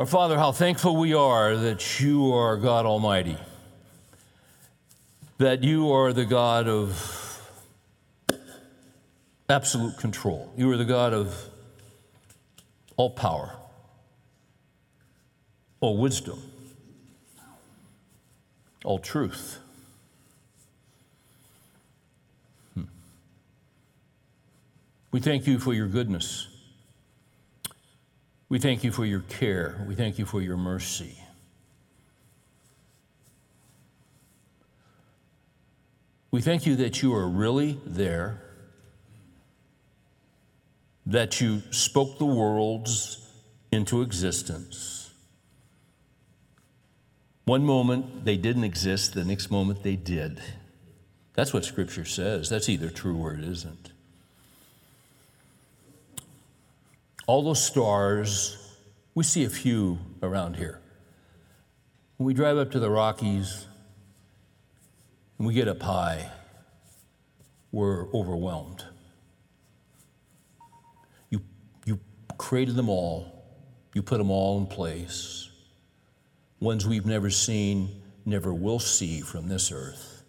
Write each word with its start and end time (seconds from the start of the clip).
Our 0.00 0.06
Father, 0.06 0.38
how 0.38 0.50
thankful 0.50 0.96
we 0.96 1.12
are 1.12 1.54
that 1.54 2.00
you 2.00 2.32
are 2.32 2.56
God 2.56 2.86
Almighty, 2.86 3.36
that 5.36 5.62
you 5.62 5.92
are 5.92 6.14
the 6.14 6.24
God 6.24 6.66
of 6.68 7.38
absolute 9.50 9.98
control. 9.98 10.50
You 10.56 10.70
are 10.70 10.78
the 10.78 10.86
God 10.86 11.12
of 11.12 11.44
all 12.96 13.10
power, 13.10 13.54
all 15.80 15.98
wisdom, 15.98 16.40
all 18.86 19.00
truth. 19.00 19.58
Hmm. 22.72 22.84
We 25.12 25.20
thank 25.20 25.46
you 25.46 25.58
for 25.58 25.74
your 25.74 25.88
goodness. 25.88 26.49
We 28.50 28.58
thank 28.58 28.82
you 28.82 28.90
for 28.90 29.06
your 29.06 29.20
care. 29.20 29.82
We 29.88 29.94
thank 29.94 30.18
you 30.18 30.26
for 30.26 30.42
your 30.42 30.56
mercy. 30.56 31.16
We 36.32 36.40
thank 36.40 36.66
you 36.66 36.76
that 36.76 37.00
you 37.00 37.14
are 37.14 37.28
really 37.28 37.78
there, 37.86 38.42
that 41.06 41.40
you 41.40 41.62
spoke 41.70 42.18
the 42.18 42.26
worlds 42.26 43.24
into 43.70 44.02
existence. 44.02 45.12
One 47.44 47.64
moment 47.64 48.24
they 48.24 48.36
didn't 48.36 48.64
exist, 48.64 49.14
the 49.14 49.24
next 49.24 49.50
moment 49.50 49.84
they 49.84 49.96
did. 49.96 50.40
That's 51.34 51.54
what 51.54 51.64
Scripture 51.64 52.04
says. 52.04 52.48
That's 52.48 52.68
either 52.68 52.90
true 52.90 53.16
or 53.16 53.32
it 53.32 53.44
isn't. 53.44 53.92
All 57.30 57.42
those 57.42 57.64
stars, 57.64 58.56
we 59.14 59.22
see 59.22 59.44
a 59.44 59.48
few 59.48 60.00
around 60.20 60.56
here. 60.56 60.80
When 62.16 62.26
we 62.26 62.34
drive 62.34 62.58
up 62.58 62.72
to 62.72 62.80
the 62.80 62.90
Rockies 62.90 63.68
and 65.38 65.46
we 65.46 65.54
get 65.54 65.68
up 65.68 65.80
high, 65.80 66.28
we're 67.70 68.12
overwhelmed. 68.12 68.84
You, 71.28 71.40
you 71.84 72.00
created 72.36 72.74
them 72.74 72.88
all, 72.88 73.44
you 73.94 74.02
put 74.02 74.18
them 74.18 74.32
all 74.32 74.58
in 74.58 74.66
place. 74.66 75.50
Ones 76.58 76.84
we've 76.84 77.06
never 77.06 77.30
seen, 77.30 78.02
never 78.24 78.52
will 78.52 78.80
see 78.80 79.20
from 79.20 79.46
this 79.46 79.70
earth. 79.70 80.24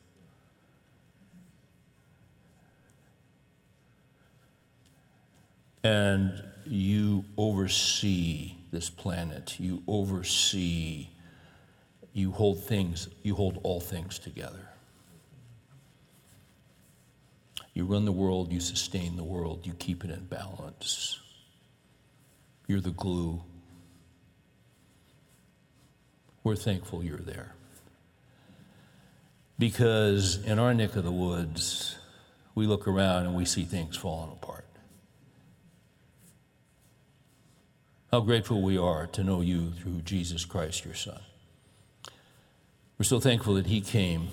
And 5.84 6.51
you 6.72 7.26
oversee 7.38 8.56
this 8.72 8.90
planet. 8.90 9.60
You 9.60 9.84
oversee, 9.88 11.10
you 12.14 12.32
hold 12.32 12.64
things, 12.64 13.10
you 13.24 13.36
hold 13.36 13.60
all 13.64 13.82
things 13.82 14.20
together. 14.20 14.70
You 17.74 17.86
run 17.86 18.06
the 18.06 18.12
world, 18.12 18.52
you 18.52 18.60
sustain 18.60 19.16
the 19.16 19.24
world, 19.24 19.66
you 19.66 19.74
keep 19.74 20.04
it 20.04 20.12
in 20.12 20.26
balance. 20.26 21.20
You're 22.68 22.82
the 22.82 22.92
glue. 22.92 23.42
We're 26.44 26.56
thankful 26.56 27.04
you're 27.04 27.18
there. 27.18 27.54
Because 29.60 30.44
in 30.44 30.58
our 30.58 30.74
neck 30.74 30.96
of 30.96 31.04
the 31.04 31.12
woods, 31.12 31.98
we 32.56 32.66
look 32.66 32.88
around 32.88 33.26
and 33.26 33.36
we 33.36 33.46
see 33.46 33.64
things 33.64 33.96
falling 33.96 34.32
apart. 34.32 34.61
How 38.12 38.20
grateful 38.20 38.62
we 38.62 38.78
are 38.78 39.08
to 39.08 39.24
know 39.24 39.40
you 39.40 39.72
through 39.72 40.02
Jesus 40.02 40.44
Christ, 40.44 40.84
your 40.84 40.94
Son. 40.94 41.22
We're 42.98 43.06
so 43.06 43.22
thankful 43.22 43.54
that 43.54 43.68
He 43.68 43.80
came 43.80 44.28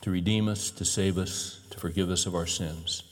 to 0.00 0.10
redeem 0.10 0.48
us, 0.48 0.70
to 0.70 0.86
save 0.86 1.18
us, 1.18 1.60
to 1.68 1.78
forgive 1.78 2.08
us 2.08 2.24
of 2.24 2.34
our 2.34 2.46
sins, 2.46 3.02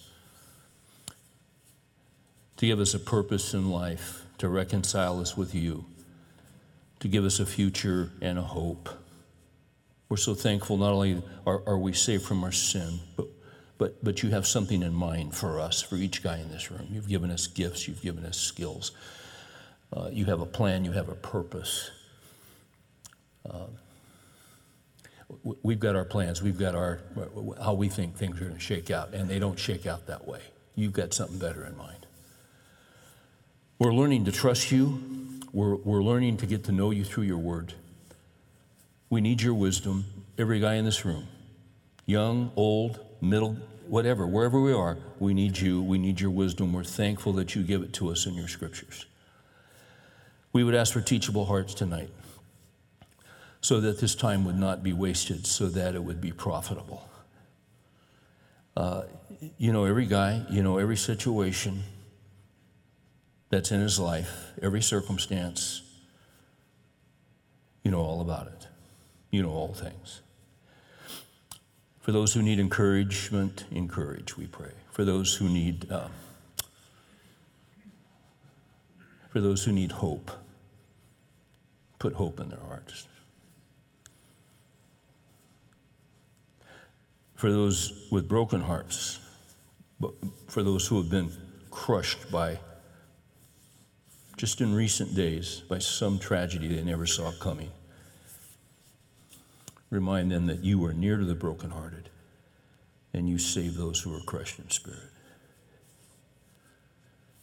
to 2.56 2.66
give 2.66 2.80
us 2.80 2.94
a 2.94 2.98
purpose 2.98 3.52
in 3.52 3.70
life, 3.70 4.24
to 4.38 4.48
reconcile 4.48 5.20
us 5.20 5.36
with 5.36 5.54
you, 5.54 5.84
to 7.00 7.08
give 7.08 7.26
us 7.26 7.38
a 7.38 7.44
future 7.44 8.10
and 8.22 8.38
a 8.38 8.42
hope. 8.42 8.88
We're 10.08 10.16
so 10.16 10.32
thankful 10.32 10.78
not 10.78 10.94
only 10.94 11.22
are, 11.47 11.62
are 11.66 11.78
we 11.78 11.92
saved 11.92 12.24
from 12.24 12.42
our 12.44 12.52
sin, 12.52 13.00
but, 13.14 13.26
but, 13.76 14.02
but 14.02 14.22
you 14.22 14.30
have 14.30 14.47
something 14.47 14.82
in 14.82 14.94
mind 14.94 15.34
for 15.34 15.60
us, 15.60 15.82
for 15.82 15.97
each 15.97 16.22
guy 16.22 16.38
in 16.38 16.48
this 16.48 16.70
room. 16.70 16.88
You've 16.91 17.08
given 17.08 17.30
us 17.30 17.47
gifts, 17.47 17.86
you've 17.86 18.00
given 18.00 18.24
us 18.24 18.38
skills. 18.38 18.92
Uh, 19.93 20.09
you 20.12 20.26
have 20.26 20.41
a 20.41 20.47
plan, 20.47 20.84
you 20.84 20.93
have 20.93 21.09
a 21.09 21.15
purpose. 21.15 21.91
Uh, 23.49 23.66
we've 25.62 25.81
got 25.81 25.97
our 25.97 26.04
plans, 26.04 26.43
we've 26.43 26.59
got 26.59 26.75
our 26.75 27.00
how 27.62 27.75
we 27.75 27.88
think 27.88 28.16
things 28.16 28.41
are 28.41 28.44
going 28.44 28.54
to 28.54 28.60
shake 28.60 28.91
out, 28.91 29.15
and 29.15 29.28
they 29.28 29.38
don't 29.38 29.59
shake 29.59 29.87
out 29.87 30.06
that 30.06 30.27
way. 30.27 30.41
You've 30.75 30.93
got 30.93 31.15
something 31.15 31.38
better 31.38 31.65
in 31.65 31.77
mind. 31.77 32.06
We're 33.78 33.94
learning 33.94 34.25
to 34.27 34.32
trust 34.32 34.72
you. 34.72 35.00
We're, 35.53 35.77
we're 35.77 36.03
learning 36.03 36.37
to 36.38 36.47
get 36.47 36.65
to 36.65 36.72
know 36.72 36.91
you 36.91 37.04
through 37.04 37.25
your 37.25 37.38
word. 37.38 37.75
We 39.09 39.21
need 39.21 39.41
your 39.41 39.54
wisdom, 39.54 40.04
every 40.37 40.60
guy 40.60 40.75
in 40.75 40.84
this 40.84 41.04
room, 41.04 41.27
young, 42.04 42.53
old, 42.56 43.00
middle, 43.21 43.56
whatever, 43.87 44.27
wherever 44.27 44.60
we 44.60 44.72
are, 44.72 44.98
we 45.19 45.32
need 45.32 45.59
you. 45.59 45.82
We 45.82 45.98
need 45.98 46.21
your 46.21 46.31
wisdom. 46.31 46.72
We're 46.72 46.84
thankful 46.84 47.32
that 47.34 47.54
you 47.54 47.62
give 47.62 47.82
it 47.82 47.93
to 47.94 48.10
us 48.10 48.27
in 48.27 48.34
your 48.34 48.48
scriptures. 48.48 49.06
We 50.58 50.64
would 50.64 50.74
ask 50.74 50.92
for 50.92 51.00
teachable 51.00 51.44
hearts 51.44 51.72
tonight 51.72 52.10
so 53.60 53.80
that 53.80 54.00
this 54.00 54.16
time 54.16 54.44
would 54.44 54.58
not 54.58 54.82
be 54.82 54.92
wasted, 54.92 55.46
so 55.46 55.69
that 55.69 55.94
it 55.94 56.02
would 56.02 56.20
be 56.20 56.32
profitable. 56.32 57.08
Uh, 58.76 59.02
you 59.56 59.72
know 59.72 59.84
every 59.84 60.06
guy, 60.06 60.44
you 60.50 60.64
know 60.64 60.78
every 60.78 60.97
situation 60.97 61.84
that's 63.50 63.70
in 63.70 63.80
his 63.80 64.00
life, 64.00 64.50
every 64.60 64.82
circumstance. 64.82 65.82
You 67.84 67.92
know 67.92 68.00
all 68.00 68.20
about 68.20 68.48
it. 68.48 68.66
You 69.30 69.44
know 69.44 69.52
all 69.52 69.74
things. 69.74 70.22
For 72.00 72.10
those 72.10 72.34
who 72.34 72.42
need 72.42 72.58
encouragement, 72.58 73.64
encourage, 73.70 74.36
we 74.36 74.48
pray. 74.48 74.72
For 74.91 75.04
those 75.04 75.36
who 75.36 75.48
need. 75.48 75.88
Uh, 75.88 76.08
for 79.28 79.41
those 79.41 79.64
who 79.64 79.70
need 79.70 79.92
hope. 79.92 80.32
Put 81.98 82.14
hope 82.14 82.41
in 82.41 82.48
their 82.48 82.60
hearts. 82.60 83.09
For 87.34 87.50
those 87.50 88.09
with 88.10 88.28
broken 88.28 88.60
hearts, 88.60 89.20
but 90.00 90.12
for 90.48 90.62
those 90.62 90.86
who 90.86 90.97
have 90.97 91.10
been 91.10 91.31
crushed 91.70 92.31
by, 92.31 92.59
just 94.36 94.60
in 94.60 94.75
recent 94.75 95.14
days, 95.14 95.62
by 95.69 95.78
some 95.78 96.19
tragedy 96.19 96.69
they 96.69 96.82
never 96.82 97.06
saw 97.06 97.32
coming, 97.32 97.70
remind 99.91 100.30
them 100.30 100.47
that 100.47 100.65
you 100.65 100.84
are 100.84 100.92
near 100.92 101.16
to 101.16 101.25
the 101.25 101.34
brokenhearted 101.34 102.09
and 103.12 103.28
you 103.28 103.38
save 103.38 103.76
those 103.76 104.00
who 104.00 104.15
are 104.15 104.20
crushed 104.20 104.59
in 104.59 104.70
spirit. 104.70 105.00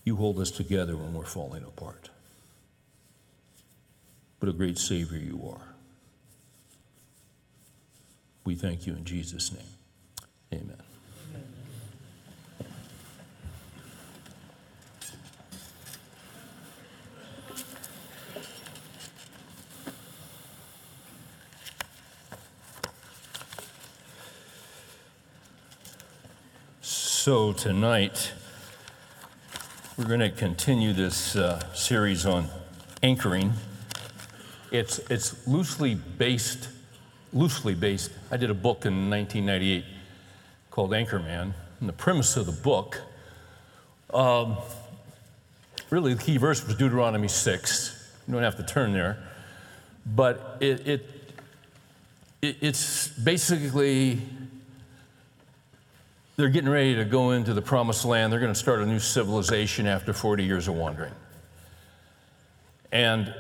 You 0.04 0.16
hold 0.16 0.40
us 0.40 0.52
together 0.52 0.96
when 0.96 1.14
we're 1.14 1.26
falling 1.26 1.64
apart. 1.64 2.10
What 4.46 4.54
a 4.54 4.58
great 4.60 4.78
Savior 4.78 5.18
you 5.18 5.42
are. 5.50 5.74
We 8.44 8.54
thank 8.54 8.86
you 8.86 8.94
in 8.94 9.04
Jesus' 9.04 9.52
name. 9.52 9.64
Amen. 10.54 10.78
So, 26.82 27.52
tonight, 27.52 28.34
we're 29.98 30.06
going 30.06 30.20
to 30.20 30.30
continue 30.30 30.94
this 30.94 31.36
uh, 31.36 31.74
series 31.74 32.28
on 32.28 32.50
anchoring. 33.02 33.56
It's, 34.76 35.00
it's 35.10 35.48
loosely 35.48 35.96
based, 35.96 36.68
loosely 37.32 37.76
based. 37.76 38.12
I 38.30 38.38
did 38.38 38.50
a 38.50 38.54
book 38.54 38.86
in 38.86 39.10
1998 39.10 39.86
called 40.70 40.92
Anchorman, 40.92 41.54
and 41.80 41.90
the 41.90 41.94
premise 41.94 42.36
of 42.36 42.46
the 42.46 42.52
book, 42.52 43.02
um, 44.14 44.58
really 45.90 46.14
the 46.14 46.22
key 46.22 46.36
verse 46.36 46.66
was 46.66 46.76
Deuteronomy 46.76 47.30
6. 47.30 48.14
You 48.28 48.34
don't 48.34 48.44
have 48.44 48.58
to 48.58 48.64
turn 48.64 48.92
there, 48.92 49.18
but 50.06 50.58
it, 50.60 50.86
it, 50.86 51.10
it 52.42 52.58
it's 52.62 53.08
basically 53.08 54.20
they're 56.36 56.50
getting 56.50 56.70
ready 56.70 56.96
to 56.96 57.06
go 57.06 57.32
into 57.32 57.54
the 57.54 57.62
promised 57.62 58.04
land. 58.04 58.34
They're 58.34 58.42
going 58.42 58.54
to 58.54 58.60
start 58.60 58.82
a 58.82 58.86
new 58.86 59.00
civilization 59.00 59.88
after 59.88 60.12
40 60.12 60.44
years 60.44 60.68
of 60.68 60.76
wandering. 60.76 61.14
And 62.92 63.34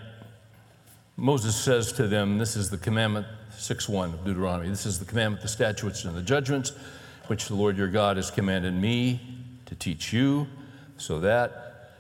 Moses 1.18 1.56
says 1.56 1.94
to 1.94 2.08
them, 2.08 2.38
This 2.38 2.58
is 2.58 2.70
the 2.70 2.78
commandment, 2.78 3.26
6 3.58 3.88
1 3.88 4.14
of 4.14 4.26
Deuteronomy. 4.26 4.70
This 4.70 4.86
is 4.86 5.00
the 5.00 5.06
commandment, 5.06 5.42
the 5.42 5.48
statutes, 5.48 6.04
and 6.04 6.16
the 6.16 6.22
judgments 6.22 6.74
which 7.28 7.48
the 7.48 7.56
Lord 7.56 7.78
your 7.78 7.88
God 7.88 8.18
has 8.18 8.30
commanded 8.30 8.74
me 8.74 9.22
to 9.66 9.76
teach 9.76 10.12
you, 10.12 10.48
so 10.98 11.20
that 11.22 11.94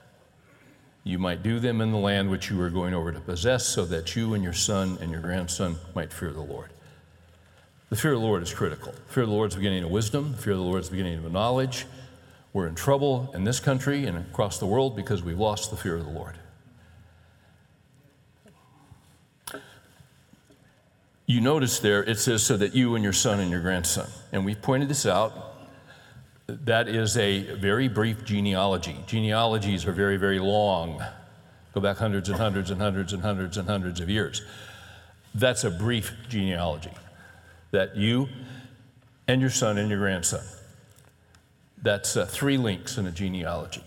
you 1.04 1.18
might 1.18 1.44
do 1.44 1.60
them 1.60 1.82
in 1.82 1.92
the 1.92 1.98
land 1.98 2.30
which 2.30 2.50
you 2.50 2.60
are 2.62 2.70
going 2.70 2.94
over 2.94 3.12
to 3.12 3.20
possess, 3.20 3.66
so 3.66 3.86
that 3.86 4.16
you 4.16 4.34
and 4.34 4.44
your 4.44 4.54
son 4.54 4.98
and 5.02 5.12
your 5.12 5.22
grandson 5.22 5.78
might 5.94 6.12
fear 6.12 6.32
the 6.32 6.42
Lord. 6.42 6.72
The 7.90 7.96
fear 7.96 8.14
of 8.14 8.20
the 8.20 8.26
Lord 8.26 8.44
is 8.44 8.54
critical. 8.54 8.92
The 8.92 9.14
fear 9.14 9.24
of 9.24 9.30
the 9.30 9.36
Lord 9.36 9.52
is 9.52 9.56
the 9.56 9.60
beginning 9.60 9.84
of 9.84 9.92
wisdom. 9.92 10.34
The 10.34 10.38
fear 10.40 10.54
of 10.54 10.60
the 10.60 10.66
Lord 10.66 10.82
is 10.82 10.90
the 10.90 10.98
beginning 10.98 11.24
of 11.24 11.32
knowledge. 11.32 11.86
We're 12.52 12.68
in 12.68 12.76
trouble 12.76 13.32
in 13.34 13.44
this 13.44 13.60
country 13.60 14.06
and 14.06 14.18
across 14.18 14.60
the 14.60 14.66
world 14.66 14.96
because 14.96 15.24
we've 15.24 15.40
lost 15.40 15.72
the 15.72 15.78
fear 15.78 15.96
of 15.96 16.06
the 16.06 16.12
Lord. 16.12 16.36
You 21.28 21.42
notice 21.42 21.80
there, 21.80 22.04
it 22.04 22.20
says, 22.20 22.44
so 22.44 22.56
that 22.58 22.76
you 22.76 22.96
and 22.96 23.04
your 23.04 23.14
son 23.14 23.40
and 23.40 23.50
your 23.50 23.62
grandson. 23.62 24.08
And 24.32 24.46
we 24.46 24.54
pointed 24.54 24.90
this 24.90 25.06
out. 25.06 25.56
That 26.48 26.88
is 26.88 27.18
a 27.18 27.56
very 27.56 27.88
brief 27.88 28.24
genealogy. 28.26 28.96
Genealogies 29.08 29.88
are 29.88 29.92
very, 29.92 30.18
very 30.18 30.38
long, 30.38 31.04
go 31.74 31.82
back 31.82 31.98
hundreds 31.98 32.30
and 32.30 32.38
hundreds 32.38 32.70
and 32.70 32.80
hundreds 32.80 33.14
and 33.14 33.24
hundreds 33.24 33.58
and 33.58 33.68
hundreds 33.68 34.00
of 34.00 34.10
years. 34.10 34.44
That's 35.34 35.64
a 35.64 35.72
brief 35.72 36.14
genealogy. 36.30 36.92
That 37.72 37.98
you 37.98 38.30
and 39.28 39.42
your 39.42 39.50
son 39.50 39.80
and 39.80 39.90
your 39.90 39.98
grandson. 39.98 40.44
That's 41.82 42.16
uh, 42.16 42.26
three 42.26 42.58
links 42.58 43.00
in 43.00 43.08
a 43.08 43.12
genealogy. 43.12 43.84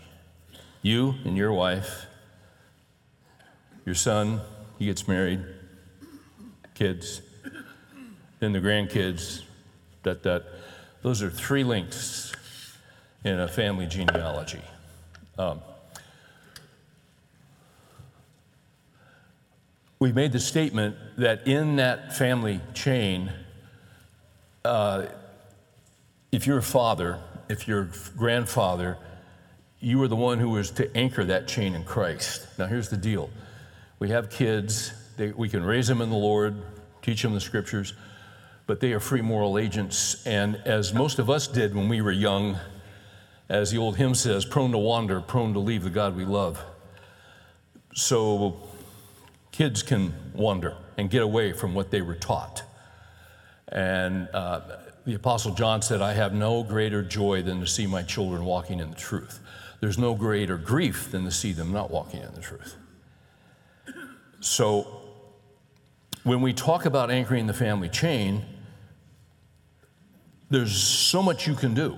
You 0.83 1.15
and 1.25 1.37
your 1.37 1.53
wife, 1.53 2.07
your 3.87 3.95
son, 3.95 4.41
he 4.79 4.87
gets 4.87 5.07
married, 5.07 5.45
kids, 6.75 7.23
then 8.41 8.53
the 8.53 8.61
grandkids, 8.61 9.43
that, 10.03 10.23
that. 10.23 10.45
Those 11.03 11.23
are 11.23 11.31
three 11.31 11.65
links 11.65 12.33
in 13.25 13.39
a 13.39 13.49
family 13.49 13.87
genealogy. 13.87 14.61
Um, 15.39 15.61
we 19.99 20.13
made 20.13 20.33
the 20.33 20.41
statement 20.41 20.97
that 21.17 21.47
in 21.47 21.77
that 21.77 22.17
family 22.17 22.61
chain, 22.75 23.33
uh, 24.65 25.07
if 26.31 26.47
you're 26.47 26.59
a 26.59 26.63
father, 26.63 27.21
if 27.49 27.67
you're 27.67 27.83
a 27.83 28.17
grandfather, 28.17 28.99
you 29.81 29.99
were 29.99 30.09
the 30.09 30.17
one 30.17 30.39
who 30.39 30.51
was 30.51 30.71
to 30.73 30.97
anchor 30.97 31.25
that 31.25 31.49
chain 31.49 31.75
in 31.75 31.85
Christ. 31.85 32.47
Now, 32.59 32.67
here's 32.67 32.89
the 32.89 32.97
deal 32.97 33.31
we 33.99 34.11
have 34.11 34.31
kids, 34.31 34.93
they, 35.17 35.31
we 35.31 35.49
can 35.49 35.65
raise 35.65 35.89
them 35.89 36.01
in 36.01 36.11
the 36.11 36.17
Lord, 36.17 36.63
teach 37.03 37.23
them 37.23 37.35
the 37.35 37.41
scriptures, 37.41 37.95
but 38.69 38.81
they 38.81 38.93
are 38.93 39.01
free 39.01 39.23
moral 39.23 39.57
agents. 39.57 40.25
And 40.27 40.57
as 40.67 40.93
most 40.93 41.19
of 41.19 41.31
us 41.31 41.47
did 41.49 41.75
when 41.75 41.89
we 41.89 42.03
were 42.03 42.13
young, 42.13 42.59
as 43.49 43.71
the 43.71 43.79
old 43.79 43.97
hymn 43.97 44.15
says, 44.15 44.45
prone 44.45 44.73
to 44.73 44.79
wander, 44.79 45.23
prone 45.23 45.55
to 45.55 45.59
leave 45.59 45.83
the 45.83 45.91
God 45.91 46.15
we 46.15 46.27
love. 46.27 46.63
So 47.95 48.61
kids 49.53 49.83
can 49.83 50.13
wander 50.35 50.77
and 50.99 51.09
get 51.09 51.23
away 51.23 51.55
from 51.55 51.75
what 51.75 51.91
they 51.91 52.03
were 52.03 52.15
taught. 52.15 52.63
And 53.69 54.29
uh, 54.35 54.61
the 55.07 55.15
Apostle 55.15 55.55
John 55.55 55.81
said, 55.81 56.03
I 56.03 56.13
have 56.13 56.35
no 56.35 56.63
greater 56.63 57.03
joy 57.03 57.41
than 57.41 57.61
to 57.61 57.67
see 57.67 57.87
my 57.87 58.03
children 58.03 58.45
walking 58.45 58.81
in 58.81 58.91
the 58.91 58.97
truth. 58.97 59.41
There's 59.81 59.97
no 59.97 60.15
greater 60.15 60.59
grief 60.59 61.11
than 61.11 61.25
to 61.25 61.31
see 61.31 61.53
them 61.53 61.73
not 61.73 61.91
walking 61.91 62.21
in 62.21 62.35
the 62.35 62.43
truth. 62.43 62.77
So 64.41 65.01
when 66.23 66.43
we 66.43 66.53
talk 66.53 66.85
about 66.85 67.11
anchoring 67.11 67.47
the 67.47 67.55
family 67.55 67.89
chain, 67.89 68.45
there's 70.51 70.77
so 70.77 71.23
much 71.23 71.47
you 71.47 71.55
can 71.55 71.75
do. 71.75 71.97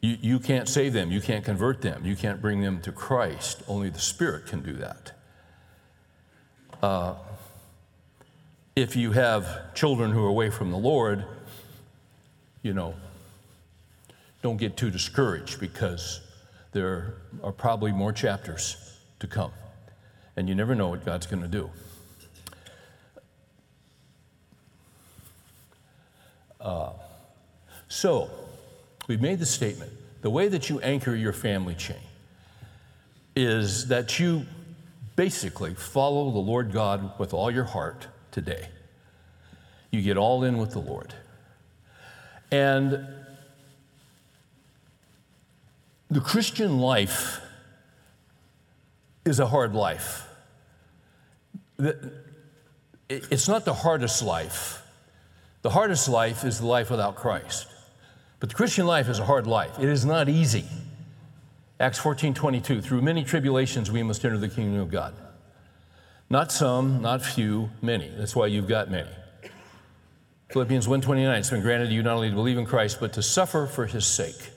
You, 0.00 0.18
you 0.20 0.38
can't 0.40 0.68
save 0.68 0.92
them, 0.92 1.12
you 1.12 1.20
can't 1.20 1.44
convert 1.44 1.80
them, 1.80 2.04
you 2.04 2.16
can't 2.16 2.42
bring 2.42 2.60
them 2.60 2.80
to 2.82 2.92
Christ. 2.92 3.62
Only 3.68 3.88
the 3.88 4.00
Spirit 4.00 4.46
can 4.46 4.60
do 4.62 4.72
that. 4.74 5.12
Uh, 6.82 7.14
if 8.74 8.96
you 8.96 9.12
have 9.12 9.74
children 9.74 10.10
who 10.10 10.24
are 10.24 10.28
away 10.28 10.50
from 10.50 10.70
the 10.70 10.78
Lord, 10.78 11.24
you 12.62 12.72
know, 12.72 12.94
don't 14.42 14.56
get 14.56 14.76
too 14.76 14.90
discouraged 14.90 15.60
because 15.60 16.20
there 16.72 17.14
are 17.44 17.52
probably 17.52 17.92
more 17.92 18.12
chapters 18.12 18.98
to 19.20 19.26
come. 19.26 19.52
And 20.36 20.48
you 20.48 20.54
never 20.54 20.74
know 20.74 20.88
what 20.88 21.04
God's 21.04 21.26
going 21.26 21.42
to 21.42 21.48
do. 21.48 21.70
Uh, 26.62 26.90
so, 27.88 28.30
we've 29.08 29.20
made 29.20 29.40
the 29.40 29.46
statement 29.46 29.90
the 30.22 30.30
way 30.30 30.46
that 30.48 30.70
you 30.70 30.80
anchor 30.80 31.14
your 31.14 31.32
family 31.32 31.74
chain 31.74 31.96
is 33.34 33.88
that 33.88 34.20
you 34.20 34.46
basically 35.16 35.74
follow 35.74 36.30
the 36.30 36.38
Lord 36.38 36.72
God 36.72 37.18
with 37.18 37.34
all 37.34 37.50
your 37.50 37.64
heart 37.64 38.06
today. 38.30 38.68
You 39.90 40.00
get 40.00 40.16
all 40.16 40.44
in 40.44 40.58
with 40.58 40.70
the 40.70 40.78
Lord. 40.78 41.12
And 42.50 43.06
the 46.10 46.20
Christian 46.20 46.78
life 46.78 47.40
is 49.24 49.40
a 49.40 49.46
hard 49.46 49.74
life. 49.74 50.28
It's 53.08 53.48
not 53.48 53.64
the 53.64 53.74
hardest 53.74 54.22
life 54.22 54.81
the 55.62 55.70
hardest 55.70 56.08
life 56.08 56.44
is 56.44 56.58
the 56.58 56.66
life 56.66 56.90
without 56.90 57.16
Christ. 57.16 57.66
But 58.40 58.48
the 58.48 58.54
Christian 58.54 58.86
life 58.86 59.08
is 59.08 59.18
a 59.18 59.24
hard 59.24 59.46
life. 59.46 59.78
It 59.78 59.88
is 59.88 60.04
not 60.04 60.28
easy. 60.28 60.64
Acts 61.78 61.98
14 61.98 62.34
22, 62.34 62.80
through 62.80 63.02
many 63.02 63.24
tribulations 63.24 63.90
we 63.90 64.02
must 64.02 64.24
enter 64.24 64.38
the 64.38 64.48
kingdom 64.48 64.80
of 64.80 64.90
God. 64.90 65.14
Not 66.28 66.50
some, 66.50 67.02
not 67.02 67.22
few, 67.22 67.70
many. 67.80 68.08
That's 68.16 68.34
why 68.34 68.46
you've 68.46 68.68
got 68.68 68.90
many. 68.90 69.10
Philippians 70.52 70.86
1:29, 70.86 71.38
it's 71.38 71.50
been 71.50 71.62
granted 71.62 71.90
you 71.90 72.02
not 72.02 72.14
only 72.14 72.28
to 72.28 72.34
believe 72.34 72.58
in 72.58 72.66
Christ, 72.66 72.98
but 73.00 73.14
to 73.14 73.22
suffer 73.22 73.66
for 73.66 73.86
his 73.86 74.04
sake. 74.04 74.50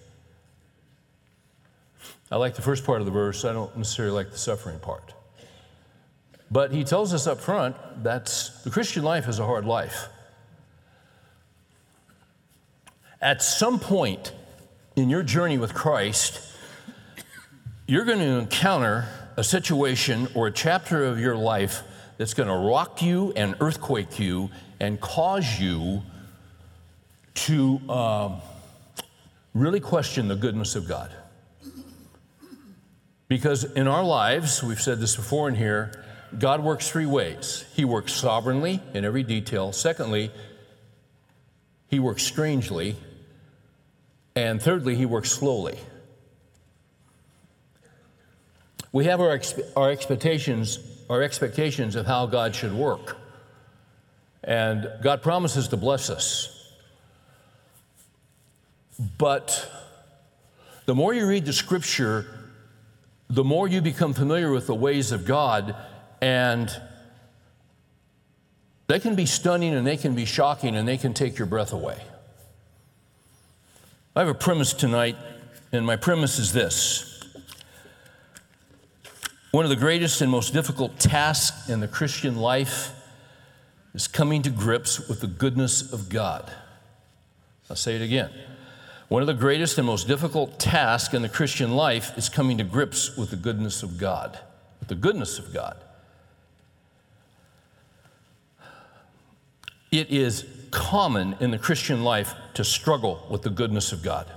I 2.32 2.38
like 2.38 2.56
the 2.56 2.62
first 2.62 2.86
part 2.86 3.00
of 3.00 3.06
the 3.06 3.12
verse, 3.12 3.46
I 3.46 3.54
don't 3.54 3.76
necessarily 3.78 4.14
like 4.14 4.32
the 4.32 4.38
suffering 4.38 4.80
part. 4.80 5.14
But 6.52 6.72
he 6.72 6.84
tells 6.84 7.14
us 7.14 7.28
up 7.28 7.40
front 7.40 7.76
that 8.04 8.26
the 8.64 8.70
Christian 8.70 9.04
life 9.04 9.28
is 9.28 9.40
a 9.40 9.46
hard 9.46 9.66
life. 9.66 10.08
At 13.26 13.42
some 13.42 13.80
point 13.80 14.32
in 14.96 15.10
your 15.10 15.24
journey 15.24 15.58
with 15.58 15.74
Christ, 15.74 16.40
you're 17.88 18.06
going 18.06 18.20
to 18.20 18.38
encounter 18.38 19.08
a 19.36 19.44
situation 19.44 20.28
or 20.36 20.46
a 20.46 20.52
chapter 20.52 21.04
of 21.06 21.20
your 21.20 21.36
life 21.36 21.82
that's 22.20 22.36
going 22.36 22.50
to 22.50 22.70
rock 22.70 23.02
you 23.02 23.34
and 23.36 23.56
earthquake 23.62 24.20
you 24.20 24.52
and 24.80 25.02
cause 25.02 25.60
you 25.60 26.04
to 27.34 27.80
um, 27.90 28.42
really 29.56 29.80
question 29.80 30.28
the 30.28 30.36
goodness 30.36 30.76
of 30.76 30.88
God. 30.88 31.12
Because 33.28 33.64
in 33.64 33.88
our 33.88 34.04
lives, 34.04 34.62
we've 34.62 34.80
said 34.80 35.00
this 35.00 35.16
before 35.16 35.50
in 35.50 35.56
here, 35.56 36.06
God 36.38 36.62
works 36.64 36.92
three 36.92 37.08
ways. 37.08 37.66
He 37.74 37.86
works 37.86 38.14
sovereignly 38.14 38.82
in 38.94 39.04
every 39.04 39.24
detail. 39.24 39.72
Secondly, 39.72 40.30
He 41.88 41.98
works 41.98 42.22
strangely. 42.22 42.96
And 44.36 44.62
thirdly, 44.62 44.96
he 44.96 45.06
works 45.06 45.32
slowly. 45.32 45.78
We 48.92 49.06
have 49.06 49.22
our, 49.22 49.40
our 49.76 49.92
expectations, 49.92 50.80
our 51.10 51.22
expectations 51.22 51.96
of 51.96 52.06
how 52.06 52.26
God 52.26 52.56
should 52.56 52.74
work. 52.74 53.18
And 54.44 54.90
God 55.02 55.22
promises 55.22 55.70
to 55.70 55.78
bless 55.78 56.10
us. 56.10 56.74
But 59.18 59.70
the 60.86 60.96
more 60.96 61.14
you 61.14 61.28
read 61.28 61.46
the 61.46 61.54
scripture, 61.54 62.26
the 63.30 63.44
more 63.44 63.68
you 63.68 63.82
become 63.82 64.14
familiar 64.14 64.52
with 64.52 64.68
the 64.68 64.76
ways 64.76 65.12
of 65.12 65.26
God, 65.26 65.76
and 66.22 66.70
they 68.88 69.00
can 69.00 69.16
be 69.16 69.26
stunning 69.26 69.74
and 69.74 69.86
they 69.86 69.98
can 69.98 70.14
be 70.14 70.26
shocking 70.26 70.76
and 70.76 70.88
they 70.88 70.98
can 70.98 71.14
take 71.14 71.38
your 71.38 71.48
breath 71.48 71.74
away. 71.74 72.02
I 74.16 74.20
have 74.20 74.30
a 74.30 74.34
premise 74.34 74.74
tonight, 74.74 75.18
and 75.72 75.86
my 75.86 75.96
premise 75.96 76.40
is 76.40 76.54
this. 76.54 77.22
One 79.52 79.66
of 79.66 79.70
the 79.70 79.76
greatest 79.76 80.22
and 80.22 80.32
most 80.32 80.54
difficult 80.54 81.00
tasks 81.00 81.70
in 81.70 81.80
the 81.80 81.88
Christian 81.88 82.36
life 82.36 82.92
is 83.94 84.08
coming 84.08 84.42
to 84.44 84.50
grips 84.50 85.08
with 85.08 85.22
the 85.22 85.28
goodness 85.28 85.92
of 85.94 86.10
God. 86.10 86.52
I'll 87.70 87.76
say 87.76 87.96
it 87.96 88.02
again. 88.02 88.30
One 89.10 89.22
of 89.22 89.28
the 89.28 89.34
greatest 89.34 89.78
and 89.78 89.88
most 89.88 90.08
difficult 90.08 90.60
tasks 90.60 91.14
in 91.14 91.22
the 91.22 91.30
Christian 91.30 91.76
life 91.76 92.18
is 92.18 92.30
coming 92.30 92.58
to 92.58 92.64
grips 92.64 93.18
with 93.18 93.32
the 93.32 93.36
goodness 93.36 93.84
of 93.84 93.98
God. 93.98 94.40
With 94.80 94.90
the 94.90 94.96
goodness 94.96 95.40
of 95.40 95.54
God. 95.54 95.78
it 100.00 100.10
is 100.10 100.46
common 100.72 101.36
in 101.40 101.52
the 101.52 101.58
Christian 101.58 102.04
life 102.04 102.34
to 102.56 102.64
struggle 102.64 103.26
with 103.30 103.42
the 103.42 103.50
goodness 103.50 103.92
of 103.92 104.02
God. 104.02 104.32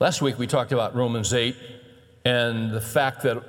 Last 0.00 0.22
week 0.22 0.38
we 0.38 0.46
talked 0.46 0.72
about 0.72 0.94
Romans 0.94 1.32
8 1.32 1.56
and 2.24 2.70
the 2.70 2.80
fact 2.80 3.22
that 3.22 3.42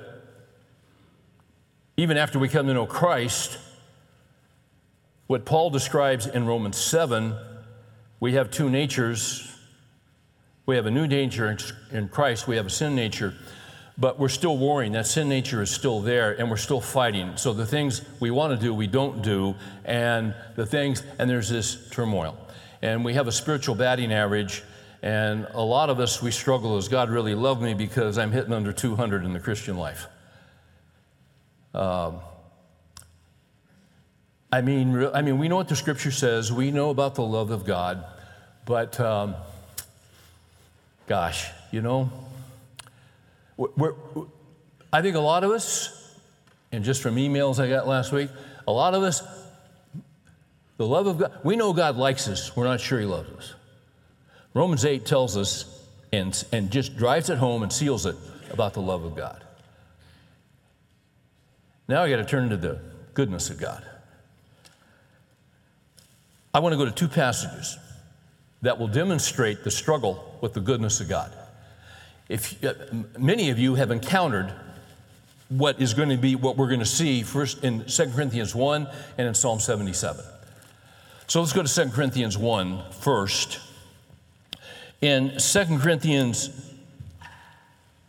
even 1.96 2.16
after 2.16 2.38
we 2.38 2.48
come 2.48 2.66
to 2.66 2.74
know 2.74 2.86
Christ, 2.86 3.58
what 5.26 5.44
Paul 5.44 5.70
describes 5.70 6.26
in 6.26 6.46
Romans 6.46 6.76
7, 6.76 7.34
we 8.20 8.32
have 8.34 8.50
two 8.50 8.70
natures. 8.70 9.54
We 10.66 10.76
have 10.76 10.86
a 10.86 10.90
new 10.90 11.06
nature 11.06 11.56
in 11.92 12.08
Christ, 12.08 12.48
we 12.48 12.56
have 12.56 12.66
a 12.66 12.70
sin 12.70 12.94
nature, 12.94 13.34
but 14.00 14.18
we're 14.18 14.30
still 14.30 14.56
warring. 14.56 14.92
That 14.92 15.06
sin 15.06 15.28
nature 15.28 15.60
is 15.60 15.70
still 15.70 16.00
there, 16.00 16.32
and 16.32 16.50
we're 16.50 16.56
still 16.56 16.80
fighting. 16.80 17.36
So 17.36 17.52
the 17.52 17.66
things 17.66 18.00
we 18.18 18.30
want 18.30 18.58
to 18.58 18.58
do, 18.58 18.72
we 18.72 18.86
don't 18.86 19.20
do, 19.20 19.54
and 19.84 20.34
the 20.56 20.64
things, 20.64 21.02
and 21.18 21.28
there's 21.28 21.50
this 21.50 21.90
turmoil. 21.90 22.36
And 22.80 23.04
we 23.04 23.12
have 23.12 23.28
a 23.28 23.32
spiritual 23.32 23.74
batting 23.74 24.10
average, 24.10 24.62
and 25.02 25.46
a 25.52 25.60
lot 25.60 25.90
of 25.90 26.00
us, 26.00 26.22
we 26.22 26.30
struggle. 26.30 26.76
Does 26.76 26.88
God 26.88 27.10
really 27.10 27.34
love 27.34 27.60
me 27.60 27.74
because 27.74 28.16
I'm 28.16 28.32
hitting 28.32 28.54
under 28.54 28.72
200 28.72 29.22
in 29.22 29.34
the 29.34 29.40
Christian 29.40 29.76
life? 29.76 30.06
Um, 31.74 32.20
I 34.50 34.62
mean, 34.62 35.10
I 35.12 35.20
mean, 35.20 35.38
we 35.38 35.48
know 35.48 35.56
what 35.56 35.68
the 35.68 35.76
scripture 35.76 36.10
says. 36.10 36.50
We 36.50 36.70
know 36.70 36.88
about 36.88 37.14
the 37.14 37.22
love 37.22 37.50
of 37.50 37.66
God, 37.66 38.04
but 38.64 38.98
um, 38.98 39.34
gosh, 41.06 41.48
you 41.70 41.82
know, 41.82 42.10
we're, 43.76 43.94
I 44.92 45.02
think 45.02 45.16
a 45.16 45.20
lot 45.20 45.44
of 45.44 45.50
us, 45.50 46.16
and 46.72 46.82
just 46.82 47.02
from 47.02 47.16
emails 47.16 47.62
I 47.62 47.68
got 47.68 47.86
last 47.86 48.12
week, 48.12 48.30
a 48.66 48.72
lot 48.72 48.94
of 48.94 49.02
us, 49.02 49.22
the 50.78 50.86
love 50.86 51.06
of 51.06 51.18
God, 51.18 51.32
we 51.44 51.56
know 51.56 51.72
God 51.72 51.96
likes 51.96 52.26
us. 52.28 52.56
We're 52.56 52.64
not 52.64 52.80
sure 52.80 52.98
He 52.98 53.06
loves 53.06 53.30
us. 53.30 53.54
Romans 54.54 54.84
8 54.84 55.04
tells 55.04 55.36
us 55.36 55.84
and, 56.12 56.42
and 56.52 56.70
just 56.70 56.96
drives 56.96 57.28
it 57.30 57.38
home 57.38 57.62
and 57.62 57.72
seals 57.72 58.06
it 58.06 58.16
about 58.50 58.74
the 58.74 58.82
love 58.82 59.04
of 59.04 59.14
God. 59.14 59.44
Now 61.86 62.02
I 62.02 62.10
got 62.10 62.16
to 62.16 62.24
turn 62.24 62.48
to 62.50 62.56
the 62.56 62.80
goodness 63.14 63.50
of 63.50 63.58
God. 63.58 63.84
I 66.54 66.60
want 66.60 66.72
to 66.72 66.76
go 66.76 66.84
to 66.84 66.90
two 66.90 67.08
passages 67.08 67.78
that 68.62 68.78
will 68.78 68.88
demonstrate 68.88 69.64
the 69.64 69.70
struggle 69.70 70.38
with 70.40 70.54
the 70.54 70.60
goodness 70.60 71.00
of 71.00 71.08
God. 71.08 71.32
If 72.30 72.64
uh, 72.64 72.74
many 73.18 73.50
of 73.50 73.58
you 73.58 73.74
have 73.74 73.90
encountered 73.90 74.54
what 75.48 75.82
is 75.82 75.94
going 75.94 76.10
to 76.10 76.16
be 76.16 76.36
what 76.36 76.56
we're 76.56 76.68
going 76.68 76.78
to 76.78 76.86
see 76.86 77.24
first 77.24 77.64
in 77.64 77.84
2 77.84 78.10
Corinthians 78.10 78.54
1 78.54 78.88
and 79.18 79.26
in 79.26 79.34
Psalm 79.34 79.58
77. 79.58 80.24
So 81.26 81.40
let's 81.40 81.52
go 81.52 81.64
to 81.64 81.74
2 81.74 81.90
Corinthians 81.90 82.38
1 82.38 82.92
first. 82.92 83.58
In 85.00 85.38
2 85.38 85.78
Corinthians 85.80 86.50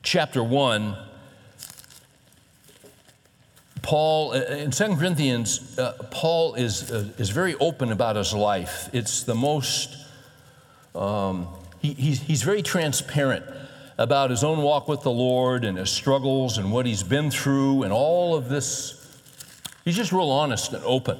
chapter 0.03 0.43
1, 0.43 0.95
Paul, 3.81 4.33
uh, 4.33 4.35
in 4.35 4.69
2 4.69 4.97
Corinthians, 4.97 5.79
uh, 5.79 5.93
Paul 6.11 6.53
is, 6.53 6.91
uh, 6.91 7.09
is 7.17 7.31
very 7.31 7.55
open 7.55 7.91
about 7.91 8.17
his 8.17 8.35
life. 8.35 8.87
It's 8.93 9.23
the 9.23 9.33
most, 9.33 9.97
um, 10.93 11.47
he, 11.79 11.93
he's, 11.93 12.21
he's 12.21 12.43
very 12.43 12.61
transparent 12.61 13.45
about 14.01 14.31
his 14.31 14.43
own 14.43 14.63
walk 14.63 14.87
with 14.87 15.03
the 15.03 15.11
Lord 15.11 15.63
and 15.63 15.77
his 15.77 15.91
struggles 15.91 16.57
and 16.57 16.71
what 16.71 16.87
he's 16.87 17.03
been 17.03 17.29
through 17.29 17.83
and 17.83 17.93
all 17.93 18.35
of 18.35 18.49
this. 18.49 18.97
He's 19.85 19.95
just 19.95 20.11
real 20.11 20.29
honest 20.29 20.73
and 20.73 20.83
open. 20.83 21.19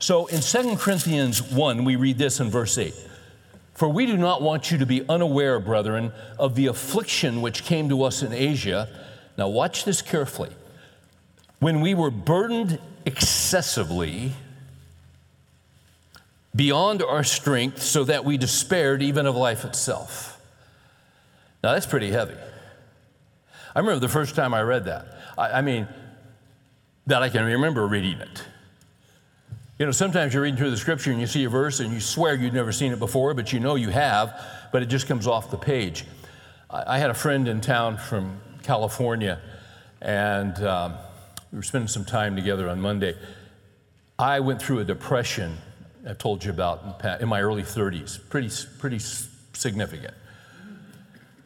So 0.00 0.26
in 0.26 0.40
2 0.40 0.76
Corinthians 0.76 1.40
1, 1.40 1.84
we 1.84 1.94
read 1.94 2.18
this 2.18 2.40
in 2.40 2.50
verse 2.50 2.76
8 2.76 2.92
For 3.74 3.88
we 3.88 4.06
do 4.06 4.16
not 4.16 4.42
want 4.42 4.72
you 4.72 4.78
to 4.78 4.86
be 4.86 5.08
unaware, 5.08 5.60
brethren, 5.60 6.12
of 6.40 6.56
the 6.56 6.66
affliction 6.66 7.40
which 7.40 7.64
came 7.64 7.88
to 7.88 8.02
us 8.02 8.22
in 8.22 8.32
Asia. 8.32 8.88
Now, 9.38 9.48
watch 9.48 9.84
this 9.84 10.02
carefully 10.02 10.50
when 11.60 11.80
we 11.80 11.94
were 11.94 12.10
burdened 12.10 12.80
excessively 13.06 14.32
beyond 16.54 17.02
our 17.02 17.24
strength, 17.24 17.80
so 17.80 18.04
that 18.04 18.24
we 18.24 18.36
despaired 18.36 19.02
even 19.02 19.24
of 19.24 19.36
life 19.36 19.64
itself. 19.64 20.31
Now, 21.62 21.72
that's 21.72 21.86
pretty 21.86 22.10
heavy. 22.10 22.34
I 23.74 23.78
remember 23.78 24.00
the 24.00 24.08
first 24.08 24.34
time 24.34 24.52
I 24.52 24.62
read 24.62 24.86
that. 24.86 25.06
I, 25.38 25.58
I 25.58 25.60
mean, 25.62 25.88
that 27.06 27.22
I 27.22 27.28
can 27.28 27.44
remember 27.44 27.86
reading 27.86 28.20
it. 28.20 28.44
You 29.78 29.86
know, 29.86 29.92
sometimes 29.92 30.34
you're 30.34 30.42
reading 30.42 30.58
through 30.58 30.70
the 30.70 30.76
scripture 30.76 31.10
and 31.10 31.20
you 31.20 31.26
see 31.26 31.44
a 31.44 31.48
verse 31.48 31.80
and 31.80 31.92
you 31.92 32.00
swear 32.00 32.34
you've 32.34 32.54
never 32.54 32.72
seen 32.72 32.92
it 32.92 32.98
before, 32.98 33.34
but 33.34 33.52
you 33.52 33.60
know 33.60 33.74
you 33.74 33.88
have, 33.88 34.40
but 34.70 34.82
it 34.82 34.86
just 34.86 35.08
comes 35.08 35.26
off 35.26 35.50
the 35.50 35.56
page. 35.56 36.04
I, 36.70 36.96
I 36.96 36.98
had 36.98 37.10
a 37.10 37.14
friend 37.14 37.48
in 37.48 37.60
town 37.60 37.96
from 37.96 38.40
California, 38.62 39.40
and 40.00 40.62
um, 40.64 40.94
we 41.50 41.56
were 41.56 41.62
spending 41.62 41.88
some 41.88 42.04
time 42.04 42.36
together 42.36 42.68
on 42.68 42.80
Monday. 42.80 43.16
I 44.18 44.40
went 44.40 44.60
through 44.60 44.80
a 44.80 44.84
depression 44.84 45.56
I 46.08 46.14
told 46.14 46.44
you 46.44 46.50
about 46.50 47.04
in 47.20 47.28
my 47.28 47.40
early 47.40 47.62
30s, 47.62 48.28
pretty, 48.28 48.50
pretty 48.78 48.98
significant. 48.98 50.14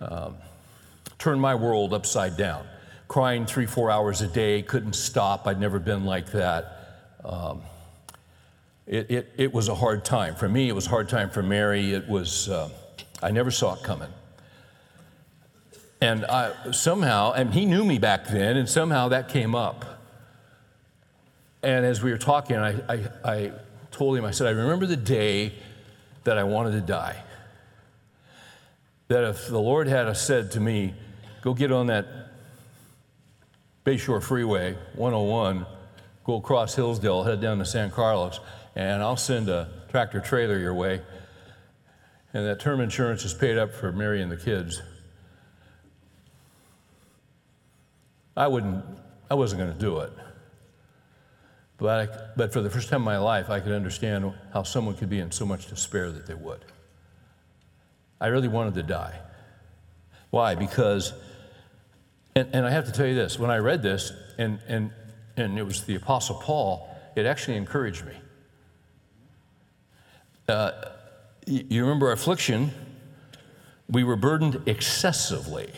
Um, 0.00 0.36
turned 1.18 1.40
my 1.40 1.54
world 1.54 1.94
upside 1.94 2.36
down. 2.36 2.66
Crying 3.08 3.46
three, 3.46 3.66
four 3.66 3.90
hours 3.90 4.20
a 4.20 4.26
day, 4.26 4.62
couldn't 4.62 4.94
stop. 4.94 5.46
I'd 5.46 5.60
never 5.60 5.78
been 5.78 6.04
like 6.04 6.32
that. 6.32 7.16
Um, 7.24 7.62
it, 8.86 9.10
it, 9.10 9.32
it, 9.36 9.54
was 9.54 9.68
a 9.68 9.74
hard 9.74 10.04
time. 10.04 10.34
For 10.36 10.48
me, 10.48 10.68
it 10.68 10.74
was 10.74 10.86
a 10.86 10.90
hard 10.90 11.08
time 11.08 11.30
for 11.30 11.42
Mary. 11.42 11.92
It 11.92 12.08
was, 12.08 12.48
uh, 12.48 12.68
I 13.22 13.30
never 13.30 13.50
saw 13.50 13.74
it 13.74 13.82
coming. 13.82 14.10
And 16.00 16.24
I, 16.26 16.72
somehow, 16.72 17.32
and 17.32 17.52
he 17.52 17.64
knew 17.64 17.84
me 17.84 17.98
back 17.98 18.26
then, 18.26 18.56
and 18.56 18.68
somehow 18.68 19.08
that 19.08 19.28
came 19.28 19.54
up. 19.54 19.84
And 21.62 21.84
as 21.84 22.02
we 22.02 22.10
were 22.10 22.18
talking, 22.18 22.56
I, 22.56 22.76
I, 22.88 23.08
I 23.24 23.52
told 23.90 24.16
him, 24.16 24.24
I 24.24 24.30
said, 24.30 24.46
I 24.46 24.50
remember 24.50 24.86
the 24.86 24.96
day 24.96 25.52
that 26.24 26.38
I 26.38 26.44
wanted 26.44 26.72
to 26.72 26.80
die. 26.80 27.22
That 29.08 29.24
if 29.24 29.48
the 29.48 29.60
Lord 29.60 29.86
had 29.88 30.12
said 30.16 30.52
to 30.52 30.60
me, 30.60 30.94
go 31.42 31.54
get 31.54 31.70
on 31.70 31.86
that 31.86 32.06
Bayshore 33.84 34.22
Freeway 34.22 34.76
101, 34.94 35.64
go 36.24 36.36
across 36.36 36.74
Hillsdale, 36.74 37.22
head 37.22 37.40
down 37.40 37.58
to 37.58 37.64
San 37.64 37.90
Carlos, 37.92 38.40
and 38.74 39.00
I'll 39.00 39.16
send 39.16 39.48
a 39.48 39.68
tractor 39.90 40.20
trailer 40.20 40.58
your 40.58 40.74
way. 40.74 41.00
And 42.34 42.44
that 42.46 42.58
term 42.58 42.80
insurance 42.80 43.24
is 43.24 43.32
paid 43.32 43.56
up 43.56 43.72
for 43.72 43.92
Mary 43.92 44.20
and 44.20 44.30
the 44.30 44.36
kids. 44.36 44.82
I 48.36 48.48
wouldn't, 48.48 48.84
I 49.30 49.34
wasn't 49.34 49.62
going 49.62 49.72
to 49.72 49.78
do 49.78 50.00
it. 50.00 50.12
But, 51.78 52.10
I, 52.10 52.32
but 52.36 52.52
for 52.52 52.60
the 52.60 52.70
first 52.70 52.88
time 52.88 53.02
in 53.02 53.04
my 53.04 53.18
life, 53.18 53.50
I 53.50 53.60
could 53.60 53.72
understand 53.72 54.32
how 54.52 54.64
someone 54.64 54.96
could 54.96 55.10
be 55.10 55.20
in 55.20 55.30
so 55.30 55.46
much 55.46 55.68
despair 55.68 56.10
that 56.10 56.26
they 56.26 56.34
would. 56.34 56.64
I 58.20 58.28
really 58.28 58.48
wanted 58.48 58.74
to 58.74 58.82
die. 58.82 59.18
Why? 60.30 60.54
Because, 60.54 61.12
and, 62.34 62.48
and 62.52 62.66
I 62.66 62.70
have 62.70 62.86
to 62.86 62.92
tell 62.92 63.06
you 63.06 63.14
this 63.14 63.38
when 63.38 63.50
I 63.50 63.58
read 63.58 63.82
this, 63.82 64.12
and, 64.38 64.58
and, 64.68 64.90
and 65.36 65.58
it 65.58 65.62
was 65.62 65.84
the 65.84 65.96
Apostle 65.96 66.36
Paul, 66.36 66.88
it 67.14 67.26
actually 67.26 67.56
encouraged 67.56 68.04
me. 68.04 68.14
Uh, 70.48 70.72
you 71.46 71.82
remember 71.82 72.12
affliction, 72.12 72.70
we 73.88 74.04
were 74.04 74.16
burdened 74.16 74.62
excessively. 74.66 75.70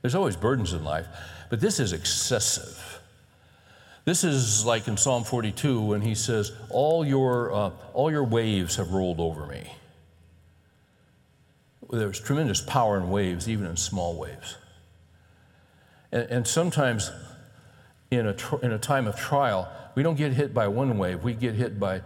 There's 0.00 0.14
always 0.14 0.36
burdens 0.36 0.72
in 0.72 0.84
life, 0.84 1.06
but 1.50 1.60
this 1.60 1.80
is 1.80 1.92
excessive. 1.92 3.00
This 4.04 4.24
is 4.24 4.66
like 4.66 4.88
in 4.88 4.96
Psalm 4.96 5.22
42 5.22 5.80
when 5.80 6.00
he 6.00 6.14
says, 6.14 6.52
All 6.70 7.04
your, 7.04 7.52
uh, 7.52 7.70
all 7.94 8.10
your 8.10 8.24
waves 8.24 8.76
have 8.76 8.92
rolled 8.92 9.20
over 9.20 9.46
me. 9.46 9.70
There's 11.92 12.18
tremendous 12.18 12.62
power 12.62 12.96
in 12.96 13.10
waves, 13.10 13.50
even 13.50 13.66
in 13.66 13.76
small 13.76 14.18
waves. 14.18 14.56
And, 16.10 16.22
and 16.30 16.46
sometimes 16.46 17.10
in 18.10 18.26
a, 18.26 18.32
tr- 18.32 18.56
in 18.62 18.72
a 18.72 18.78
time 18.78 19.06
of 19.06 19.14
trial, 19.14 19.70
we 19.94 20.02
don't 20.02 20.16
get 20.16 20.32
hit 20.32 20.54
by 20.54 20.68
one 20.68 20.96
wave, 20.96 21.22
we 21.22 21.34
get 21.34 21.54
hit 21.54 21.78
by 21.78 22.00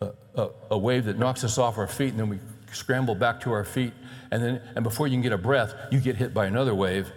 a, 0.00 0.10
a, 0.36 0.50
a 0.70 0.78
wave 0.78 1.06
that 1.06 1.18
knocks 1.18 1.42
us 1.42 1.58
off 1.58 1.78
our 1.78 1.88
feet, 1.88 2.10
and 2.10 2.20
then 2.20 2.28
we 2.28 2.38
scramble 2.72 3.16
back 3.16 3.40
to 3.40 3.52
our 3.52 3.64
feet. 3.64 3.92
And, 4.30 4.40
then, 4.40 4.62
and 4.76 4.84
before 4.84 5.08
you 5.08 5.14
can 5.14 5.22
get 5.22 5.32
a 5.32 5.38
breath, 5.38 5.74
you 5.90 5.98
get 5.98 6.14
hit 6.14 6.32
by 6.32 6.46
another 6.46 6.74
wave, 6.74 7.10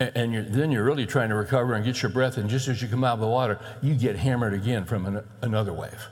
and 0.00 0.32
you're, 0.32 0.42
then 0.42 0.72
you're 0.72 0.84
really 0.84 1.06
trying 1.06 1.28
to 1.28 1.36
recover 1.36 1.74
and 1.74 1.84
get 1.84 2.02
your 2.02 2.10
breath, 2.10 2.38
and 2.38 2.50
just 2.50 2.66
as 2.66 2.82
you 2.82 2.88
come 2.88 3.04
out 3.04 3.14
of 3.14 3.20
the 3.20 3.28
water, 3.28 3.60
you 3.82 3.94
get 3.94 4.16
hammered 4.16 4.52
again 4.52 4.84
from 4.84 5.06
an, 5.06 5.24
another 5.42 5.72
wave. 5.72 6.08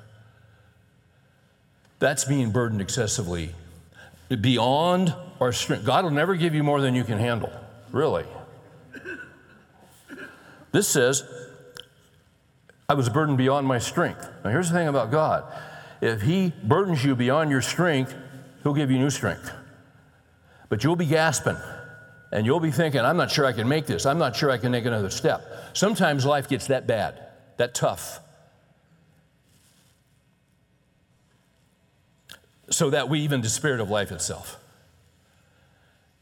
That's 1.98 2.24
being 2.24 2.52
burdened 2.52 2.80
excessively 2.80 3.54
beyond 4.40 5.14
our 5.40 5.52
strength. 5.52 5.84
God 5.84 6.04
will 6.04 6.10
never 6.10 6.36
give 6.36 6.54
you 6.54 6.62
more 6.62 6.80
than 6.80 6.94
you 6.94 7.04
can 7.04 7.18
handle, 7.18 7.52
really. 7.90 8.24
This 10.70 10.88
says, 10.88 11.22
I 12.88 12.94
was 12.94 13.08
burdened 13.08 13.38
beyond 13.38 13.66
my 13.66 13.78
strength. 13.78 14.28
Now, 14.44 14.50
here's 14.50 14.70
the 14.70 14.74
thing 14.74 14.88
about 14.88 15.10
God 15.10 15.44
if 16.00 16.22
He 16.22 16.52
burdens 16.64 17.04
you 17.04 17.14
beyond 17.14 17.50
your 17.50 17.62
strength, 17.62 18.14
He'll 18.62 18.74
give 18.74 18.90
you 18.90 18.98
new 18.98 19.10
strength. 19.10 19.50
But 20.68 20.82
you'll 20.82 20.96
be 20.96 21.06
gasping 21.06 21.58
and 22.32 22.46
you'll 22.46 22.60
be 22.60 22.70
thinking, 22.70 23.02
I'm 23.02 23.18
not 23.18 23.30
sure 23.30 23.44
I 23.44 23.52
can 23.52 23.68
make 23.68 23.86
this. 23.86 24.06
I'm 24.06 24.18
not 24.18 24.34
sure 24.34 24.50
I 24.50 24.56
can 24.56 24.72
make 24.72 24.86
another 24.86 25.10
step. 25.10 25.46
Sometimes 25.74 26.24
life 26.24 26.48
gets 26.48 26.68
that 26.68 26.86
bad, 26.86 27.28
that 27.58 27.74
tough. 27.74 28.20
So 32.72 32.90
that 32.90 33.08
we 33.08 33.20
even 33.20 33.40
despair 33.40 33.78
of 33.78 33.90
life 33.90 34.10
itself. 34.10 34.58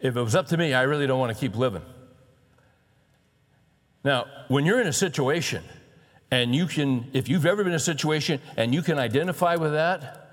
If 0.00 0.16
it 0.16 0.21
was 0.21 0.35
up 0.35 0.49
to 0.49 0.57
me, 0.57 0.75
I 0.75 0.83
really 0.83 1.07
don't 1.07 1.19
want 1.19 1.33
to 1.33 1.38
keep 1.38 1.57
living. 1.57 1.83
Now, 4.02 4.26
when 4.49 4.64
you're 4.66 4.80
in 4.80 4.87
a 4.87 4.92
situation, 4.92 5.62
and 6.30 6.54
you 6.54 6.66
can, 6.66 7.11
if 7.12 7.28
you've 7.28 7.47
ever 7.47 7.62
been 7.64 7.73
in 7.73 7.76
a 7.76 7.78
situation 7.78 8.40
and 8.57 8.75
you 8.75 8.83
can 8.83 8.99
identify 8.99 9.57
with 9.57 9.73
that, 9.73 10.28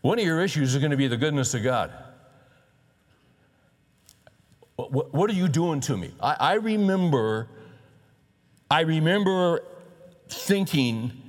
one 0.00 0.18
of 0.18 0.24
your 0.24 0.40
issues 0.40 0.74
is 0.74 0.80
going 0.80 0.90
to 0.90 0.96
be 0.96 1.06
the 1.06 1.16
goodness 1.16 1.54
of 1.54 1.62
God. 1.62 1.92
What, 4.76 5.30
are 5.30 5.34
you 5.34 5.48
doing 5.48 5.80
to 5.82 5.96
me? 5.96 6.12
I 6.20 6.54
remember, 6.54 7.46
I 8.68 8.80
remember 8.80 9.62
thinking 10.28 11.21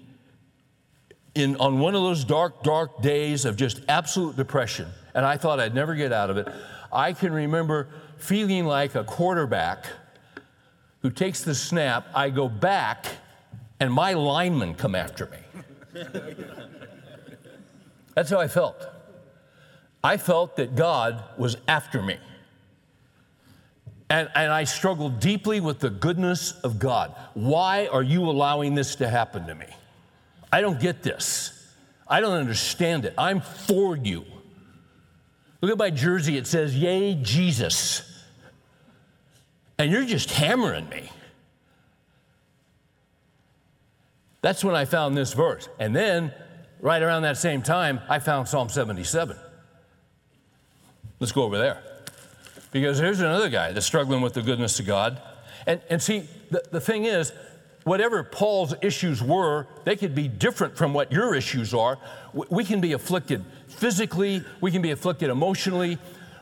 in, 1.36 1.56
on 1.58 1.80
one 1.80 1.96
of 1.96 2.04
those 2.04 2.24
dark, 2.24 2.64
dark 2.64 3.02
days 3.02 3.46
of 3.46 3.56
just 3.56 3.82
absolute 3.90 4.36
depression, 4.36 4.88
and 5.14 5.26
I 5.26 5.38
thought 5.38 5.60
I'd 5.60 5.74
never 5.74 5.96
get 5.96 6.12
out 6.12 6.30
of 6.30 6.38
it. 6.38 6.48
I 6.92 7.14
can 7.14 7.34
remember 7.34 7.90
feeling 8.18 8.66
like 8.66 8.96
a 8.96 9.04
quarterback 9.04 9.86
who 11.02 11.10
takes 11.10 11.44
the 11.44 11.56
snap, 11.56 12.08
I 12.16 12.30
go 12.30 12.48
back, 12.48 13.08
and 13.80 13.92
my 13.92 14.14
linemen 14.14 14.76
come 14.76 14.96
after 14.96 15.26
me. 15.26 16.02
That's 18.16 18.30
how 18.30 18.40
I 18.40 18.48
felt. 18.48 18.88
I 20.04 20.18
felt 20.18 20.56
that 20.58 20.76
God 20.76 21.24
was 21.38 21.58
after 21.68 22.02
me. 22.02 22.18
And, 24.10 24.30
and 24.36 24.52
I 24.52 24.66
struggled 24.66 25.20
deeply 25.20 25.60
with 25.60 25.80
the 25.80 25.90
goodness 25.90 26.52
of 26.62 26.78
God. 26.78 27.16
Why 27.34 27.88
are 27.88 28.04
you 28.04 28.22
allowing 28.24 28.76
this 28.76 28.96
to 28.98 29.10
happen 29.10 29.48
to 29.48 29.56
me? 29.56 29.66
I 30.54 30.62
don't 30.62 30.80
get 30.80 31.02
this. 31.02 31.52
I 32.08 32.22
don't 32.22 32.38
understand 32.38 33.06
it. 33.06 33.14
I'm 33.18 33.42
for 33.42 33.98
you. 33.98 34.24
Look 35.62 35.72
at 35.72 35.78
my 35.78 35.90
jersey, 35.90 36.38
it 36.38 36.48
says, 36.48 36.78
Yay, 36.78 37.16
Jesus 37.16 38.14
and 39.78 39.92
you're 39.92 40.06
just 40.06 40.32
hammering 40.32 40.88
me. 40.90 41.10
That's 44.42 44.64
when 44.64 44.76
I 44.76 44.86
found 44.86 45.18
this 45.18 45.34
verse. 45.34 45.70
And 45.80 45.96
then, 45.96 46.34
right 46.80 47.02
around 47.02 47.24
that 47.24 47.38
same 47.38 47.62
time, 47.62 48.02
I 48.10 48.20
found 48.20 48.48
Psalm 48.48 48.70
77. 48.70 49.38
Let's 51.20 51.32
go 51.32 51.44
over 51.44 51.58
there. 51.58 51.82
Because 52.72 53.00
here's 53.00 53.20
another 53.20 53.50
guy 53.50 53.72
that's 53.72 53.86
struggling 53.86 54.22
with 54.22 54.34
the 54.34 54.42
goodness 54.42 54.80
of 54.80 54.86
God. 54.86 55.22
And, 55.66 55.82
and 55.90 56.02
see, 56.02 56.28
the, 56.50 56.64
the 56.72 56.82
thing 56.82 57.06
is, 57.06 57.32
whatever 57.84 58.24
Paul's 58.24 58.74
issues 58.82 59.22
were, 59.22 59.68
they 59.84 59.96
could 59.96 60.16
be 60.16 60.28
different 60.28 60.78
from 60.78 60.94
what 60.94 61.12
your 61.12 61.36
issues 61.36 61.74
are. 61.74 61.98
We 62.34 62.64
can 62.64 62.82
be 62.82 62.94
afflicted 62.94 63.44
physically, 63.68 64.44
we 64.62 64.72
can 64.72 64.82
be 64.82 64.92
afflicted 64.92 65.30
emotionally, 65.30 65.98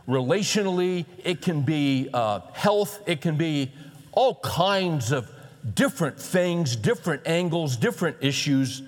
relationally, 0.07 1.05
it 1.23 1.41
can 1.41 1.61
be 1.61 2.09
uh, 2.13 2.41
health, 2.53 3.01
it 3.07 3.21
can 3.21 3.37
be 3.37 3.71
all 4.11 4.35
kinds 4.35 5.11
of 5.11 5.29
different 5.73 6.19
things, 6.19 6.75
different 6.75 7.25
angles, 7.27 7.77
different 7.77 8.17
issues. 8.21 8.81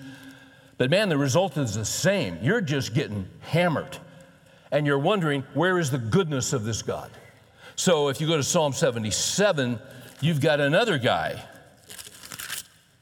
But 0.76 0.90
man, 0.90 1.08
the 1.08 1.18
result 1.18 1.56
is 1.56 1.74
the 1.74 1.84
same. 1.84 2.38
You're 2.42 2.60
just 2.60 2.94
getting 2.94 3.28
hammered. 3.40 3.96
And 4.70 4.86
you're 4.86 4.98
wondering, 4.98 5.44
where 5.54 5.78
is 5.78 5.90
the 5.90 5.98
goodness 5.98 6.52
of 6.52 6.64
this 6.64 6.82
God? 6.82 7.10
So 7.76 8.08
if 8.08 8.20
you 8.20 8.26
go 8.26 8.36
to 8.36 8.42
Psalm 8.42 8.72
77, 8.72 9.78
you've 10.20 10.40
got 10.40 10.60
another 10.60 10.98
guy 10.98 11.42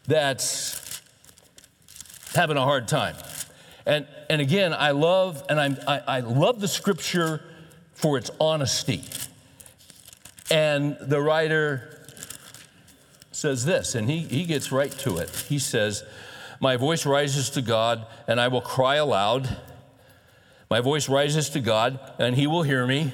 that's 0.06 1.00
having 2.34 2.56
a 2.56 2.62
hard 2.62 2.88
time. 2.88 3.14
And, 3.86 4.06
and 4.30 4.40
again, 4.40 4.72
I 4.72 4.92
love, 4.92 5.42
and 5.48 5.60
I'm, 5.60 5.76
I, 5.86 5.98
I 6.06 6.20
love 6.20 6.60
the 6.60 6.68
scripture 6.68 7.42
for 7.94 8.16
its 8.16 8.30
honesty. 8.40 9.02
And 10.50 10.96
the 11.00 11.20
writer 11.20 12.06
says 13.32 13.64
this, 13.64 13.94
and 13.94 14.08
he, 14.08 14.20
he 14.20 14.44
gets 14.44 14.70
right 14.70 14.92
to 14.98 15.16
it. 15.16 15.30
He 15.48 15.58
says, 15.58 16.04
My 16.60 16.76
voice 16.76 17.06
rises 17.06 17.50
to 17.50 17.62
God, 17.62 18.06
and 18.28 18.40
I 18.40 18.48
will 18.48 18.60
cry 18.60 18.96
aloud. 18.96 19.56
My 20.70 20.80
voice 20.80 21.08
rises 21.08 21.50
to 21.50 21.60
God, 21.60 21.98
and 22.18 22.36
he 22.36 22.46
will 22.46 22.62
hear 22.62 22.86
me. 22.86 23.12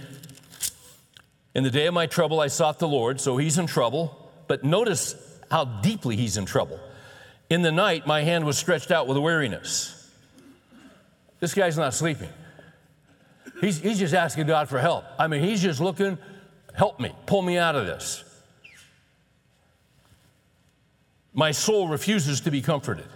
In 1.55 1.65
the 1.65 1.71
day 1.71 1.87
of 1.87 1.95
my 1.95 2.07
trouble, 2.07 2.41
I 2.41 2.49
sought 2.49 2.79
the 2.79 2.89
Lord, 2.89 3.21
so 3.21 3.37
he's 3.37 3.59
in 3.59 3.67
trouble. 3.67 4.31
But 4.47 4.65
notice 4.65 5.15
how 5.51 5.65
deeply 5.65 6.17
he's 6.17 6.37
in 6.37 6.47
trouble. 6.47 6.79
In 7.51 7.63
the 7.63 7.73
night, 7.73 8.07
my 8.07 8.23
hand 8.23 8.45
was 8.45 8.59
stretched 8.59 8.91
out 8.91 9.07
with 9.07 9.17
weariness. 9.17 9.95
This 11.41 11.55
guy's 11.55 11.79
not 11.79 11.95
sleeping. 11.95 12.29
He's, 13.61 13.79
he's 13.81 13.99
just 13.99 14.15
asking 14.15 14.47
God 14.47 14.69
for 14.69 14.79
help. 14.79 15.05
I 15.19 15.27
mean, 15.27 15.43
he's 15.43 15.63
just 15.63 15.81
looking, 15.81 16.19
help 16.75 17.01
me, 17.01 17.13
pull 17.27 17.43
me 17.43 17.59
out 17.59 17.75
of 17.75 17.87
this. 17.87 18.25
My 21.33 21.53
soul 21.53 21.89
refuses 21.89 22.41
to 22.43 22.51
be 22.51 22.61
comforted. 22.61 23.07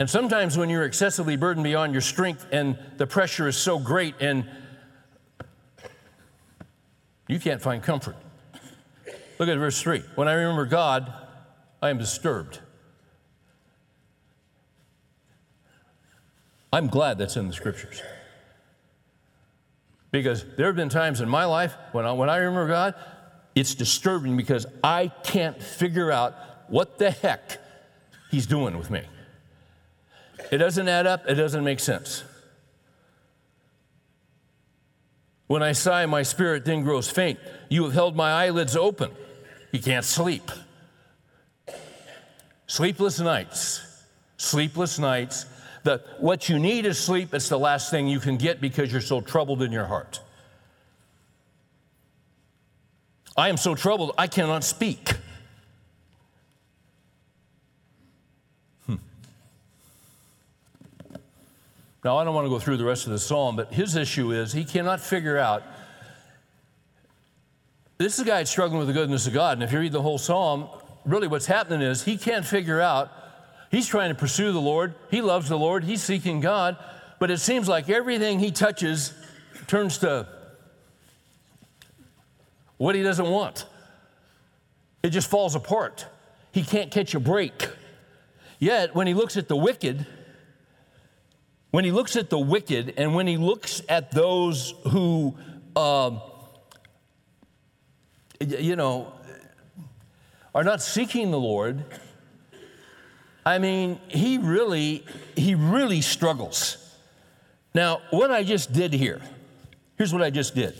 And 0.00 0.10
sometimes 0.10 0.58
when 0.58 0.68
you're 0.68 0.84
excessively 0.84 1.36
burdened 1.36 1.64
beyond 1.64 1.92
your 1.92 2.02
strength 2.02 2.46
and 2.50 2.76
the 2.96 3.06
pressure 3.06 3.46
is 3.46 3.56
so 3.56 3.78
great 3.78 4.16
and 4.20 4.44
you 7.28 7.38
can't 7.38 7.62
find 7.62 7.82
comfort. 7.82 8.16
Look 9.38 9.48
at 9.48 9.58
verse 9.58 9.80
3. 9.80 10.02
When 10.14 10.28
I 10.28 10.34
remember 10.34 10.66
God, 10.66 11.12
I 11.82 11.90
am 11.90 11.98
disturbed. 11.98 12.60
I'm 16.72 16.88
glad 16.88 17.18
that's 17.18 17.36
in 17.36 17.46
the 17.46 17.52
scriptures. 17.52 18.02
Because 20.10 20.44
there 20.56 20.66
have 20.66 20.76
been 20.76 20.88
times 20.88 21.20
in 21.20 21.28
my 21.28 21.44
life 21.44 21.74
when 21.92 22.04
I, 22.04 22.12
when 22.12 22.30
I 22.30 22.36
remember 22.36 22.68
God, 22.68 22.94
it's 23.54 23.74
disturbing 23.74 24.36
because 24.36 24.66
I 24.82 25.08
can't 25.22 25.60
figure 25.62 26.10
out 26.10 26.34
what 26.68 26.98
the 26.98 27.10
heck 27.10 27.60
He's 28.30 28.46
doing 28.46 28.76
with 28.76 28.90
me. 28.90 29.02
It 30.50 30.58
doesn't 30.58 30.88
add 30.88 31.06
up, 31.06 31.28
it 31.28 31.34
doesn't 31.34 31.62
make 31.62 31.78
sense. 31.78 32.24
When 35.46 35.62
I 35.62 35.72
sigh, 35.72 36.06
my 36.06 36.22
spirit 36.22 36.64
then 36.64 36.82
grows 36.82 37.10
faint. 37.10 37.38
You 37.68 37.84
have 37.84 37.92
held 37.92 38.16
my 38.16 38.30
eyelids 38.30 38.76
open. 38.76 39.10
You 39.72 39.80
can't 39.80 40.04
sleep. 40.04 40.50
Sleepless 42.66 43.20
nights, 43.20 43.82
sleepless 44.36 44.98
nights, 44.98 45.46
the, 45.84 46.02
what 46.18 46.48
you 46.48 46.58
need 46.58 46.86
is 46.86 46.98
sleep. 46.98 47.34
It's 47.34 47.50
the 47.50 47.58
last 47.58 47.90
thing 47.90 48.08
you 48.08 48.18
can 48.18 48.38
get 48.38 48.60
because 48.60 48.90
you're 48.90 49.02
so 49.02 49.20
troubled 49.20 49.62
in 49.62 49.70
your 49.70 49.84
heart. 49.84 50.20
I 53.36 53.50
am 53.50 53.58
so 53.58 53.74
troubled, 53.74 54.12
I 54.16 54.26
cannot 54.26 54.64
speak. 54.64 55.12
Now, 62.04 62.18
I 62.18 62.24
don't 62.24 62.34
want 62.34 62.44
to 62.44 62.50
go 62.50 62.58
through 62.58 62.76
the 62.76 62.84
rest 62.84 63.06
of 63.06 63.12
the 63.12 63.18
psalm, 63.18 63.56
but 63.56 63.72
his 63.72 63.96
issue 63.96 64.32
is 64.32 64.52
he 64.52 64.64
cannot 64.64 65.00
figure 65.00 65.38
out. 65.38 65.62
This 67.96 68.14
is 68.14 68.20
a 68.20 68.24
guy 68.24 68.44
struggling 68.44 68.78
with 68.78 68.88
the 68.88 68.92
goodness 68.92 69.26
of 69.26 69.32
God. 69.32 69.56
And 69.56 69.62
if 69.62 69.72
you 69.72 69.78
read 69.78 69.92
the 69.92 70.02
whole 70.02 70.18
psalm, 70.18 70.68
really 71.06 71.28
what's 71.28 71.46
happening 71.46 71.80
is 71.80 72.04
he 72.04 72.18
can't 72.18 72.44
figure 72.44 72.80
out 72.80 73.10
He's 73.74 73.88
trying 73.88 74.10
to 74.10 74.14
pursue 74.14 74.52
the 74.52 74.60
Lord. 74.60 74.94
He 75.10 75.20
loves 75.20 75.48
the 75.48 75.58
Lord. 75.58 75.82
He's 75.82 76.00
seeking 76.00 76.38
God. 76.38 76.76
But 77.18 77.32
it 77.32 77.38
seems 77.38 77.68
like 77.68 77.90
everything 77.90 78.38
he 78.38 78.52
touches 78.52 79.12
turns 79.66 79.98
to 79.98 80.28
what 82.76 82.94
he 82.94 83.02
doesn't 83.02 83.28
want. 83.28 83.66
It 85.02 85.10
just 85.10 85.28
falls 85.28 85.56
apart. 85.56 86.06
He 86.52 86.62
can't 86.62 86.92
catch 86.92 87.16
a 87.16 87.20
break. 87.20 87.68
Yet, 88.60 88.94
when 88.94 89.08
he 89.08 89.14
looks 89.14 89.36
at 89.36 89.48
the 89.48 89.56
wicked, 89.56 90.06
when 91.74 91.84
he 91.84 91.90
looks 91.90 92.14
at 92.14 92.30
the 92.30 92.38
wicked 92.38 92.94
and 92.96 93.16
when 93.16 93.26
he 93.26 93.36
looks 93.36 93.82
at 93.88 94.12
those 94.12 94.74
who, 94.90 95.34
um, 95.74 96.20
you 98.38 98.76
know, 98.76 99.12
are 100.54 100.62
not 100.62 100.80
seeking 100.80 101.32
the 101.32 101.40
Lord, 101.40 101.84
I 103.44 103.58
mean, 103.58 103.98
he 104.06 104.38
really, 104.38 105.04
he 105.34 105.56
really 105.56 106.00
struggles. 106.00 106.94
Now, 107.74 108.02
what 108.10 108.30
I 108.30 108.44
just 108.44 108.72
did 108.72 108.92
here, 108.92 109.20
here's 109.98 110.12
what 110.12 110.22
I 110.22 110.30
just 110.30 110.54
did. 110.54 110.76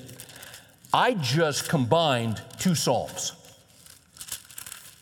I 0.93 1.15
just 1.15 1.69
combined 1.69 2.41
two 2.61 2.77
Psalms. 2.77 3.33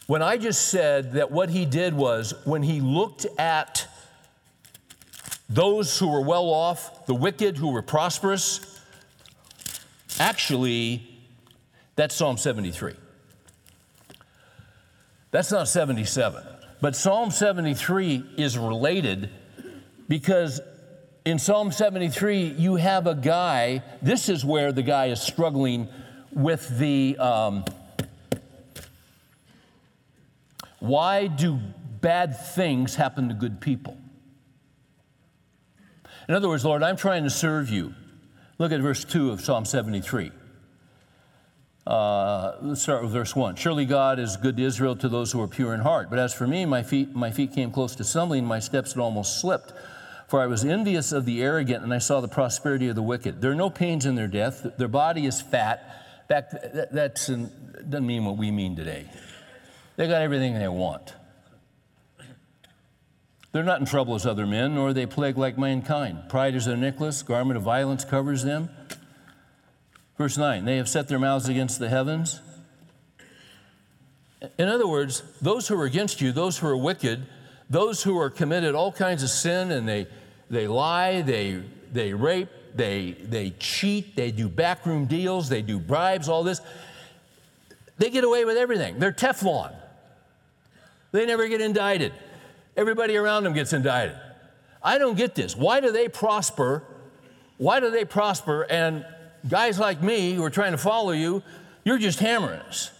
when 0.06 0.22
I 0.22 0.38
just 0.38 0.68
said 0.68 1.12
that 1.12 1.30
what 1.30 1.50
he 1.50 1.66
did 1.66 1.92
was 1.92 2.32
when 2.46 2.62
he 2.62 2.80
looked 2.80 3.26
at 3.38 3.88
those 5.52 5.98
who 5.98 6.08
were 6.08 6.22
well 6.22 6.48
off, 6.48 7.06
the 7.06 7.14
wicked 7.14 7.58
who 7.58 7.72
were 7.72 7.82
prosperous, 7.82 8.80
actually, 10.18 11.06
that's 11.94 12.14
Psalm 12.14 12.38
73. 12.38 12.94
That's 15.30 15.52
not 15.52 15.68
77. 15.68 16.42
But 16.80 16.96
Psalm 16.96 17.30
73 17.30 18.24
is 18.38 18.56
related 18.56 19.28
because 20.08 20.60
in 21.24 21.38
Psalm 21.38 21.70
73, 21.70 22.44
you 22.58 22.76
have 22.76 23.06
a 23.06 23.14
guy, 23.14 23.82
this 24.00 24.28
is 24.28 24.44
where 24.44 24.72
the 24.72 24.82
guy 24.82 25.06
is 25.06 25.20
struggling 25.20 25.88
with 26.32 26.78
the 26.78 27.16
um, 27.18 27.64
why 30.80 31.26
do 31.26 31.58
bad 32.00 32.38
things 32.54 32.94
happen 32.94 33.28
to 33.28 33.34
good 33.34 33.60
people? 33.60 33.96
In 36.28 36.34
other 36.34 36.48
words, 36.48 36.64
Lord, 36.64 36.82
I'm 36.82 36.96
trying 36.96 37.24
to 37.24 37.30
serve 37.30 37.70
you. 37.70 37.94
Look 38.58 38.72
at 38.72 38.80
verse 38.80 39.04
2 39.04 39.30
of 39.30 39.40
Psalm 39.40 39.64
73. 39.64 40.30
Uh, 41.84 42.56
let's 42.62 42.82
start 42.82 43.02
with 43.02 43.12
verse 43.12 43.34
1. 43.34 43.56
Surely 43.56 43.84
God 43.84 44.20
is 44.20 44.36
good 44.36 44.56
to 44.56 44.62
Israel 44.62 44.94
to 44.96 45.08
those 45.08 45.32
who 45.32 45.40
are 45.40 45.48
pure 45.48 45.74
in 45.74 45.80
heart. 45.80 46.10
But 46.10 46.20
as 46.20 46.32
for 46.32 46.46
me, 46.46 46.64
my 46.64 46.82
feet, 46.82 47.14
my 47.14 47.32
feet 47.32 47.52
came 47.52 47.72
close 47.72 47.96
to 47.96 48.04
stumbling, 48.04 48.44
my 48.44 48.60
steps 48.60 48.92
had 48.92 49.00
almost 49.00 49.40
slipped. 49.40 49.72
For 50.28 50.40
I 50.40 50.46
was 50.46 50.64
envious 50.64 51.12
of 51.12 51.24
the 51.24 51.42
arrogant, 51.42 51.82
and 51.82 51.92
I 51.92 51.98
saw 51.98 52.20
the 52.20 52.28
prosperity 52.28 52.88
of 52.88 52.94
the 52.94 53.02
wicked. 53.02 53.40
There 53.42 53.50
are 53.50 53.56
no 53.56 53.68
pains 53.68 54.06
in 54.06 54.14
their 54.14 54.28
death, 54.28 54.64
their 54.78 54.88
body 54.88 55.26
is 55.26 55.42
fat. 55.42 55.98
Back, 56.28 56.50
that 56.50 56.92
that's 56.92 57.26
doesn't 57.26 58.06
mean 58.06 58.24
what 58.24 58.36
we 58.36 58.50
mean 58.50 58.76
today. 58.76 59.06
They 59.96 60.06
got 60.06 60.22
everything 60.22 60.54
they 60.54 60.68
want. 60.68 61.14
They're 63.52 63.62
not 63.62 63.80
in 63.80 63.86
trouble 63.86 64.14
as 64.14 64.24
other 64.24 64.46
men, 64.46 64.74
nor 64.74 64.94
they 64.94 65.04
plagued 65.04 65.36
like 65.36 65.58
mankind. 65.58 66.30
Pride 66.30 66.54
is 66.54 66.64
their 66.64 66.76
necklace, 66.76 67.22
garment 67.22 67.58
of 67.58 67.62
violence 67.62 68.04
covers 68.04 68.42
them. 68.42 68.70
Verse 70.16 70.38
9, 70.38 70.64
they 70.64 70.78
have 70.78 70.88
set 70.88 71.08
their 71.08 71.18
mouths 71.18 71.48
against 71.48 71.78
the 71.78 71.88
heavens. 71.88 72.40
In 74.58 74.68
other 74.68 74.86
words, 74.86 75.22
those 75.40 75.68
who 75.68 75.78
are 75.78 75.84
against 75.84 76.20
you, 76.20 76.32
those 76.32 76.58
who 76.58 76.66
are 76.66 76.76
wicked, 76.76 77.26
those 77.68 78.02
who 78.02 78.18
are 78.18 78.30
committed 78.30 78.74
all 78.74 78.90
kinds 78.90 79.22
of 79.22 79.28
sin 79.28 79.70
and 79.70 79.88
they, 79.88 80.06
they 80.50 80.66
lie, 80.66 81.22
they, 81.22 81.62
they 81.92 82.14
rape, 82.14 82.48
they, 82.74 83.12
they 83.12 83.50
cheat, 83.58 84.16
they 84.16 84.30
do 84.30 84.48
backroom 84.48 85.04
deals, 85.06 85.48
they 85.48 85.62
do 85.62 85.78
bribes, 85.78 86.28
all 86.28 86.42
this, 86.42 86.60
they 87.98 88.10
get 88.10 88.24
away 88.24 88.44
with 88.44 88.56
everything. 88.56 88.98
They're 88.98 89.12
Teflon. 89.12 89.74
They 91.12 91.26
never 91.26 91.46
get 91.48 91.60
indicted. 91.60 92.12
Everybody 92.76 93.16
around 93.16 93.44
them 93.44 93.52
gets 93.52 93.72
indicted. 93.72 94.16
I 94.82 94.98
don't 94.98 95.16
get 95.16 95.34
this. 95.34 95.56
Why 95.56 95.80
do 95.80 95.92
they 95.92 96.08
prosper? 96.08 96.82
Why 97.58 97.80
do 97.80 97.90
they 97.90 98.04
prosper 98.04 98.62
and 98.64 99.04
guys 99.48 99.78
like 99.78 100.02
me 100.02 100.34
who 100.34 100.44
are 100.44 100.50
trying 100.50 100.72
to 100.72 100.78
follow 100.78 101.12
you, 101.12 101.42
you're 101.84 101.98
just 101.98 102.18
hammering 102.18 102.60
us. 102.60 102.90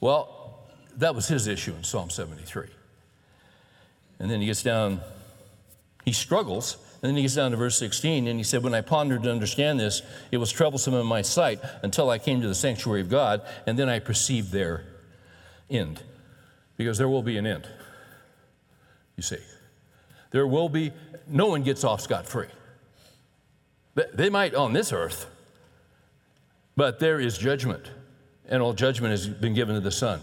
Well, 0.00 0.58
that 0.96 1.14
was 1.14 1.28
his 1.28 1.46
issue 1.46 1.74
in 1.74 1.84
Psalm 1.84 2.10
73. 2.10 2.66
And 4.18 4.30
then 4.30 4.40
he 4.40 4.46
gets 4.46 4.62
down, 4.62 5.00
he 6.04 6.12
struggles, 6.12 6.76
and 7.02 7.08
then 7.08 7.16
he 7.16 7.22
gets 7.22 7.34
down 7.34 7.52
to 7.52 7.56
verse 7.56 7.78
16, 7.78 8.26
and 8.26 8.38
he 8.38 8.44
said, 8.44 8.62
When 8.62 8.74
I 8.74 8.80
pondered 8.80 9.22
to 9.22 9.32
understand 9.32 9.80
this, 9.80 10.02
it 10.30 10.36
was 10.36 10.52
troublesome 10.52 10.94
in 10.94 11.06
my 11.06 11.22
sight 11.22 11.60
until 11.82 12.10
I 12.10 12.18
came 12.18 12.40
to 12.42 12.48
the 12.48 12.54
sanctuary 12.54 13.00
of 13.00 13.08
God, 13.08 13.42
and 13.66 13.78
then 13.78 13.88
I 13.88 13.98
perceived 13.98 14.52
their 14.52 14.84
end. 15.70 16.02
Because 16.80 16.96
there 16.96 17.10
will 17.10 17.22
be 17.22 17.36
an 17.36 17.46
end, 17.46 17.68
you 19.14 19.22
see. 19.22 19.36
There 20.30 20.46
will 20.46 20.70
be, 20.70 20.92
no 21.26 21.48
one 21.48 21.62
gets 21.62 21.84
off 21.84 22.00
scot 22.00 22.26
free. 22.26 22.46
They 24.14 24.30
might 24.30 24.54
on 24.54 24.72
this 24.72 24.90
earth, 24.90 25.26
but 26.76 26.98
there 26.98 27.20
is 27.20 27.36
judgment, 27.36 27.90
and 28.48 28.62
all 28.62 28.72
judgment 28.72 29.10
has 29.10 29.28
been 29.28 29.52
given 29.52 29.74
to 29.74 29.82
the 29.82 29.90
Son. 29.90 30.22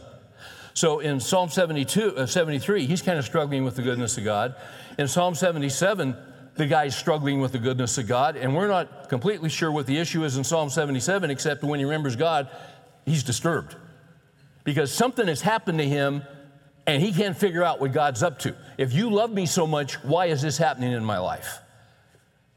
So 0.74 0.98
in 0.98 1.20
Psalm 1.20 1.50
72, 1.50 2.18
uh, 2.18 2.26
73, 2.26 2.88
he's 2.88 3.04
kind 3.04 3.20
of 3.20 3.26
struggling 3.26 3.64
with 3.64 3.76
the 3.76 3.84
goodness 3.84 4.18
of 4.18 4.24
God. 4.24 4.56
In 4.98 5.08
Psalm 5.08 5.36
77, 5.36 6.18
the 6.56 6.66
guy's 6.66 6.98
struggling 6.98 7.40
with 7.40 7.52
the 7.52 7.60
goodness 7.60 8.00
of 8.00 8.08
God, 8.08 8.36
and 8.36 8.56
we're 8.56 8.68
not 8.68 9.10
completely 9.10 9.50
sure 9.50 9.72
what 9.72 9.86
the 9.86 10.00
issue 10.00 10.24
is 10.24 10.38
in 10.38 10.44
Psalm 10.44 10.72
77, 10.72 11.30
except 11.30 11.64
when 11.64 11.78
he 11.78 11.86
remembers 11.86 12.16
God, 12.16 12.50
he's 13.06 13.22
disturbed. 13.22 13.76
Because 14.64 14.92
something 14.92 15.28
has 15.28 15.42
happened 15.42 15.78
to 15.78 15.86
him, 15.86 16.24
and 16.88 17.04
he 17.04 17.12
can't 17.12 17.38
figure 17.38 17.64
out 17.64 17.80
what 17.80 17.92
God's 17.92 18.24
up 18.24 18.40
to. 18.40 18.56
If 18.78 18.94
you 18.94 19.10
love 19.10 19.32
me 19.32 19.46
so 19.46 19.68
much, 19.68 20.02
why 20.04 20.28
is 20.28 20.42
this 20.42 20.58
happening 20.58 20.94
in 20.94 21.04
my 21.04 21.20
life? 21.20 21.60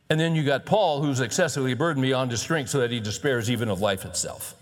And 0.08 0.18
then 0.18 0.34
you 0.34 0.44
got 0.44 0.64
Paul, 0.64 1.02
who's 1.02 1.20
excessively 1.20 1.74
burdened 1.74 2.02
beyond 2.02 2.30
his 2.30 2.40
strength 2.40 2.70
so 2.70 2.78
that 2.80 2.90
he 2.90 3.00
despairs 3.00 3.50
even 3.50 3.68
of 3.68 3.80
life 3.80 4.04
itself. 4.04 4.54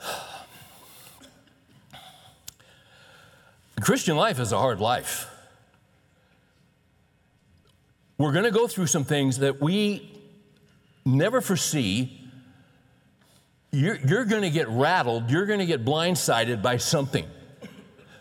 Christian 3.80 4.16
life 4.16 4.38
is 4.40 4.52
a 4.52 4.58
hard 4.58 4.80
life. 4.80 5.28
We're 8.18 8.32
going 8.32 8.44
to 8.44 8.50
go 8.52 8.68
through 8.68 8.86
some 8.86 9.04
things 9.04 9.38
that 9.38 9.60
we 9.60 10.08
never 11.04 11.40
foresee. 11.40 12.20
You're, 13.72 13.96
you're 13.96 14.24
going 14.24 14.42
to 14.42 14.50
get 14.50 14.68
rattled, 14.68 15.30
you're 15.30 15.46
going 15.46 15.58
to 15.58 15.66
get 15.66 15.84
blindsided 15.84 16.62
by 16.62 16.76
something, 16.76 17.26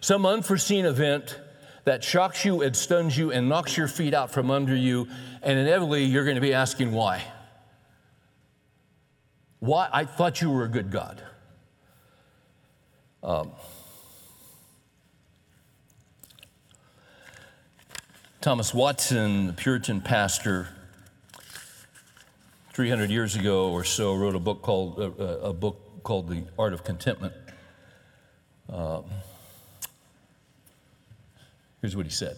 some 0.02 0.26
unforeseen 0.26 0.86
event 0.86 1.40
that 1.86 2.04
shocks 2.04 2.44
you 2.44 2.62
and 2.62 2.76
stuns 2.76 3.18
you 3.18 3.32
and 3.32 3.48
knocks 3.48 3.78
your 3.78 3.88
feet 3.88 4.14
out 4.14 4.32
from 4.32 4.52
under 4.52 4.76
you, 4.76 5.08
and 5.42 5.58
inevitably 5.58 6.04
you're 6.04 6.26
going 6.26 6.36
to 6.36 6.42
be 6.42 6.54
asking 6.54 6.92
why. 6.92 7.24
Why? 9.60 9.90
I 9.94 10.06
thought 10.06 10.42
you 10.42 10.50
were 10.50 10.66
a 10.66 10.68
good 10.68 10.92
God. 10.92 11.24
Um, 13.24 13.52
Thomas 18.42 18.74
Watson, 18.74 19.46
the 19.46 19.54
Puritan 19.54 20.02
pastor, 20.02 20.68
300 22.74 23.12
years 23.12 23.36
ago 23.36 23.72
or 23.72 23.84
so, 23.84 24.16
wrote 24.16 24.34
a 24.34 24.40
book 24.40 24.64
called 24.64 25.00
uh, 25.00 25.24
uh, 25.24 25.50
a 25.50 25.54
book 25.54 26.04
called 26.04 26.28
The 26.28 26.44
Art 26.58 26.74
of 26.74 26.84
Contentment. 26.84 27.34
Um, 28.68 29.04
Here's 31.82 31.96
what 31.96 32.06
he 32.06 32.12
said 32.12 32.38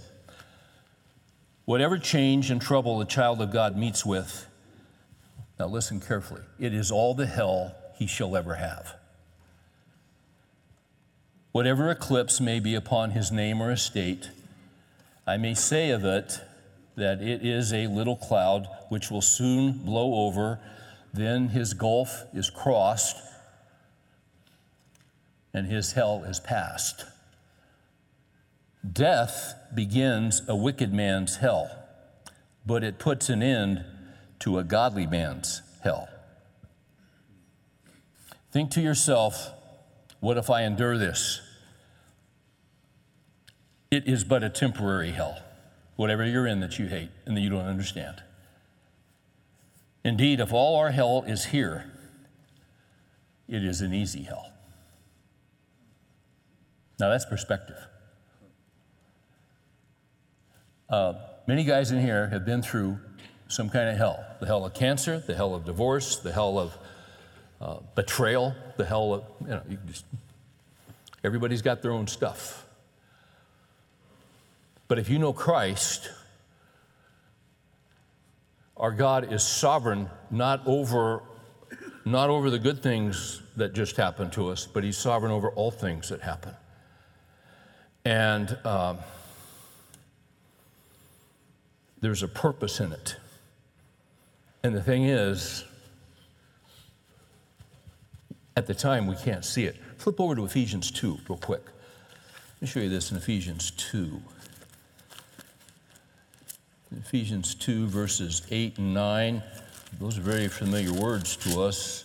Whatever 1.65 1.97
change 1.97 2.49
and 2.49 2.61
trouble 2.61 2.97
the 2.97 3.05
child 3.05 3.41
of 3.41 3.51
God 3.51 3.77
meets 3.77 4.05
with, 4.05 4.47
now 5.59 5.67
listen 5.67 5.99
carefully, 5.99 6.41
it 6.59 6.73
is 6.73 6.91
all 6.91 7.13
the 7.13 7.27
hell 7.27 7.75
he 7.95 8.07
shall 8.07 8.35
ever 8.35 8.55
have. 8.55 8.95
Whatever 11.51 11.91
eclipse 11.91 12.41
may 12.41 12.59
be 12.59 12.73
upon 12.73 13.11
his 13.11 13.31
name 13.31 13.61
or 13.61 13.71
estate, 13.71 14.31
I 15.27 15.37
may 15.37 15.53
say 15.53 15.91
of 15.91 16.03
it 16.03 16.41
that 16.95 17.21
it 17.21 17.45
is 17.45 17.71
a 17.71 17.87
little 17.87 18.15
cloud 18.15 18.67
which 18.89 19.11
will 19.11 19.21
soon 19.21 19.73
blow 19.73 20.25
over, 20.25 20.59
then 21.13 21.49
his 21.49 21.73
gulf 21.73 22.23
is 22.33 22.49
crossed 22.49 23.17
and 25.53 25.67
his 25.67 25.93
hell 25.93 26.23
is 26.23 26.39
past. 26.39 27.05
Death 28.89 29.55
begins 29.73 30.41
a 30.47 30.55
wicked 30.55 30.93
man's 30.93 31.37
hell, 31.37 31.71
but 32.65 32.83
it 32.83 32.99
puts 32.99 33.29
an 33.29 33.41
end 33.41 33.85
to 34.39 34.57
a 34.57 34.63
godly 34.63 35.07
man's 35.07 35.61
hell. 35.83 36.09
Think 38.51 38.71
to 38.71 38.81
yourself, 38.81 39.51
what 40.19 40.37
if 40.37 40.49
I 40.49 40.63
endure 40.63 40.97
this? 40.97 41.41
It 43.89 44.07
is 44.07 44.23
but 44.23 44.43
a 44.43 44.49
temporary 44.49 45.11
hell, 45.11 45.41
whatever 45.95 46.25
you're 46.25 46.47
in 46.47 46.59
that 46.59 46.77
you 46.77 46.87
hate 46.87 47.11
and 47.25 47.37
that 47.37 47.41
you 47.41 47.49
don't 47.49 47.65
understand. 47.65 48.21
Indeed, 50.03 50.41
if 50.41 50.51
all 50.51 50.75
our 50.75 50.91
hell 50.91 51.23
is 51.25 51.45
here, 51.45 51.89
it 53.47 53.63
is 53.63 53.81
an 53.81 53.93
easy 53.93 54.23
hell. 54.23 54.51
Now 56.99 57.09
that's 57.09 57.25
perspective. 57.25 57.77
Uh, 60.89 61.13
many 61.47 61.63
guys 61.63 61.91
in 61.91 61.99
here 61.99 62.27
have 62.27 62.45
been 62.45 62.61
through 62.61 62.99
some 63.47 63.69
kind 63.69 63.89
of 63.89 63.97
hell 63.97 64.25
the 64.39 64.45
hell 64.45 64.65
of 64.65 64.73
cancer, 64.73 65.19
the 65.19 65.35
hell 65.35 65.55
of 65.55 65.65
divorce, 65.65 66.17
the 66.17 66.31
hell 66.31 66.59
of 66.59 66.77
uh, 67.61 67.77
betrayal, 67.95 68.53
the 68.77 68.85
hell 68.85 69.13
of, 69.13 69.23
you 69.41 69.47
know, 69.47 69.61
you 69.69 69.77
just, 69.87 70.05
everybody's 71.23 71.61
got 71.61 71.81
their 71.81 71.91
own 71.91 72.07
stuff. 72.07 72.65
But 74.87 74.99
if 74.99 75.09
you 75.09 75.17
know 75.17 75.31
Christ, 75.31 76.11
our 78.75 78.91
God 78.91 79.31
is 79.31 79.43
sovereign 79.43 80.09
not 80.29 80.61
over 80.67 81.23
not 82.05 82.29
over 82.29 82.49
the 82.49 82.59
good 82.59 82.83
things 82.83 83.41
that 83.55 83.73
just 83.73 83.95
happened 83.95 84.33
to 84.33 84.49
us, 84.49 84.67
but 84.67 84.83
He's 84.83 84.97
sovereign 84.97 85.31
over 85.31 85.49
all 85.51 85.71
things 85.71 86.09
that 86.09 86.21
happen. 86.21 86.53
And 88.03 88.57
um, 88.65 88.97
there's 92.03 92.21
a 92.21 92.27
purpose 92.27 92.81
in 92.81 92.91
it. 92.91 93.15
And 94.61 94.75
the 94.75 94.83
thing 94.83 95.05
is, 95.05 95.63
at 98.57 98.67
the 98.67 98.73
time, 98.73 99.07
we 99.07 99.15
can't 99.15 99.45
see 99.45 99.63
it. 99.63 99.77
Flip 99.97 100.19
over 100.19 100.35
to 100.35 100.43
Ephesians 100.43 100.91
2 100.91 101.19
real 101.29 101.37
quick. 101.37 101.63
Let 101.63 102.61
me 102.61 102.67
show 102.67 102.81
you 102.81 102.89
this 102.89 103.09
in 103.09 103.15
Ephesians 103.15 103.71
2. 103.71 104.21
Ephesians 106.97 107.55
2, 107.55 107.87
verses 107.87 108.45
8 108.51 108.79
and 108.79 108.93
9. 108.93 109.41
Those 110.01 110.17
are 110.17 110.21
very 110.21 110.49
familiar 110.49 110.91
words 110.91 111.37
to 111.37 111.61
us. 111.61 112.03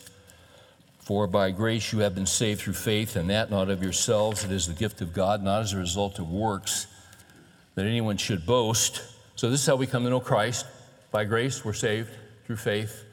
For 1.00 1.26
by 1.26 1.50
grace 1.50 1.92
you 1.92 1.98
have 2.00 2.14
been 2.14 2.24
saved 2.24 2.60
through 2.60 2.74
faith, 2.74 3.16
and 3.16 3.28
that 3.30 3.50
not 3.50 3.68
of 3.68 3.82
yourselves. 3.82 4.44
It 4.44 4.52
is 4.52 4.68
the 4.68 4.74
gift 4.74 5.00
of 5.00 5.12
God, 5.12 5.42
not 5.42 5.62
as 5.62 5.72
a 5.72 5.78
result 5.78 6.20
of 6.20 6.30
works, 6.30 6.86
that 7.74 7.84
anyone 7.84 8.16
should 8.16 8.46
boast. 8.46 9.02
So, 9.38 9.48
this 9.50 9.60
is 9.60 9.66
how 9.68 9.76
we 9.76 9.86
come 9.86 10.02
to 10.02 10.10
know 10.10 10.18
Christ. 10.18 10.66
By 11.12 11.24
grace, 11.24 11.64
we're 11.64 11.72
saved 11.72 12.10
through 12.44 12.56
faith. 12.56 13.04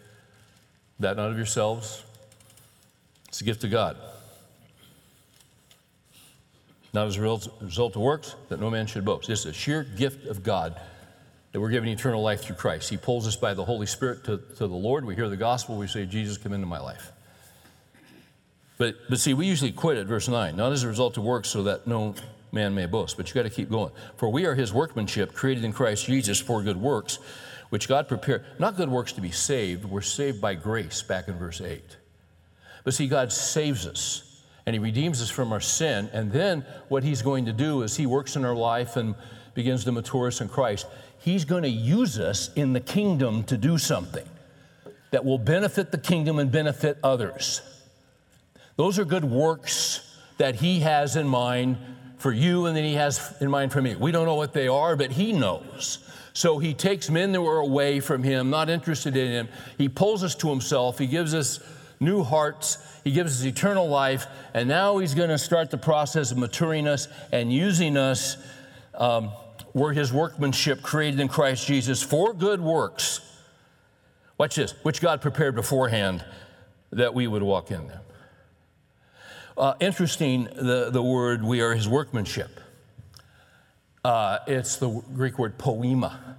That 1.00 1.18
not 1.18 1.30
of 1.30 1.38
yourselves. 1.38 2.04
It's 3.28 3.42
a 3.42 3.44
gift 3.44 3.64
of 3.64 3.70
God. 3.70 3.96
Not 6.94 7.06
as 7.06 7.18
a 7.18 7.22
result 7.22 7.96
of 7.96 8.02
works, 8.02 8.34
that 8.50 8.60
no 8.60 8.72
man 8.72 8.88
should 8.88 9.06
boast. 9.06 9.30
It's 9.30 9.46
a 9.46 9.54
sheer 9.54 9.84
gift 9.84 10.26
of 10.26 10.42
God 10.42 10.82
that 11.52 11.62
we're 11.62 11.70
given 11.70 11.90
eternal 11.90 12.24
life 12.24 12.42
through 12.42 12.56
Christ. 12.56 12.90
He 12.90 12.98
pulls 12.98 13.28
us 13.28 13.36
by 13.36 13.54
the 13.54 13.64
Holy 13.64 13.86
Spirit 13.86 14.24
to, 14.24 14.38
to 14.58 14.68
the 14.68 14.74
Lord. 14.74 15.06
We 15.06 15.14
hear 15.14 15.30
the 15.30 15.38
gospel, 15.38 15.78
we 15.78 15.86
say, 15.86 16.08
Jesus, 16.08 16.40
come 16.40 16.54
into 16.54 16.66
my 16.66 16.80
life. 16.80 17.12
But, 18.80 18.96
but 19.10 19.20
see, 19.20 19.36
we 19.36 19.46
usually 19.46 19.72
quit 19.72 19.98
at 19.98 20.08
verse 20.08 20.28
9, 20.28 20.56
not 20.56 20.72
as 20.72 20.82
a 20.82 20.88
result 20.88 21.18
of 21.18 21.24
works, 21.24 21.50
so 21.50 21.62
that 21.62 21.86
no 21.86 22.16
man 22.56 22.74
may 22.74 22.88
boast. 22.88 23.18
But 23.18 23.28
you 23.30 23.36
got 23.36 23.44
to 23.44 23.50
keep 23.50 23.70
going. 23.70 23.92
For 24.16 24.30
we 24.30 24.46
are 24.46 24.56
his 24.56 24.74
workmanship, 24.74 25.34
created 25.34 25.64
in 25.64 25.74
Christ 25.74 26.08
Jesus 26.08 26.40
for 26.40 26.64
good 26.64 26.78
works, 26.78 27.20
which 27.70 27.88
God 27.88 28.08
prepared, 28.08 28.46
not 28.58 28.78
good 28.78 28.90
works 28.90 29.12
to 29.14 29.22
be 29.22 29.32
saved, 29.32 29.86
we're 29.86 30.02
saved 30.02 30.42
by 30.42 30.56
grace, 30.56 31.04
back 31.04 31.28
in 31.28 31.38
verse 31.38 31.62
8. 31.62 31.84
But 32.84 32.94
see, 32.94 33.08
God 33.08 33.32
saves 33.32 33.86
us 33.86 34.42
and 34.66 34.74
he 34.74 34.80
redeems 34.80 35.22
us 35.22 35.30
from 35.30 35.52
our 35.52 35.60
sin. 35.60 36.10
And 36.14 36.32
then 36.32 36.66
what 36.88 37.04
he's 37.04 37.22
going 37.22 37.46
to 37.46 37.54
do 37.54 37.84
is 37.84 37.96
he 37.96 38.06
works 38.06 38.36
in 38.36 38.46
our 38.46 38.56
life 38.56 38.96
and 38.96 39.14
begins 39.54 39.84
to 39.84 39.92
mature 39.92 40.28
us 40.28 40.42
in 40.42 40.50
Christ. 40.50 40.88
He's 41.20 41.46
going 41.46 41.64
to 41.64 41.70
use 41.70 42.20
us 42.20 42.52
in 42.54 42.74
the 42.74 42.80
kingdom 42.80 43.44
to 43.44 43.58
do 43.58 43.78
something 43.78 44.28
that 45.12 45.24
will 45.24 45.38
benefit 45.38 45.92
the 45.92 45.98
kingdom 45.98 46.40
and 46.40 46.52
benefit 46.52 46.98
others. 47.04 47.62
Those 48.76 49.00
are 49.00 49.06
good 49.06 49.24
works 49.24 50.02
that 50.38 50.56
He 50.56 50.82
has 50.82 51.16
in 51.16 51.28
mind 51.28 51.78
for 52.26 52.32
you 52.32 52.66
and 52.66 52.76
then 52.76 52.84
He 52.84 52.96
has 52.96 53.36
in 53.40 53.52
mind 53.52 53.72
for 53.72 53.84
me. 53.84 53.94
We 53.94 54.12
don't 54.12 54.26
know 54.26 54.34
what 54.34 54.52
they 54.52 54.68
are, 54.68 54.96
but 54.96 55.12
He 55.12 55.32
knows. 55.32 56.00
So 56.34 56.58
He 56.58 56.74
takes 56.74 57.08
men 57.08 57.32
that 57.34 57.42
were 57.42 57.60
away 57.60 58.00
from 58.00 58.24
Him, 58.24 58.50
not 58.50 58.68
interested 58.68 59.16
in 59.16 59.28
Him. 59.30 59.48
He 59.78 59.90
pulls 59.90 60.24
us 60.24 60.34
to 60.38 60.50
Himself. 60.50 60.98
He 60.98 61.06
gives 61.06 61.36
us 61.36 61.60
new 62.00 62.24
hearts. 62.24 62.80
He 63.04 63.12
gives 63.12 63.40
us 63.40 63.46
eternal 63.46 63.88
life. 63.88 64.26
And 64.56 64.68
now 64.68 64.98
He's 64.98 65.14
going 65.14 65.30
to 65.30 65.38
start 65.38 65.70
the 65.70 65.78
process 65.78 66.32
of 66.32 66.40
maturing 66.40 66.88
us 66.88 67.08
and 67.32 67.54
using 67.54 67.96
us. 67.96 68.38
Um, 68.96 69.30
were 69.76 69.94
his 69.94 70.12
workmanship 70.12 70.82
created 70.82 71.20
in 71.20 71.28
Christ 71.28 71.68
Jesus 71.68 72.02
for 72.02 72.34
good 72.34 72.62
works. 72.62 73.20
Watch 74.38 74.56
this, 74.56 74.74
which 74.84 75.00
God 75.02 75.22
prepared 75.22 75.54
beforehand 75.54 76.26
that 76.92 77.14
we 77.14 77.28
would 77.28 77.44
walk 77.44 77.70
in 77.72 77.86
them. 77.90 78.00
Uh, 79.58 79.74
interesting, 79.80 80.50
the, 80.54 80.90
the 80.92 81.02
word 81.02 81.42
we 81.42 81.62
are 81.62 81.74
his 81.74 81.88
workmanship. 81.88 82.60
Uh, 84.04 84.40
it's 84.48 84.76
the 84.76 84.90
Greek 84.90 85.40
word 85.40 85.58
poema. 85.58 86.38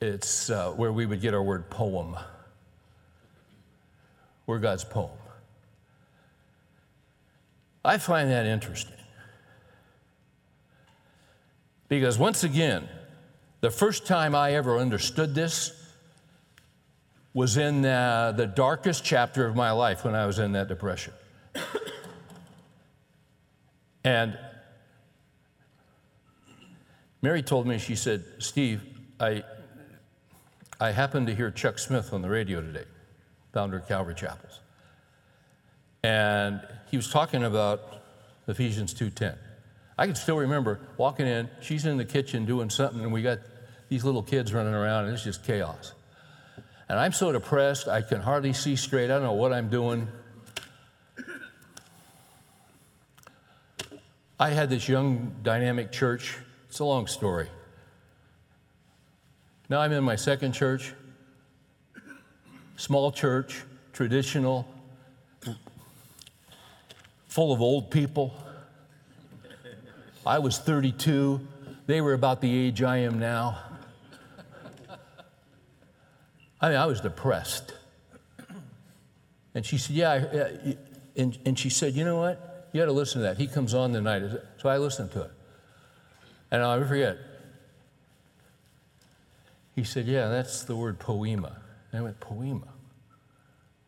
It's 0.00 0.50
uh, 0.50 0.72
where 0.72 0.92
we 0.92 1.06
would 1.06 1.20
get 1.20 1.32
our 1.32 1.42
word 1.42 1.70
poem. 1.70 2.16
We're 4.46 4.58
God's 4.58 4.82
poem. 4.84 5.10
I 7.84 7.98
find 7.98 8.30
that 8.30 8.46
interesting. 8.46 8.96
Because 11.88 12.18
once 12.18 12.42
again, 12.42 12.88
the 13.60 13.70
first 13.70 14.06
time 14.06 14.34
I 14.34 14.54
ever 14.54 14.78
understood 14.78 15.36
this 15.36 15.72
was 17.32 17.56
in 17.56 17.84
uh, 17.84 18.32
the 18.32 18.46
darkest 18.46 19.04
chapter 19.04 19.46
of 19.46 19.54
my 19.54 19.70
life 19.70 20.04
when 20.04 20.16
I 20.16 20.26
was 20.26 20.40
in 20.40 20.52
that 20.52 20.66
depression. 20.66 21.12
And 24.04 24.38
Mary 27.20 27.42
told 27.42 27.66
me, 27.66 27.78
she 27.78 27.94
said, 27.94 28.24
Steve, 28.38 28.82
I, 29.20 29.44
I 30.80 30.90
happened 30.90 31.28
to 31.28 31.34
hear 31.34 31.50
Chuck 31.52 31.78
Smith 31.78 32.12
on 32.12 32.20
the 32.20 32.28
radio 32.28 32.60
today, 32.60 32.84
founder 33.52 33.76
of 33.76 33.86
Calvary 33.86 34.14
Chapels. 34.14 34.60
And 36.02 36.60
he 36.90 36.96
was 36.96 37.10
talking 37.10 37.44
about 37.44 38.02
Ephesians 38.48 38.92
2.10. 38.92 39.36
I 39.96 40.06
can 40.06 40.16
still 40.16 40.36
remember 40.38 40.80
walking 40.96 41.26
in, 41.26 41.48
she's 41.60 41.86
in 41.86 41.96
the 41.96 42.04
kitchen 42.04 42.44
doing 42.44 42.70
something, 42.70 43.02
and 43.02 43.12
we 43.12 43.22
got 43.22 43.38
these 43.88 44.04
little 44.04 44.22
kids 44.22 44.52
running 44.52 44.74
around, 44.74 45.04
and 45.04 45.14
it's 45.14 45.22
just 45.22 45.44
chaos. 45.44 45.92
And 46.88 46.98
I'm 46.98 47.12
so 47.12 47.30
depressed, 47.30 47.86
I 47.86 48.02
can 48.02 48.20
hardly 48.20 48.52
see 48.52 48.74
straight. 48.74 49.06
I 49.06 49.14
don't 49.14 49.22
know 49.22 49.32
what 49.32 49.52
I'm 49.52 49.68
doing. 49.68 50.08
I 54.42 54.50
had 54.50 54.70
this 54.70 54.88
young, 54.88 55.36
dynamic 55.44 55.92
church. 55.92 56.36
It's 56.68 56.80
a 56.80 56.84
long 56.84 57.06
story. 57.06 57.46
Now 59.68 59.78
I'm 59.78 59.92
in 59.92 60.02
my 60.02 60.16
second 60.16 60.50
church, 60.50 60.94
small 62.74 63.12
church, 63.12 63.62
traditional, 63.92 64.66
full 67.28 67.52
of 67.52 67.60
old 67.60 67.92
people. 67.92 68.34
I 70.26 70.40
was 70.40 70.58
32. 70.58 71.40
They 71.86 72.00
were 72.00 72.14
about 72.14 72.40
the 72.40 72.52
age 72.52 72.82
I 72.82 72.96
am 72.96 73.20
now. 73.20 73.60
I 76.60 76.68
mean, 76.68 76.78
I 76.78 76.86
was 76.86 77.00
depressed. 77.00 77.74
And 79.54 79.64
she 79.64 79.78
said, 79.78 79.94
Yeah. 79.94 80.10
Uh, 80.10 80.72
and, 81.14 81.38
and 81.46 81.56
she 81.56 81.70
said, 81.70 81.92
You 81.92 82.04
know 82.04 82.16
what? 82.16 82.51
You 82.72 82.80
got 82.80 82.86
to 82.86 82.92
listen 82.92 83.20
to 83.20 83.26
that. 83.28 83.38
He 83.38 83.46
comes 83.46 83.74
on 83.74 83.92
the 83.92 84.00
night. 84.00 84.22
So 84.58 84.68
I 84.68 84.78
listened 84.78 85.12
to 85.12 85.22
it. 85.22 85.30
And 86.50 86.62
I'll 86.62 86.76
never 86.76 86.88
forget. 86.88 87.18
He 89.74 89.84
said, 89.84 90.06
Yeah, 90.06 90.28
that's 90.28 90.64
the 90.64 90.76
word 90.76 90.98
poema. 90.98 91.56
And 91.90 92.00
I 92.00 92.02
went, 92.02 92.20
Poema? 92.20 92.68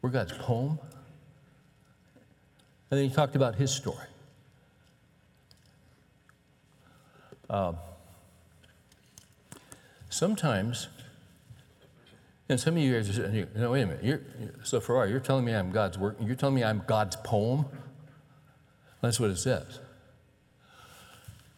We're 0.02 0.10
God's 0.10 0.32
poem? 0.32 0.78
And 2.90 3.00
then 3.00 3.08
he 3.08 3.14
talked 3.14 3.36
about 3.36 3.54
his 3.54 3.70
story. 3.70 4.06
Um, 7.48 7.76
sometimes, 10.10 10.88
and 12.48 12.60
some 12.60 12.76
of 12.76 12.82
you 12.82 12.94
guys 12.94 13.08
are 13.10 13.30
saying, 13.30 13.48
no, 13.56 13.72
wait 13.72 13.82
a 13.82 13.86
minute. 13.86 14.04
You're, 14.04 14.20
so, 14.62 14.80
Farrar, 14.80 15.06
you're 15.06 15.20
telling 15.20 15.44
me 15.44 15.52
I'm 15.54 15.72
God's 15.72 15.98
work, 15.98 16.16
you're 16.20 16.36
telling 16.36 16.54
me 16.54 16.64
I'm 16.64 16.82
God's 16.86 17.16
poem? 17.16 17.64
That's 19.04 19.20
what 19.20 19.30
it 19.30 19.36
says. 19.36 19.80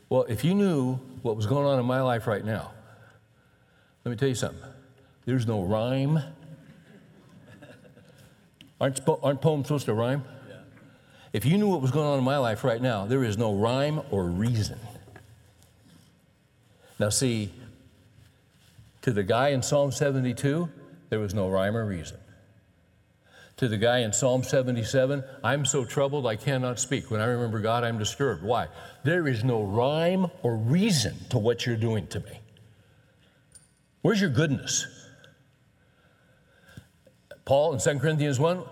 Well, 0.09 0.25
if 0.29 0.45
you 0.45 0.55
knew 0.55 0.97
what 1.23 1.37
was 1.37 1.47
going 1.47 1.65
on 1.65 1.79
in 1.79 1.87
my 1.87 2.01
life 2.01 2.27
right 2.27 2.45
now, 2.45 2.73
let 4.05 4.11
me 4.11 4.17
tell 4.17 4.29
you 4.29 4.35
something. 4.35 4.63
There's 5.25 5.47
no 5.47 5.63
rhyme. 5.63 6.21
Aren't, 8.81 9.01
aren't 9.23 9.41
poems 9.41 9.67
supposed 9.69 9.87
to 9.87 9.95
rhyme? 9.95 10.25
If 11.33 11.45
you 11.45 11.57
knew 11.59 11.69
what 11.69 11.81
was 11.83 11.91
going 11.91 12.07
on 12.07 12.19
in 12.19 12.25
my 12.25 12.39
life 12.39 12.65
right 12.65 12.81
now, 12.81 13.07
there 13.07 13.23
is 13.23 13.39
no 13.39 13.55
rhyme 13.55 14.01
or 14.11 14.25
reason. 14.25 14.79
Now, 16.99 17.11
see, 17.11 17.53
to 19.03 19.13
the 19.13 19.23
guy 19.23 19.49
in 19.49 19.63
Psalm 19.63 19.93
72, 19.93 20.69
there 21.11 21.21
was 21.21 21.35
no 21.35 21.49
rhyme 21.49 21.77
or 21.77 21.85
reason. 21.85 22.19
To 23.57 23.69
the 23.69 23.79
guy 23.79 24.01
in 24.01 24.13
Psalm 24.13 24.43
77, 24.43 25.25
I'm 25.43 25.65
so 25.65 25.85
troubled 25.85 26.27
I 26.27 26.37
cannot 26.37 26.79
speak. 26.79 27.11
When 27.11 27.21
I 27.21 27.27
remember 27.27 27.61
God, 27.61 27.85
I'm 27.85 27.99
disturbed. 27.99 28.43
Why? 28.43 28.69
There 29.03 29.27
is 29.27 29.45
no 29.45 29.63
rhyme 29.63 30.31
or 30.43 30.57
reason 30.57 31.15
to 31.31 31.39
what 31.39 31.65
you're 31.65 31.77
doing 31.77 32.07
to 32.09 32.21
me. 32.21 32.41
Where's 34.03 34.21
your 34.21 34.31
goodness? 34.31 34.87
Paul 37.47 37.73
in 37.73 37.81
2 37.81 37.99
Corinthians 37.99 38.39
1, 38.39 38.63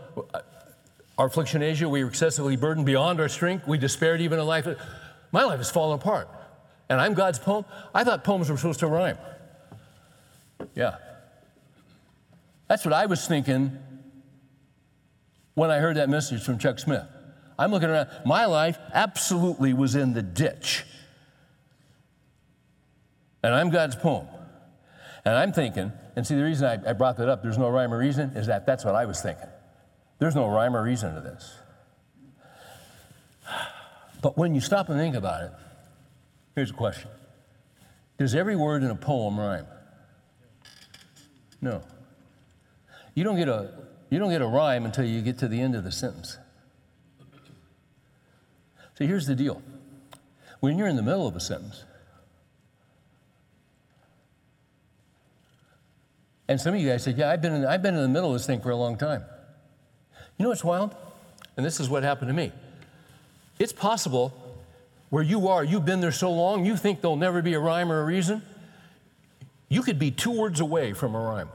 our 1.16 1.26
affliction 1.26 1.62
Asia, 1.62 1.88
we 1.88 2.02
were 2.04 2.10
excessively 2.10 2.56
burdened 2.56 2.86
beyond 2.86 3.20
our 3.20 3.28
strength. 3.28 3.66
We 3.66 3.78
despaired 3.78 4.20
even 4.20 4.38
in 4.38 4.46
life. 4.46 4.68
My 5.32 5.44
life 5.44 5.58
has 5.58 5.70
fallen 5.70 5.98
apart 5.98 6.28
and 6.88 7.00
I'm 7.00 7.14
God's 7.14 7.38
poem. 7.38 7.64
I 7.94 8.04
thought 8.04 8.24
poems 8.24 8.50
were 8.50 8.56
supposed 8.56 8.80
to 8.80 8.86
rhyme. 8.86 9.18
Yeah. 10.74 10.96
That's 12.68 12.84
what 12.84 12.94
I 12.94 13.06
was 13.06 13.26
thinking 13.26 13.78
when 15.54 15.70
I 15.70 15.78
heard 15.78 15.96
that 15.96 16.08
message 16.08 16.42
from 16.42 16.58
Chuck 16.58 16.78
Smith. 16.78 17.06
I'm 17.58 17.70
looking 17.70 17.88
around. 17.88 18.08
My 18.24 18.46
life 18.46 18.78
absolutely 18.92 19.72
was 19.72 19.94
in 19.94 20.12
the 20.12 20.22
ditch. 20.22 20.84
And 23.42 23.54
I'm 23.54 23.70
God's 23.70 23.94
poem. 23.94 24.26
And 25.24 25.34
I'm 25.34 25.52
thinking, 25.52 25.92
and 26.16 26.26
see, 26.26 26.34
the 26.34 26.42
reason 26.42 26.66
I, 26.66 26.90
I 26.90 26.92
brought 26.92 27.16
that 27.18 27.28
up, 27.28 27.42
there's 27.42 27.58
no 27.58 27.68
rhyme 27.68 27.94
or 27.94 27.98
reason, 27.98 28.30
is 28.30 28.46
that 28.48 28.66
that's 28.66 28.84
what 28.84 28.94
I 28.94 29.06
was 29.06 29.20
thinking. 29.20 29.48
There's 30.18 30.34
no 30.34 30.48
rhyme 30.48 30.76
or 30.76 30.82
reason 30.82 31.14
to 31.14 31.20
this. 31.20 31.54
But 34.22 34.38
when 34.38 34.54
you 34.54 34.60
stop 34.60 34.88
and 34.88 34.98
think 34.98 35.14
about 35.14 35.42
it, 35.42 35.50
here's 36.54 36.70
a 36.70 36.74
question 36.74 37.10
Does 38.18 38.34
every 38.34 38.56
word 38.56 38.82
in 38.82 38.90
a 38.90 38.94
poem 38.94 39.38
rhyme? 39.38 39.66
No. 41.60 41.82
You 43.14 43.24
don't 43.24 43.36
get 43.36 43.48
a, 43.48 43.70
you 44.14 44.20
don't 44.20 44.30
get 44.30 44.42
a 44.42 44.46
rhyme 44.46 44.84
until 44.84 45.04
you 45.04 45.20
get 45.22 45.38
to 45.38 45.48
the 45.48 45.60
end 45.60 45.74
of 45.74 45.82
the 45.82 45.90
sentence. 45.90 46.38
So 48.96 49.04
here's 49.04 49.26
the 49.26 49.34
deal 49.34 49.60
when 50.60 50.78
you're 50.78 50.86
in 50.86 50.94
the 50.94 51.02
middle 51.02 51.26
of 51.26 51.34
a 51.34 51.40
sentence, 51.40 51.82
and 56.46 56.60
some 56.60 56.74
of 56.74 56.80
you 56.80 56.88
guys 56.88 57.02
said, 57.02 57.18
Yeah, 57.18 57.28
I've 57.28 57.42
been, 57.42 57.54
in, 57.54 57.66
I've 57.66 57.82
been 57.82 57.94
in 57.96 58.02
the 58.02 58.08
middle 58.08 58.28
of 58.30 58.34
this 58.36 58.46
thing 58.46 58.60
for 58.60 58.70
a 58.70 58.76
long 58.76 58.96
time. 58.96 59.24
You 60.38 60.44
know 60.44 60.50
what's 60.50 60.62
wild? 60.62 60.94
And 61.56 61.66
this 61.66 61.80
is 61.80 61.88
what 61.88 62.04
happened 62.04 62.28
to 62.28 62.34
me. 62.34 62.52
It's 63.58 63.72
possible 63.72 64.32
where 65.10 65.24
you 65.24 65.48
are, 65.48 65.64
you've 65.64 65.84
been 65.84 66.00
there 66.00 66.12
so 66.12 66.30
long, 66.30 66.64
you 66.64 66.76
think 66.76 67.00
there'll 67.00 67.16
never 67.16 67.42
be 67.42 67.54
a 67.54 67.60
rhyme 67.60 67.90
or 67.90 68.00
a 68.00 68.04
reason. 68.04 68.42
You 69.68 69.82
could 69.82 69.98
be 69.98 70.12
two 70.12 70.30
words 70.30 70.60
away 70.60 70.92
from 70.92 71.16
a 71.16 71.20
rhyme. 71.20 71.48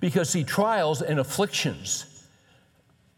Because, 0.00 0.30
see, 0.30 0.44
trials 0.44 1.02
and 1.02 1.20
afflictions, 1.20 2.24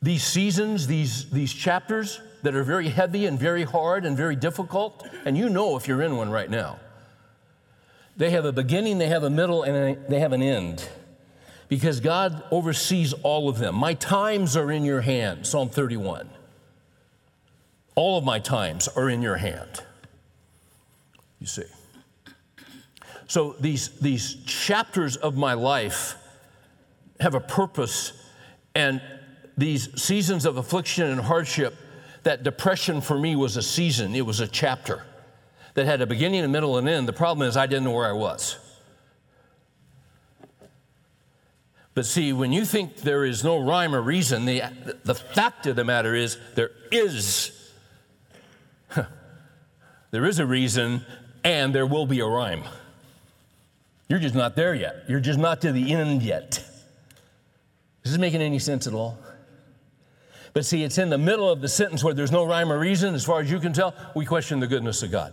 these 0.02 0.24
seasons, 0.24 0.88
these, 0.88 1.30
these 1.30 1.52
chapters 1.52 2.20
that 2.42 2.56
are 2.56 2.64
very 2.64 2.88
heavy 2.88 3.26
and 3.26 3.38
very 3.38 3.62
hard 3.62 4.04
and 4.04 4.16
very 4.16 4.34
difficult, 4.34 5.06
and 5.24 5.38
you 5.38 5.48
know 5.48 5.76
if 5.76 5.86
you're 5.86 6.02
in 6.02 6.16
one 6.16 6.28
right 6.28 6.50
now, 6.50 6.78
they 8.16 8.30
have 8.30 8.44
a 8.44 8.52
beginning, 8.52 8.98
they 8.98 9.06
have 9.06 9.22
a 9.22 9.30
middle, 9.30 9.62
and 9.62 9.96
they 10.08 10.20
have 10.20 10.32
an 10.32 10.42
end. 10.42 10.86
Because 11.68 12.00
God 12.00 12.42
oversees 12.50 13.14
all 13.22 13.48
of 13.48 13.58
them. 13.58 13.74
My 13.74 13.94
times 13.94 14.56
are 14.56 14.70
in 14.70 14.84
your 14.84 15.00
hand, 15.00 15.46
Psalm 15.46 15.70
31. 15.70 16.28
All 17.94 18.18
of 18.18 18.24
my 18.24 18.38
times 18.38 18.88
are 18.88 19.08
in 19.08 19.22
your 19.22 19.36
hand. 19.36 19.82
You 21.40 21.46
see. 21.46 21.64
So 23.26 23.56
these, 23.58 23.88
these 24.00 24.34
chapters 24.44 25.16
of 25.16 25.36
my 25.36 25.54
life 25.54 26.16
have 27.22 27.34
a 27.34 27.40
purpose, 27.40 28.12
and 28.74 29.00
these 29.56 30.00
seasons 30.00 30.44
of 30.44 30.56
affliction 30.56 31.08
and 31.08 31.20
hardship, 31.20 31.74
that 32.22 32.42
depression 32.42 33.00
for 33.00 33.18
me 33.18 33.36
was 33.36 33.56
a 33.56 33.62
season, 33.62 34.14
it 34.14 34.26
was 34.26 34.40
a 34.40 34.46
chapter 34.46 35.04
that 35.74 35.86
had 35.86 36.02
a 36.02 36.06
beginning, 36.06 36.44
a 36.44 36.48
middle, 36.48 36.78
and 36.78 36.88
end. 36.88 37.08
The 37.08 37.12
problem 37.12 37.48
is 37.48 37.56
I 37.56 37.66
didn't 37.66 37.84
know 37.84 37.92
where 37.92 38.08
I 38.08 38.12
was. 38.12 38.58
But 41.94 42.06
see, 42.06 42.32
when 42.32 42.52
you 42.52 42.64
think 42.64 42.96
there 42.96 43.24
is 43.24 43.44
no 43.44 43.58
rhyme 43.58 43.94
or 43.94 44.00
reason, 44.00 44.44
the, 44.44 44.62
the 45.04 45.14
fact 45.14 45.66
of 45.66 45.76
the 45.76 45.84
matter 45.84 46.14
is 46.14 46.38
there 46.54 46.70
is. 46.90 47.58
There 50.10 50.26
is 50.26 50.38
a 50.38 50.44
reason, 50.44 51.06
and 51.42 51.74
there 51.74 51.86
will 51.86 52.04
be 52.04 52.20
a 52.20 52.26
rhyme. 52.26 52.64
You're 54.10 54.18
just 54.18 54.34
not 54.34 54.56
there 54.56 54.74
yet. 54.74 55.04
You're 55.08 55.20
just 55.20 55.38
not 55.38 55.62
to 55.62 55.72
the 55.72 55.94
end 55.94 56.22
yet. 56.22 56.62
Is 58.04 58.12
this 58.12 58.18
making 58.18 58.42
any 58.42 58.58
sense 58.58 58.86
at 58.86 58.94
all? 58.94 59.18
But 60.54 60.66
see, 60.66 60.82
it's 60.84 60.98
in 60.98 61.08
the 61.08 61.18
middle 61.18 61.50
of 61.50 61.60
the 61.60 61.68
sentence 61.68 62.04
where 62.04 62.12
there's 62.12 62.32
no 62.32 62.44
rhyme 62.44 62.70
or 62.70 62.78
reason, 62.78 63.14
as 63.14 63.24
far 63.24 63.40
as 63.40 63.50
you 63.50 63.58
can 63.58 63.72
tell, 63.72 63.94
we 64.14 64.24
question 64.24 64.60
the 64.60 64.66
goodness 64.66 65.02
of 65.02 65.10
God. 65.10 65.32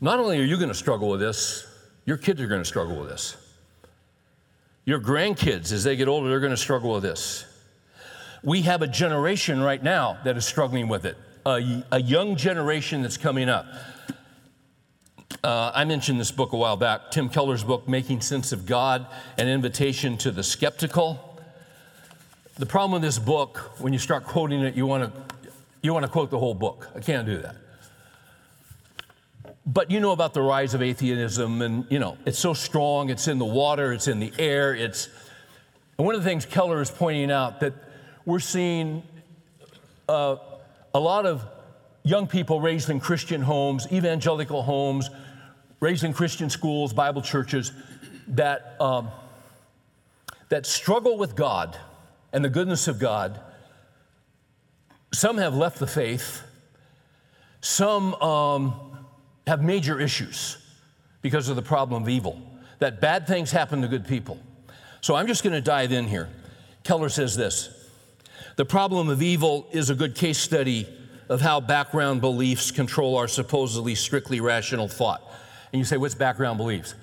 Not 0.00 0.20
only 0.20 0.38
are 0.38 0.44
you 0.44 0.56
going 0.56 0.68
to 0.68 0.74
struggle 0.74 1.08
with 1.08 1.20
this, 1.20 1.66
your 2.04 2.16
kids 2.16 2.40
are 2.40 2.46
going 2.46 2.60
to 2.60 2.68
struggle 2.68 2.96
with 2.96 3.08
this. 3.08 3.36
Your 4.84 5.00
grandkids, 5.00 5.72
as 5.72 5.84
they 5.84 5.96
get 5.96 6.08
older, 6.08 6.28
they're 6.28 6.40
going 6.40 6.50
to 6.50 6.56
struggle 6.56 6.92
with 6.92 7.02
this. 7.02 7.44
We 8.42 8.62
have 8.62 8.82
a 8.82 8.86
generation 8.86 9.60
right 9.60 9.82
now 9.82 10.18
that 10.24 10.36
is 10.36 10.46
struggling 10.46 10.88
with 10.88 11.04
it, 11.04 11.16
a, 11.44 11.84
a 11.90 12.00
young 12.00 12.36
generation 12.36 13.02
that's 13.02 13.16
coming 13.16 13.48
up. 13.48 13.66
Uh, 15.44 15.70
I 15.74 15.84
mentioned 15.84 16.18
this 16.18 16.30
book 16.30 16.52
a 16.52 16.56
while 16.56 16.78
back, 16.78 17.10
Tim 17.10 17.28
Keller's 17.28 17.62
book, 17.62 17.86
Making 17.86 18.22
Sense 18.22 18.50
of 18.50 18.64
God 18.64 19.06
An 19.36 19.46
Invitation 19.46 20.16
to 20.18 20.30
the 20.30 20.42
Skeptical. 20.42 21.38
The 22.56 22.64
problem 22.64 22.92
with 22.92 23.02
this 23.02 23.18
book, 23.18 23.58
when 23.78 23.92
you 23.92 23.98
start 23.98 24.24
quoting 24.24 24.62
it, 24.62 24.74
you 24.74 24.86
want 24.86 25.14
to 25.14 25.22
you 25.82 25.92
want 25.92 26.04
to 26.04 26.10
quote 26.10 26.30
the 26.30 26.38
whole 26.38 26.54
book. 26.54 26.88
I 26.96 27.00
can't 27.00 27.26
do 27.26 27.38
that. 27.42 27.56
But 29.66 29.90
you 29.90 30.00
know 30.00 30.12
about 30.12 30.32
the 30.32 30.40
rise 30.40 30.72
of 30.72 30.80
atheism, 30.80 31.60
and 31.60 31.84
you 31.90 31.98
know, 31.98 32.16
it's 32.24 32.38
so 32.38 32.54
strong, 32.54 33.10
it's 33.10 33.28
in 33.28 33.38
the 33.38 33.44
water, 33.44 33.92
it's 33.92 34.08
in 34.08 34.18
the 34.20 34.32
air, 34.38 34.74
it's. 34.74 35.08
And 35.98 36.06
one 36.06 36.14
of 36.14 36.24
the 36.24 36.28
things 36.28 36.46
Keller 36.46 36.80
is 36.80 36.90
pointing 36.90 37.30
out 37.30 37.60
that 37.60 37.74
we're 38.24 38.40
seeing 38.40 39.02
uh, 40.08 40.36
a 40.94 40.98
lot 40.98 41.26
of 41.26 41.44
young 42.02 42.26
people 42.26 42.60
raised 42.60 42.90
in 42.90 43.00
Christian 43.00 43.42
homes, 43.42 43.86
evangelical 43.92 44.62
homes, 44.62 45.10
raised 45.80 46.04
in 46.04 46.12
Christian 46.12 46.50
schools, 46.50 46.92
Bible 46.92 47.22
churches, 47.22 47.72
that, 48.28 48.76
um, 48.80 49.10
that 50.48 50.66
struggle 50.66 51.18
with 51.18 51.36
God 51.36 51.76
and 52.32 52.44
the 52.44 52.48
goodness 52.48 52.88
of 52.88 52.98
God. 52.98 53.40
Some 55.12 55.38
have 55.38 55.54
left 55.54 55.78
the 55.78 55.86
faith, 55.86 56.42
some 57.60 58.14
um, 58.14 58.98
have 59.46 59.62
major 59.62 60.00
issues 60.00 60.58
because 61.22 61.48
of 61.48 61.56
the 61.56 61.62
problem 61.62 62.02
of 62.02 62.08
evil, 62.08 62.40
that 62.78 63.00
bad 63.00 63.26
things 63.26 63.50
happen 63.50 63.82
to 63.82 63.88
good 63.88 64.06
people. 64.06 64.38
So 65.00 65.14
I'm 65.14 65.26
just 65.26 65.42
going 65.42 65.54
to 65.54 65.60
dive 65.60 65.92
in 65.92 66.06
here. 66.06 66.28
Keller 66.84 67.08
says 67.08 67.36
this 67.36 67.70
The 68.56 68.64
problem 68.64 69.08
of 69.08 69.22
evil 69.22 69.66
is 69.72 69.90
a 69.90 69.94
good 69.94 70.14
case 70.14 70.38
study 70.38 70.86
of 71.28 71.40
how 71.40 71.60
background 71.60 72.20
beliefs 72.20 72.70
control 72.70 73.16
our 73.16 73.28
supposedly 73.28 73.94
strictly 73.94 74.40
rational 74.40 74.88
thought. 74.88 75.22
And 75.72 75.78
you 75.78 75.84
say, 75.84 75.96
What's 75.96 76.14
background 76.14 76.58
beliefs? 76.58 76.94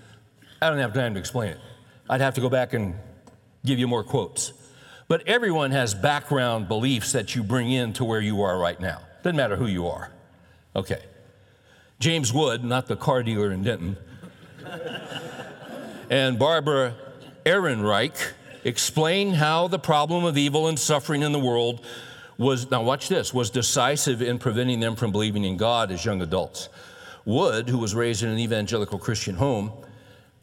I 0.61 0.69
don't 0.69 0.79
have 0.79 0.93
time 0.93 1.13
to 1.13 1.19
explain 1.19 1.49
it. 1.49 1.59
I'd 2.09 2.21
have 2.21 2.35
to 2.35 2.41
go 2.41 2.49
back 2.49 2.73
and 2.73 2.95
give 3.63 3.79
you 3.79 3.87
more 3.87 4.03
quotes. 4.03 4.53
But 5.07 5.27
everyone 5.27 5.71
has 5.71 5.93
background 5.93 6.67
beliefs 6.67 7.11
that 7.11 7.35
you 7.35 7.43
bring 7.43 7.71
in 7.71 7.93
to 7.93 8.05
where 8.05 8.21
you 8.21 8.41
are 8.41 8.57
right 8.57 8.79
now. 8.79 9.01
Doesn't 9.21 9.35
matter 9.35 9.55
who 9.55 9.67
you 9.67 9.87
are. 9.87 10.11
Okay. 10.75 11.03
James 11.99 12.33
Wood, 12.33 12.63
not 12.63 12.87
the 12.87 12.95
car 12.95 13.23
dealer 13.23 13.51
in 13.51 13.63
Denton, 13.63 13.97
and 16.09 16.37
Barbara 16.37 16.95
Ehrenreich 17.45 18.33
explain 18.63 19.33
how 19.33 19.67
the 19.67 19.79
problem 19.79 20.25
of 20.25 20.37
evil 20.37 20.67
and 20.67 20.77
suffering 20.77 21.21
in 21.21 21.31
the 21.31 21.39
world 21.39 21.85
was, 22.37 22.69
now 22.69 22.83
watch 22.83 23.07
this, 23.07 23.33
was 23.33 23.49
decisive 23.49 24.21
in 24.21 24.39
preventing 24.39 24.79
them 24.79 24.95
from 24.95 25.11
believing 25.11 25.43
in 25.43 25.57
God 25.57 25.91
as 25.91 26.03
young 26.03 26.21
adults. 26.21 26.69
Wood, 27.23 27.69
who 27.69 27.77
was 27.77 27.95
raised 27.95 28.23
in 28.23 28.29
an 28.29 28.39
evangelical 28.39 28.99
Christian 28.99 29.35
home, 29.35 29.71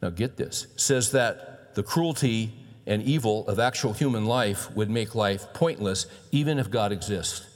now 0.01 0.09
get 0.09 0.35
this, 0.35 0.67
says 0.75 1.11
that 1.11 1.75
the 1.75 1.83
cruelty 1.83 2.53
and 2.85 3.01
evil 3.03 3.47
of 3.47 3.59
actual 3.59 3.93
human 3.93 4.25
life 4.25 4.69
would 4.75 4.89
make 4.89 5.15
life 5.15 5.45
pointless 5.53 6.07
even 6.31 6.59
if 6.59 6.69
God 6.69 6.91
exists. 6.91 7.47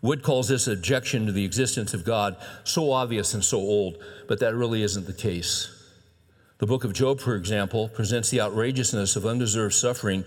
Wood 0.00 0.22
calls 0.22 0.48
this 0.48 0.66
objection 0.66 1.26
to 1.26 1.32
the 1.32 1.44
existence 1.44 1.94
of 1.94 2.04
God 2.04 2.36
so 2.64 2.92
obvious 2.92 3.34
and 3.34 3.44
so 3.44 3.58
old, 3.58 3.98
but 4.26 4.40
that 4.40 4.54
really 4.54 4.82
isn't 4.82 5.06
the 5.06 5.12
case. 5.12 5.78
The 6.58 6.66
book 6.66 6.84
of 6.84 6.92
Job, 6.92 7.20
for 7.20 7.34
example, 7.34 7.88
presents 7.88 8.30
the 8.30 8.40
outrageousness 8.40 9.16
of 9.16 9.26
undeserved 9.26 9.74
suffering 9.74 10.24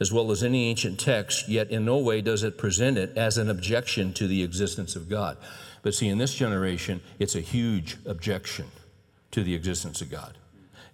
as 0.00 0.10
well 0.10 0.30
as 0.30 0.42
any 0.42 0.68
ancient 0.68 0.98
text, 0.98 1.48
yet 1.48 1.70
in 1.70 1.84
no 1.84 1.98
way 1.98 2.22
does 2.22 2.42
it 2.42 2.56
present 2.56 2.96
it 2.96 3.16
as 3.16 3.36
an 3.36 3.50
objection 3.50 4.12
to 4.14 4.26
the 4.26 4.42
existence 4.42 4.96
of 4.96 5.08
God. 5.08 5.36
But 5.82 5.94
see, 5.94 6.08
in 6.08 6.18
this 6.18 6.34
generation, 6.34 7.02
it's 7.18 7.34
a 7.34 7.40
huge 7.40 7.98
objection 8.06 8.66
to 9.30 9.42
the 9.42 9.54
existence 9.54 10.00
of 10.00 10.10
God. 10.10 10.38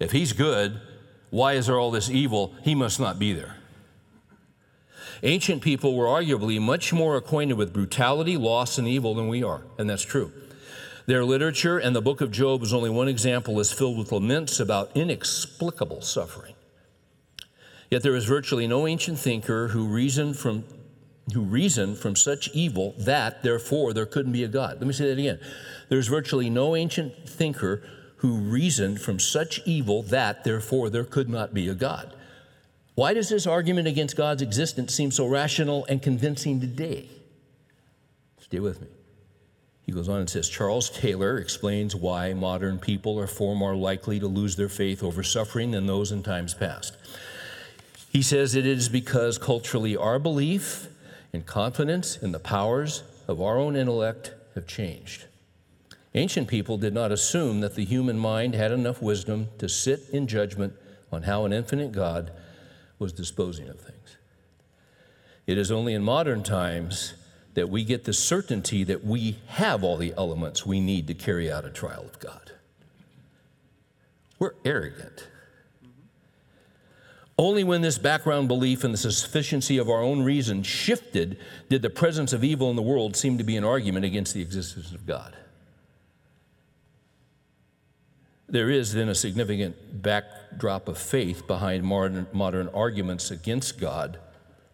If 0.01 0.13
He's 0.13 0.33
good, 0.33 0.81
why 1.31 1.53
is 1.53 1.67
there 1.67 1.79
all 1.79 1.91
this 1.91 2.11
evil? 2.11 2.55
He 2.63 2.75
must 2.75 2.99
not 2.99 3.19
be 3.19 3.33
there. 3.33 3.57
Ancient 5.23 5.63
people 5.63 5.97
were 5.97 6.07
arguably 6.07 6.61
much 6.61 6.93
more 6.93 7.17
acquainted 7.17 7.57
with 7.57 7.73
brutality, 7.73 8.37
loss, 8.37 8.77
and 8.77 8.87
evil 8.87 9.15
than 9.15 9.29
we 9.29 9.43
are, 9.43 9.63
and 9.79 9.89
that's 9.89 10.03
true. 10.03 10.33
Their 11.07 11.25
literature 11.25 11.79
and 11.79 11.95
the 11.95 12.03
book 12.03 12.21
of 12.21 12.33
Job 12.33 12.63
is 12.63 12.75
only 12.75 12.91
one 12.91 13.07
example, 13.07 13.61
is 13.61 13.73
filled 13.73 13.97
with 13.97 14.11
laments 14.11 14.59
about 14.59 14.91
inexplicable 14.97 16.03
suffering. 16.03 16.56
Yet 17.91 18.03
there 18.03 18.17
is 18.17 18.25
virtually 18.25 18.67
no 18.67 18.87
ancient 18.87 19.19
thinker 19.19 19.69
who 19.69 19.87
reasoned 19.87 20.37
from 20.37 20.65
who 21.35 21.43
reasoned 21.43 21.99
from 21.99 22.15
such 22.15 22.49
evil 22.55 22.95
that 22.99 23.43
therefore 23.43 23.93
there 23.93 24.07
couldn't 24.07 24.31
be 24.31 24.45
a 24.45 24.49
God. 24.49 24.79
Let 24.79 24.87
me 24.87 24.93
say 24.93 25.09
that 25.09 25.19
again. 25.19 25.41
There's 25.89 26.07
virtually 26.07 26.49
no 26.51 26.77
ancient 26.77 27.29
thinker 27.29 27.83
who 28.19 28.37
reasoned 28.37 29.01
from 29.01 29.19
such 29.19 29.61
evil 29.67 30.03
that, 30.05 30.45
therefore, 30.45 30.91
there 30.91 31.05
could 31.05 31.29
not 31.29 31.53
be 31.53 31.69
a 31.69 31.75
God. 31.75 32.15
Why 32.95 33.13
does 33.13 33.29
this 33.29 33.47
argument 33.47 33.89
against 33.89 34.17
God's 34.17 34.41
existence 34.41 34.95
seem 34.95 35.11
so 35.11 35.27
rational 35.27 35.85
and 35.87 36.01
convincing 36.01 36.61
today? 36.61 37.11
Stay 38.41 38.59
with 38.59 38.81
me. 38.81 38.89
He 39.83 39.93
goes 39.93 40.09
on 40.09 40.21
and 40.21 40.31
says 40.31 40.49
Charles 40.49 40.91
Taylor 40.91 41.39
explains 41.39 41.95
why 41.95 42.33
modern 42.33 42.79
people 42.79 43.21
are 43.21 43.27
far 43.27 43.55
more 43.55 43.77
likely 43.77 44.19
to 44.19 44.27
lose 44.27 44.57
their 44.57 44.69
faith 44.69 45.03
over 45.03 45.23
suffering 45.23 45.73
than 45.73 45.87
those 45.87 46.11
in 46.11 46.23
times 46.23 46.55
past. 46.55 46.97
He 48.17 48.23
says 48.23 48.55
it 48.55 48.65
is 48.65 48.89
because 48.89 49.37
culturally 49.37 49.95
our 49.95 50.19
belief 50.19 50.89
and 51.35 51.45
confidence 51.45 52.17
in 52.17 52.33
the 52.33 52.39
powers 52.39 53.03
of 53.29 53.43
our 53.43 53.59
own 53.59 53.77
intellect 53.77 54.33
have 54.55 54.67
changed. 54.67 55.27
Ancient 56.15 56.49
people 56.49 56.79
did 56.79 56.95
not 56.95 57.13
assume 57.13 57.61
that 57.61 57.75
the 57.75 57.85
human 57.85 58.19
mind 58.19 58.55
had 58.55 58.73
enough 58.73 59.03
wisdom 59.03 59.49
to 59.59 59.69
sit 59.69 60.09
in 60.15 60.27
judgment 60.27 60.73
on 61.13 61.25
how 61.25 61.45
an 61.45 61.53
infinite 61.53 61.93
God 61.93 62.31
was 62.99 63.13
disposing 63.13 63.69
of 63.69 63.79
things. 63.79 64.17
It 65.47 65.59
is 65.59 65.71
only 65.71 65.93
in 65.93 66.03
modern 66.03 66.43
times 66.43 67.13
that 67.53 67.69
we 67.69 67.85
get 67.85 68.05
the 68.05 68.15
certainty 68.15 68.83
that 68.85 69.05
we 69.05 69.37
have 69.49 69.85
all 69.85 69.99
the 69.99 70.15
elements 70.17 70.65
we 70.65 70.81
need 70.81 71.07
to 71.09 71.15
carry 71.15 71.53
out 71.53 71.67
a 71.67 71.71
trial 71.71 72.07
of 72.07 72.19
God. 72.19 72.53
We're 74.39 74.55
arrogant. 74.65 75.27
Only 77.39 77.65
when 77.65 77.83
this 77.83 77.99
background 77.99 78.49
belief 78.49 78.83
in 78.83 78.93
the 78.93 78.99
sufficiency 78.99 79.77
of 79.77 79.91
our 79.91 80.03
own 80.03 80.23
reason 80.23 80.63
shifted 80.63 81.39
did 81.69 81.83
the 81.83 81.91
presence 81.91 82.33
of 82.33 82.43
evil 82.43 82.71
in 82.71 82.77
the 82.77 82.83
world 82.83 83.15
seem 83.15 83.37
to 83.37 83.45
be 83.45 83.57
an 83.57 83.65
argument 83.65 84.07
against 84.07 84.33
the 84.33 84.41
existence 84.41 84.93
of 84.93 85.07
God. 85.07 85.37
There 88.49 88.71
is 88.71 88.95
then 88.95 89.09
a 89.09 89.15
significant 89.15 90.03
backdrop 90.03 90.89
of 90.89 90.97
faith 90.97 91.47
behind 91.47 91.85
modern, 91.85 92.27
modern 92.33 92.69
arguments 92.69 93.31
against 93.31 93.79
God 93.79 94.19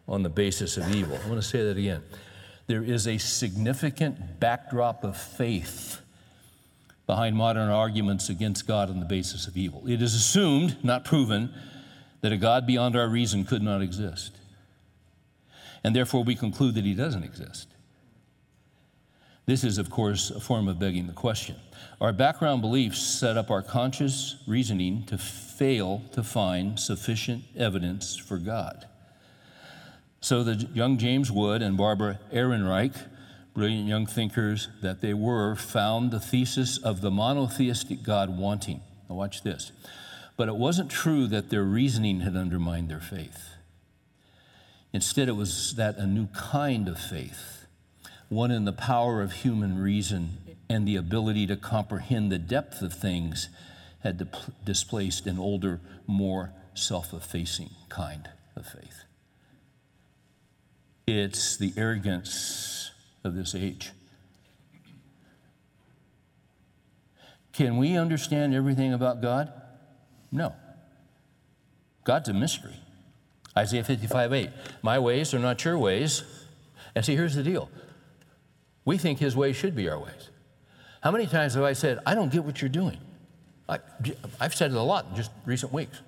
on 0.06 0.22
the 0.22 0.28
basis 0.28 0.76
of 0.76 0.94
evil. 0.94 1.18
I 1.24 1.28
want 1.28 1.42
to 1.42 1.48
say 1.48 1.64
that 1.64 1.76
again. 1.76 2.02
There 2.68 2.84
is 2.84 3.08
a 3.08 3.18
significant 3.18 4.38
backdrop 4.38 5.02
of 5.02 5.16
faith 5.16 6.00
behind 7.06 7.34
modern 7.34 7.70
arguments 7.70 8.28
against 8.28 8.68
God 8.68 8.88
on 8.88 9.00
the 9.00 9.06
basis 9.06 9.48
of 9.48 9.56
evil. 9.56 9.82
It 9.88 10.00
is 10.00 10.14
assumed, 10.14 10.84
not 10.84 11.04
proven, 11.04 11.52
that 12.22 12.32
a 12.32 12.36
God 12.36 12.66
beyond 12.66 12.96
our 12.96 13.08
reason 13.08 13.44
could 13.44 13.62
not 13.62 13.82
exist. 13.82 14.38
And 15.84 15.94
therefore, 15.94 16.24
we 16.24 16.34
conclude 16.34 16.74
that 16.76 16.84
he 16.84 16.94
doesn't 16.94 17.24
exist. 17.24 17.68
This 19.44 19.64
is, 19.64 19.76
of 19.76 19.90
course, 19.90 20.30
a 20.30 20.40
form 20.40 20.68
of 20.68 20.78
begging 20.78 21.08
the 21.08 21.12
question. 21.12 21.56
Our 22.00 22.12
background 22.12 22.62
beliefs 22.62 23.00
set 23.00 23.36
up 23.36 23.50
our 23.50 23.62
conscious 23.62 24.36
reasoning 24.46 25.04
to 25.06 25.18
fail 25.18 26.02
to 26.12 26.22
find 26.22 26.78
sufficient 26.78 27.42
evidence 27.56 28.16
for 28.16 28.38
God. 28.38 28.86
So 30.20 30.44
the 30.44 30.68
young 30.72 30.98
James 30.98 31.32
Wood 31.32 31.62
and 31.62 31.76
Barbara 31.76 32.20
Ehrenreich, 32.32 32.94
brilliant 33.54 33.88
young 33.88 34.06
thinkers 34.06 34.68
that 34.80 35.00
they 35.00 35.12
were, 35.12 35.56
found 35.56 36.12
the 36.12 36.20
thesis 36.20 36.78
of 36.78 37.00
the 37.00 37.10
monotheistic 37.10 38.04
God 38.04 38.38
wanting. 38.38 38.80
Now, 39.08 39.16
watch 39.16 39.42
this. 39.42 39.72
But 40.36 40.48
it 40.48 40.56
wasn't 40.56 40.90
true 40.90 41.26
that 41.28 41.50
their 41.50 41.62
reasoning 41.62 42.20
had 42.20 42.36
undermined 42.36 42.88
their 42.88 43.00
faith. 43.00 43.50
Instead, 44.92 45.28
it 45.28 45.36
was 45.36 45.74
that 45.76 45.96
a 45.96 46.06
new 46.06 46.26
kind 46.28 46.88
of 46.88 46.98
faith, 46.98 47.66
one 48.28 48.50
in 48.50 48.64
the 48.64 48.72
power 48.72 49.22
of 49.22 49.32
human 49.32 49.78
reason 49.78 50.38
and 50.68 50.86
the 50.86 50.96
ability 50.96 51.46
to 51.46 51.56
comprehend 51.56 52.30
the 52.30 52.38
depth 52.38 52.82
of 52.82 52.92
things, 52.92 53.48
had 54.00 54.28
displaced 54.64 55.26
an 55.26 55.38
older, 55.38 55.80
more 56.06 56.52
self 56.74 57.12
effacing 57.12 57.70
kind 57.88 58.28
of 58.56 58.66
faith. 58.66 59.04
It's 61.06 61.56
the 61.56 61.72
arrogance 61.76 62.90
of 63.24 63.34
this 63.34 63.54
age. 63.54 63.92
Can 67.52 67.76
we 67.76 67.96
understand 67.96 68.54
everything 68.54 68.92
about 68.92 69.20
God? 69.20 69.52
No. 70.32 70.54
God's 72.04 72.30
a 72.30 72.32
mystery. 72.32 72.74
Isaiah 73.56 73.84
55 73.84 74.32
8. 74.32 74.50
My 74.80 74.98
ways 74.98 75.34
are 75.34 75.38
not 75.38 75.62
your 75.64 75.78
ways. 75.78 76.24
And 76.94 77.04
see, 77.04 77.14
here's 77.14 77.34
the 77.34 77.42
deal 77.42 77.68
we 78.84 78.98
think 78.98 79.18
his 79.18 79.36
ways 79.36 79.54
should 79.56 79.76
be 79.76 79.88
our 79.88 79.98
ways. 79.98 80.30
How 81.02 81.10
many 81.10 81.26
times 81.26 81.54
have 81.54 81.64
I 81.64 81.72
said, 81.72 82.00
I 82.06 82.14
don't 82.14 82.32
get 82.32 82.44
what 82.44 82.60
you're 82.60 82.68
doing? 82.68 82.98
I, 83.68 83.78
have 84.40 84.54
said 84.54 84.70
it 84.72 84.76
a 84.76 84.82
lot 84.82 85.06
in 85.10 85.16
just 85.16 85.30
recent 85.46 85.72
weeks. 85.72 86.00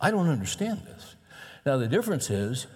I 0.00 0.10
don't 0.10 0.28
understand 0.28 0.82
this. 0.86 1.16
Now, 1.64 1.76
the 1.76 1.88
difference 1.88 2.30
is, 2.30 2.66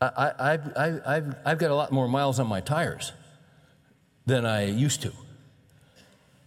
I, 0.00 0.58
have 0.76 1.36
I've 1.44 1.58
got 1.58 1.70
a 1.70 1.74
lot 1.74 1.92
more 1.92 2.08
miles 2.08 2.38
on 2.38 2.46
my 2.46 2.60
tires 2.60 3.12
than 4.26 4.44
I 4.44 4.66
used 4.66 5.02
to. 5.02 5.12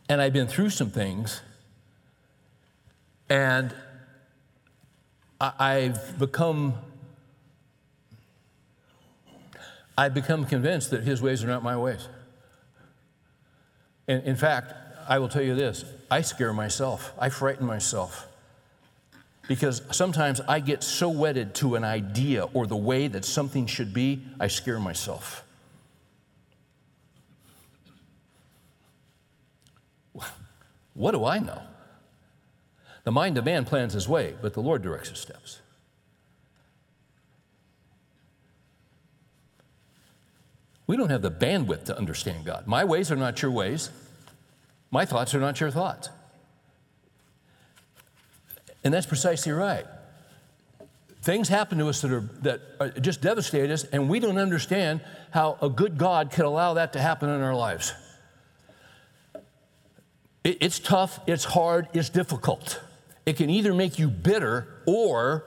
And 0.09 0.21
I've 0.21 0.33
been 0.33 0.47
through 0.47 0.69
some 0.69 0.89
things, 0.89 1.41
and 3.29 3.73
I've 5.39 6.17
become 6.17 6.75
I've 9.97 10.13
become 10.13 10.45
convinced 10.45 10.91
that 10.91 11.03
his 11.03 11.21
ways 11.21 11.43
are 11.43 11.47
not 11.47 11.63
my 11.63 11.75
ways. 11.75 12.07
And 14.07 14.23
in 14.23 14.35
fact, 14.35 14.73
I 15.09 15.19
will 15.19 15.29
tell 15.29 15.41
you 15.41 15.55
this 15.55 15.83
I 16.09 16.21
scare 16.21 16.53
myself, 16.53 17.13
I 17.19 17.29
frighten 17.29 17.65
myself. 17.65 18.27
Because 19.47 19.81
sometimes 19.91 20.41
I 20.41 20.59
get 20.59 20.83
so 20.83 21.07
wedded 21.07 21.55
to 21.55 21.75
an 21.75 21.85
idea 21.85 22.43
or 22.53 22.67
the 22.67 22.75
way 22.75 23.07
that 23.07 23.23
something 23.23 23.65
should 23.65 23.93
be, 23.93 24.21
I 24.41 24.47
scare 24.47 24.77
myself. 24.77 25.46
What 30.97 31.11
do 31.11 31.25
I 31.25 31.37
know? 31.37 31.61
The 33.03 33.11
mind 33.11 33.37
of 33.37 33.45
man 33.45 33.65
plans 33.65 33.93
his 33.93 34.09
way, 34.09 34.33
but 34.41 34.55
the 34.55 34.61
Lord 34.61 34.81
directs 34.81 35.09
his 35.09 35.19
steps. 35.19 35.61
We 40.87 40.97
don't 40.97 41.11
have 41.11 41.21
the 41.21 41.29
bandwidth 41.29 41.85
to 41.85 41.97
understand 41.97 42.45
God. 42.45 42.65
My 42.65 42.83
ways 42.83 43.11
are 43.11 43.15
not 43.15 43.41
your 43.43 43.51
ways. 43.51 43.91
My 44.89 45.05
thoughts 45.05 45.35
are 45.35 45.39
not 45.39 45.59
your 45.59 45.69
thoughts. 45.69 46.09
And 48.83 48.91
that's 48.91 49.05
precisely 49.05 49.51
right. 49.51 49.85
Things 51.21 51.47
happen 51.47 51.77
to 51.77 51.89
us 51.89 52.01
that, 52.01 52.11
are, 52.11 52.29
that 52.41 52.61
are 52.79 52.89
just 52.89 53.21
devastate 53.21 53.69
us, 53.69 53.83
and 53.83 54.09
we 54.09 54.19
don't 54.19 54.39
understand 54.39 55.01
how 55.29 55.59
a 55.61 55.69
good 55.69 55.97
God 55.97 56.31
could 56.31 56.45
allow 56.45 56.73
that 56.73 56.93
to 56.93 56.99
happen 56.99 57.29
in 57.29 57.41
our 57.41 57.55
lives. 57.55 57.93
It, 60.47 60.59
it's 60.61 60.79
tough, 60.79 61.19
it's 61.27 61.43
hard, 61.43 61.89
it's 61.91 62.07
difficult. 62.07 62.79
It 63.25 63.35
can 63.35 63.49
either 63.49 63.73
make 63.73 63.99
you 63.99 64.07
bitter 64.07 64.65
or 64.85 65.43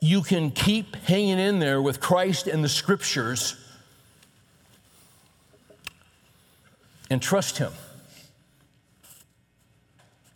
you 0.00 0.22
can 0.22 0.50
keep 0.50 0.96
hanging 0.96 1.38
in 1.38 1.58
there 1.58 1.82
with 1.82 2.00
Christ 2.00 2.46
and 2.46 2.64
the 2.64 2.70
scriptures 2.70 3.54
and 7.10 7.20
trust 7.20 7.58
Him 7.58 7.72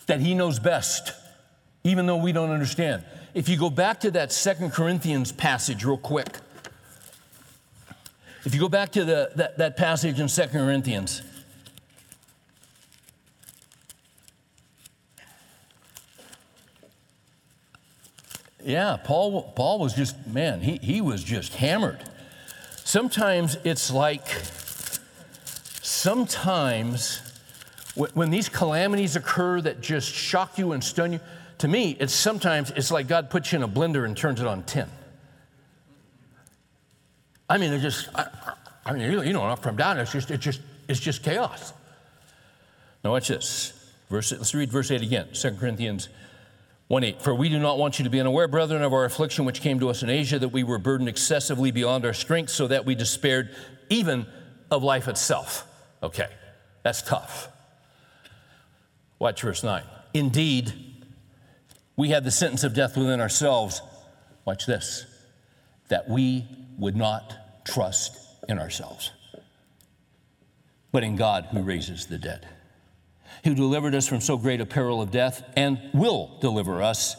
that 0.04 0.20
He 0.20 0.34
knows 0.34 0.58
best, 0.58 1.14
even 1.82 2.04
though 2.04 2.18
we 2.18 2.32
don't 2.32 2.50
understand. 2.50 3.02
If 3.32 3.48
you 3.48 3.56
go 3.56 3.70
back 3.70 4.00
to 4.00 4.10
that 4.10 4.32
Second 4.32 4.72
Corinthians 4.72 5.32
passage, 5.32 5.82
real 5.82 5.96
quick, 5.96 6.36
if 8.44 8.52
you 8.52 8.60
go 8.60 8.68
back 8.68 8.92
to 8.92 9.04
the, 9.06 9.30
that, 9.36 9.56
that 9.56 9.78
passage 9.78 10.20
in 10.20 10.28
Second 10.28 10.60
Corinthians, 10.60 11.22
Yeah, 18.64 18.96
Paul, 19.02 19.42
Paul 19.54 19.78
was 19.78 19.94
just, 19.94 20.26
man, 20.26 20.60
he, 20.60 20.78
he 20.82 21.00
was 21.00 21.24
just 21.24 21.54
hammered. 21.54 21.98
Sometimes 22.84 23.56
it's 23.64 23.90
like, 23.90 24.26
sometimes 25.82 27.20
when 27.94 28.30
these 28.30 28.48
calamities 28.48 29.16
occur 29.16 29.60
that 29.60 29.80
just 29.80 30.10
shock 30.12 30.58
you 30.58 30.72
and 30.72 30.82
stun 30.82 31.14
you, 31.14 31.20
to 31.58 31.68
me, 31.68 31.96
it's 32.00 32.12
sometimes 32.12 32.70
it's 32.70 32.90
like 32.90 33.06
God 33.06 33.30
puts 33.30 33.52
you 33.52 33.56
in 33.56 33.62
a 33.62 33.68
blender 33.68 34.04
and 34.04 34.16
turns 34.16 34.40
it 34.40 34.46
on 34.46 34.62
10. 34.62 34.88
I 37.48 37.58
mean, 37.58 37.72
it 37.72 37.80
just, 37.80 38.08
I, 38.14 38.26
I 38.86 38.92
mean, 38.92 39.12
you 39.12 39.22
you 39.22 39.32
know, 39.32 39.44
up 39.44 39.62
from 39.62 39.76
down, 39.76 39.98
it's 39.98 40.12
just, 40.12 40.30
it's 40.30 40.42
just, 40.42 40.60
it's 40.88 41.00
just 41.00 41.22
chaos. 41.22 41.72
Now 43.04 43.10
watch 43.10 43.28
this. 43.28 43.78
Verse, 44.08 44.32
let's 44.32 44.54
read 44.54 44.70
verse 44.70 44.90
8 44.90 45.02
again, 45.02 45.28
2 45.32 45.52
Corinthians 45.52 46.08
1 46.92 47.04
8. 47.04 47.22
For 47.22 47.34
we 47.34 47.48
do 47.48 47.58
not 47.58 47.78
want 47.78 47.98
you 47.98 48.04
to 48.04 48.10
be 48.10 48.20
unaware, 48.20 48.46
brethren, 48.46 48.82
of 48.82 48.92
our 48.92 49.06
affliction 49.06 49.46
which 49.46 49.62
came 49.62 49.80
to 49.80 49.88
us 49.88 50.02
in 50.02 50.10
Asia, 50.10 50.38
that 50.38 50.50
we 50.50 50.62
were 50.62 50.76
burdened 50.76 51.08
excessively 51.08 51.70
beyond 51.70 52.04
our 52.04 52.12
strength, 52.12 52.50
so 52.50 52.68
that 52.68 52.84
we 52.84 52.94
despaired 52.94 53.56
even 53.88 54.26
of 54.70 54.82
life 54.82 55.08
itself. 55.08 55.66
Okay, 56.02 56.28
that's 56.82 57.00
tough. 57.00 57.48
Watch 59.18 59.40
verse 59.40 59.64
9. 59.64 59.82
Indeed, 60.12 60.74
we 61.96 62.10
had 62.10 62.24
the 62.24 62.30
sentence 62.30 62.62
of 62.62 62.74
death 62.74 62.94
within 62.94 63.22
ourselves. 63.22 63.80
Watch 64.44 64.66
this 64.66 65.06
that 65.88 66.10
we 66.10 66.46
would 66.76 66.94
not 66.94 67.64
trust 67.64 68.18
in 68.50 68.58
ourselves, 68.58 69.12
but 70.92 71.02
in 71.02 71.16
God 71.16 71.46
who 71.52 71.62
raises 71.62 72.04
the 72.04 72.18
dead, 72.18 72.46
who 73.44 73.54
delivered 73.54 73.94
us 73.94 74.06
from 74.06 74.20
so 74.20 74.36
great 74.36 74.60
a 74.60 74.66
peril 74.66 75.02
of 75.02 75.10
death 75.10 75.42
and 75.56 75.80
will 75.92 76.38
deliver 76.40 76.82
us, 76.82 77.16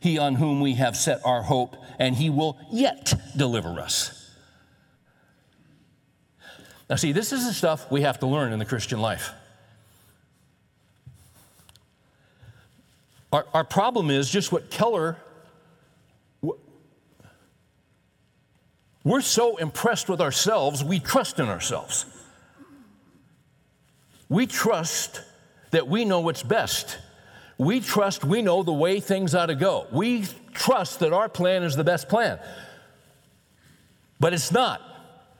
he 0.00 0.18
on 0.18 0.36
whom 0.36 0.60
we 0.60 0.74
have 0.74 0.96
set 0.96 1.20
our 1.24 1.42
hope, 1.42 1.76
and 1.98 2.16
he 2.16 2.30
will 2.30 2.58
yet 2.70 3.14
deliver 3.36 3.80
us. 3.80 4.30
Now, 6.88 6.96
see, 6.96 7.12
this 7.12 7.32
is 7.32 7.46
the 7.46 7.52
stuff 7.52 7.90
we 7.90 8.02
have 8.02 8.20
to 8.20 8.26
learn 8.26 8.52
in 8.52 8.58
the 8.58 8.64
Christian 8.64 9.00
life. 9.00 9.30
Our, 13.32 13.46
our 13.52 13.64
problem 13.64 14.10
is 14.10 14.30
just 14.30 14.52
what 14.52 14.70
Keller, 14.70 15.16
we're 19.02 19.22
so 19.22 19.56
impressed 19.56 20.08
with 20.08 20.20
ourselves, 20.20 20.84
we 20.84 21.00
trust 21.00 21.40
in 21.40 21.48
ourselves. 21.48 22.06
We 24.28 24.46
trust 24.46 25.22
that 25.74 25.88
we 25.88 26.04
know 26.04 26.20
what's 26.20 26.44
best. 26.44 26.98
We 27.58 27.80
trust 27.80 28.24
we 28.24 28.42
know 28.42 28.62
the 28.62 28.72
way 28.72 29.00
things 29.00 29.34
ought 29.34 29.46
to 29.46 29.56
go. 29.56 29.88
We 29.90 30.24
trust 30.52 31.00
that 31.00 31.12
our 31.12 31.28
plan 31.28 31.64
is 31.64 31.74
the 31.74 31.82
best 31.82 32.08
plan. 32.08 32.38
But 34.20 34.32
it's 34.32 34.52
not. 34.52 34.80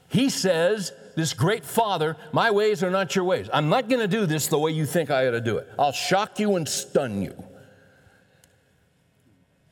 He 0.09 0.29
says, 0.29 0.93
this 1.15 1.35
great 1.35 1.65
father, 1.65 2.17
my 2.33 2.51
ways 2.51 2.83
are 2.83 2.91
not 2.91 3.15
your 3.15 3.25
ways. 3.25 3.49
I'm 3.53 3.69
not 3.69 3.89
going 3.89 4.01
to 4.01 4.09
do 4.09 4.27
this 4.27 4.49
the 4.49 4.59
way 4.59 4.73
you 4.73 4.87
think 4.87 5.09
I 5.09 5.29
ought 5.29 5.33
to 5.33 5.41
do 5.41 5.59
it. 5.59 5.69
I'll 5.79 5.93
shock 5.93 6.41
you 6.41 6.57
and 6.57 6.69
stun 6.69 7.23
you. 7.23 7.35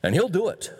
And 0.01 0.15
he'll 0.15 0.29
do 0.29 0.47
it. 0.47 0.71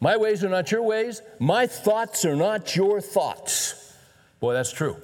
My 0.00 0.18
ways 0.18 0.44
are 0.44 0.50
not 0.50 0.70
your 0.70 0.82
ways. 0.82 1.22
My 1.38 1.66
thoughts 1.66 2.26
are 2.26 2.36
not 2.36 2.76
your 2.76 3.00
thoughts. 3.00 3.94
Boy, 4.40 4.52
that's 4.52 4.72
true. 4.72 4.98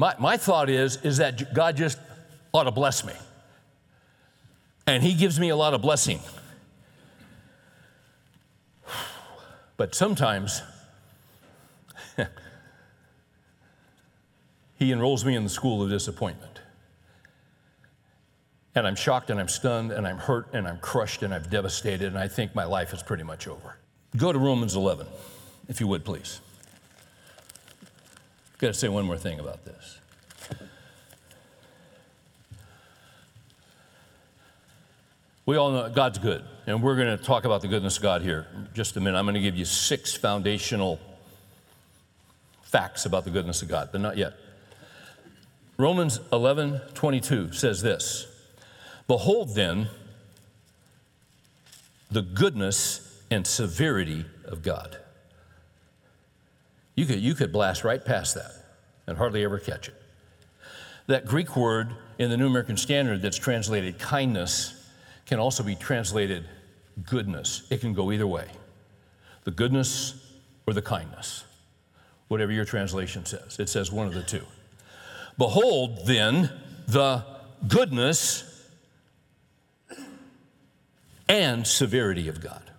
My, 0.00 0.14
my 0.18 0.38
thought 0.38 0.70
is, 0.70 0.96
is 1.02 1.18
that 1.18 1.52
God 1.52 1.76
just 1.76 1.98
ought 2.54 2.62
to 2.62 2.70
bless 2.70 3.04
me. 3.04 3.12
And 4.86 5.02
he 5.02 5.12
gives 5.12 5.38
me 5.38 5.50
a 5.50 5.56
lot 5.56 5.74
of 5.74 5.82
blessing. 5.82 6.20
But 9.76 9.94
sometimes 9.94 10.62
he 14.78 14.90
enrolls 14.90 15.22
me 15.22 15.36
in 15.36 15.44
the 15.44 15.50
school 15.50 15.82
of 15.82 15.90
disappointment. 15.90 16.60
And 18.74 18.86
I'm 18.86 18.96
shocked 18.96 19.28
and 19.28 19.38
I'm 19.38 19.48
stunned 19.48 19.92
and 19.92 20.06
I'm 20.06 20.16
hurt 20.16 20.48
and 20.54 20.66
I'm 20.66 20.78
crushed 20.78 21.22
and 21.22 21.34
I'm 21.34 21.42
devastated 21.42 22.06
and 22.06 22.16
I 22.16 22.26
think 22.26 22.54
my 22.54 22.64
life 22.64 22.94
is 22.94 23.02
pretty 23.02 23.24
much 23.24 23.46
over. 23.46 23.76
Go 24.16 24.32
to 24.32 24.38
Romans 24.38 24.76
11, 24.76 25.06
if 25.68 25.78
you 25.78 25.86
would, 25.88 26.06
please. 26.06 26.40
I've 28.60 28.62
got 28.62 28.74
to 28.74 28.78
say 28.78 28.88
one 28.88 29.06
more 29.06 29.16
thing 29.16 29.40
about 29.40 29.64
this. 29.64 29.98
We 35.46 35.56
all 35.56 35.70
know 35.70 35.88
God's 35.88 36.18
good, 36.18 36.44
and 36.66 36.82
we're 36.82 36.96
going 36.96 37.16
to 37.16 37.24
talk 37.24 37.46
about 37.46 37.62
the 37.62 37.68
goodness 37.68 37.96
of 37.96 38.02
God 38.02 38.20
here 38.20 38.46
just 38.74 38.98
a 38.98 39.00
minute. 39.00 39.16
I'm 39.16 39.24
going 39.24 39.32
to 39.34 39.40
give 39.40 39.56
you 39.56 39.64
six 39.64 40.12
foundational 40.12 41.00
facts 42.60 43.06
about 43.06 43.24
the 43.24 43.30
goodness 43.30 43.62
of 43.62 43.68
God, 43.68 43.88
but 43.92 44.02
not 44.02 44.18
yet. 44.18 44.34
Romans 45.78 46.20
11 46.30 46.82
22 46.92 47.52
says 47.52 47.80
this 47.80 48.26
Behold, 49.06 49.54
then, 49.54 49.88
the 52.10 52.20
goodness 52.20 53.22
and 53.30 53.46
severity 53.46 54.26
of 54.44 54.62
God. 54.62 54.98
You 56.94 57.06
could, 57.06 57.20
you 57.20 57.34
could 57.34 57.52
blast 57.52 57.84
right 57.84 58.04
past 58.04 58.34
that 58.34 58.52
and 59.06 59.16
hardly 59.16 59.44
ever 59.44 59.58
catch 59.58 59.88
it. 59.88 59.94
That 61.06 61.26
Greek 61.26 61.56
word 61.56 61.90
in 62.18 62.30
the 62.30 62.36
New 62.36 62.46
American 62.46 62.76
Standard 62.76 63.22
that's 63.22 63.36
translated 63.36 63.98
kindness 63.98 64.88
can 65.26 65.38
also 65.38 65.62
be 65.62 65.74
translated 65.74 66.44
goodness. 67.08 67.66
It 67.70 67.80
can 67.80 67.94
go 67.94 68.12
either 68.12 68.26
way 68.26 68.48
the 69.44 69.50
goodness 69.50 70.14
or 70.66 70.74
the 70.74 70.82
kindness, 70.82 71.44
whatever 72.28 72.52
your 72.52 72.64
translation 72.64 73.24
says. 73.24 73.58
It 73.58 73.68
says 73.68 73.90
one 73.90 74.06
of 74.06 74.14
the 74.14 74.22
two. 74.22 74.44
Behold, 75.38 76.06
then, 76.06 76.50
the 76.86 77.24
goodness 77.66 78.68
and 81.28 81.66
severity 81.66 82.28
of 82.28 82.40
God. 82.40 82.69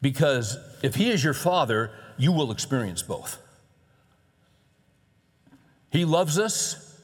Because 0.00 0.58
if 0.82 0.94
He 0.94 1.10
is 1.10 1.22
your 1.22 1.34
Father, 1.34 1.90
you 2.16 2.32
will 2.32 2.50
experience 2.50 3.02
both. 3.02 3.38
He 5.90 6.04
loves 6.04 6.38
us. 6.38 6.98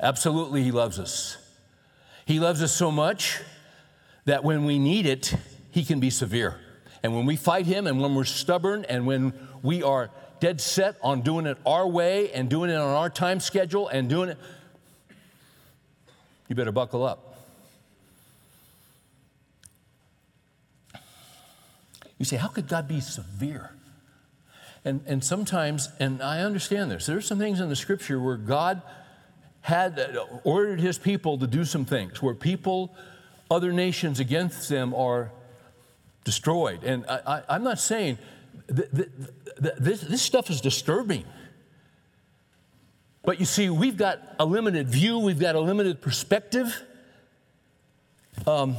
Absolutely, 0.00 0.62
He 0.62 0.70
loves 0.70 0.98
us. 0.98 1.36
He 2.24 2.40
loves 2.40 2.62
us 2.62 2.72
so 2.72 2.90
much 2.90 3.40
that 4.24 4.44
when 4.44 4.64
we 4.64 4.78
need 4.78 5.06
it, 5.06 5.34
He 5.70 5.84
can 5.84 6.00
be 6.00 6.10
severe. 6.10 6.58
And 7.02 7.14
when 7.14 7.26
we 7.26 7.36
fight 7.36 7.66
Him 7.66 7.86
and 7.86 8.00
when 8.00 8.14
we're 8.14 8.24
stubborn 8.24 8.84
and 8.88 9.06
when 9.06 9.32
we 9.62 9.82
are 9.82 10.10
dead 10.40 10.60
set 10.60 10.96
on 11.02 11.22
doing 11.22 11.46
it 11.46 11.58
our 11.66 11.86
way 11.86 12.32
and 12.32 12.48
doing 12.48 12.70
it 12.70 12.76
on 12.76 12.94
our 12.94 13.10
time 13.10 13.40
schedule 13.40 13.88
and 13.88 14.08
doing 14.08 14.30
it, 14.30 14.38
you 16.48 16.54
better 16.54 16.72
buckle 16.72 17.04
up. 17.04 17.27
You 22.18 22.24
say, 22.24 22.36
how 22.36 22.48
could 22.48 22.68
God 22.68 22.88
be 22.88 23.00
severe? 23.00 23.72
And, 24.84 25.00
and 25.06 25.22
sometimes, 25.22 25.88
and 26.00 26.22
I 26.22 26.40
understand 26.40 26.90
this, 26.90 27.06
there's 27.06 27.26
some 27.26 27.38
things 27.38 27.60
in 27.60 27.68
the 27.68 27.76
scripture 27.76 28.20
where 28.20 28.36
God 28.36 28.82
had 29.60 29.98
uh, 29.98 30.24
ordered 30.44 30.80
his 30.80 30.98
people 30.98 31.38
to 31.38 31.46
do 31.46 31.64
some 31.64 31.84
things 31.84 32.22
where 32.22 32.34
people, 32.34 32.94
other 33.50 33.72
nations 33.72 34.20
against 34.20 34.68
them 34.68 34.94
are 34.94 35.30
destroyed. 36.24 36.84
And 36.84 37.04
I, 37.06 37.42
am 37.48 37.64
not 37.64 37.78
saying 37.78 38.18
th- 38.74 38.90
th- 38.94 39.08
th- 39.62 39.74
this, 39.78 40.00
this 40.00 40.22
stuff 40.22 40.50
is 40.50 40.60
disturbing. 40.60 41.24
But 43.24 43.40
you 43.40 43.46
see, 43.46 43.68
we've 43.68 43.96
got 43.96 44.20
a 44.38 44.44
limited 44.44 44.88
view, 44.88 45.18
we've 45.18 45.38
got 45.38 45.54
a 45.54 45.60
limited 45.60 46.00
perspective. 46.00 46.82
Um, 48.46 48.76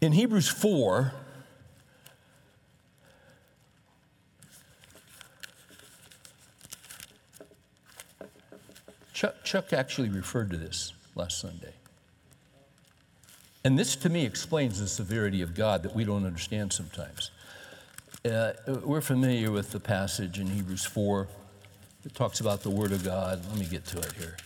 in 0.00 0.12
Hebrews 0.12 0.48
4, 0.48 1.12
Chuck, 9.12 9.44
Chuck 9.44 9.72
actually 9.72 10.10
referred 10.10 10.50
to 10.50 10.56
this 10.58 10.92
last 11.14 11.40
Sunday. 11.40 11.72
And 13.64 13.78
this 13.78 13.96
to 13.96 14.10
me 14.10 14.24
explains 14.24 14.78
the 14.78 14.86
severity 14.86 15.42
of 15.42 15.54
God 15.54 15.82
that 15.82 15.94
we 15.94 16.04
don't 16.04 16.26
understand 16.26 16.72
sometimes. 16.72 17.30
Uh, 18.24 18.52
we're 18.84 19.00
familiar 19.00 19.50
with 19.50 19.72
the 19.72 19.80
passage 19.80 20.38
in 20.38 20.48
Hebrews 20.48 20.84
4 20.84 21.26
that 22.02 22.14
talks 22.14 22.40
about 22.40 22.62
the 22.62 22.70
Word 22.70 22.92
of 22.92 23.04
God. 23.04 23.42
Let 23.48 23.58
me 23.58 23.64
get 23.64 23.86
to 23.86 23.98
it 23.98 24.12
here. 24.12 24.36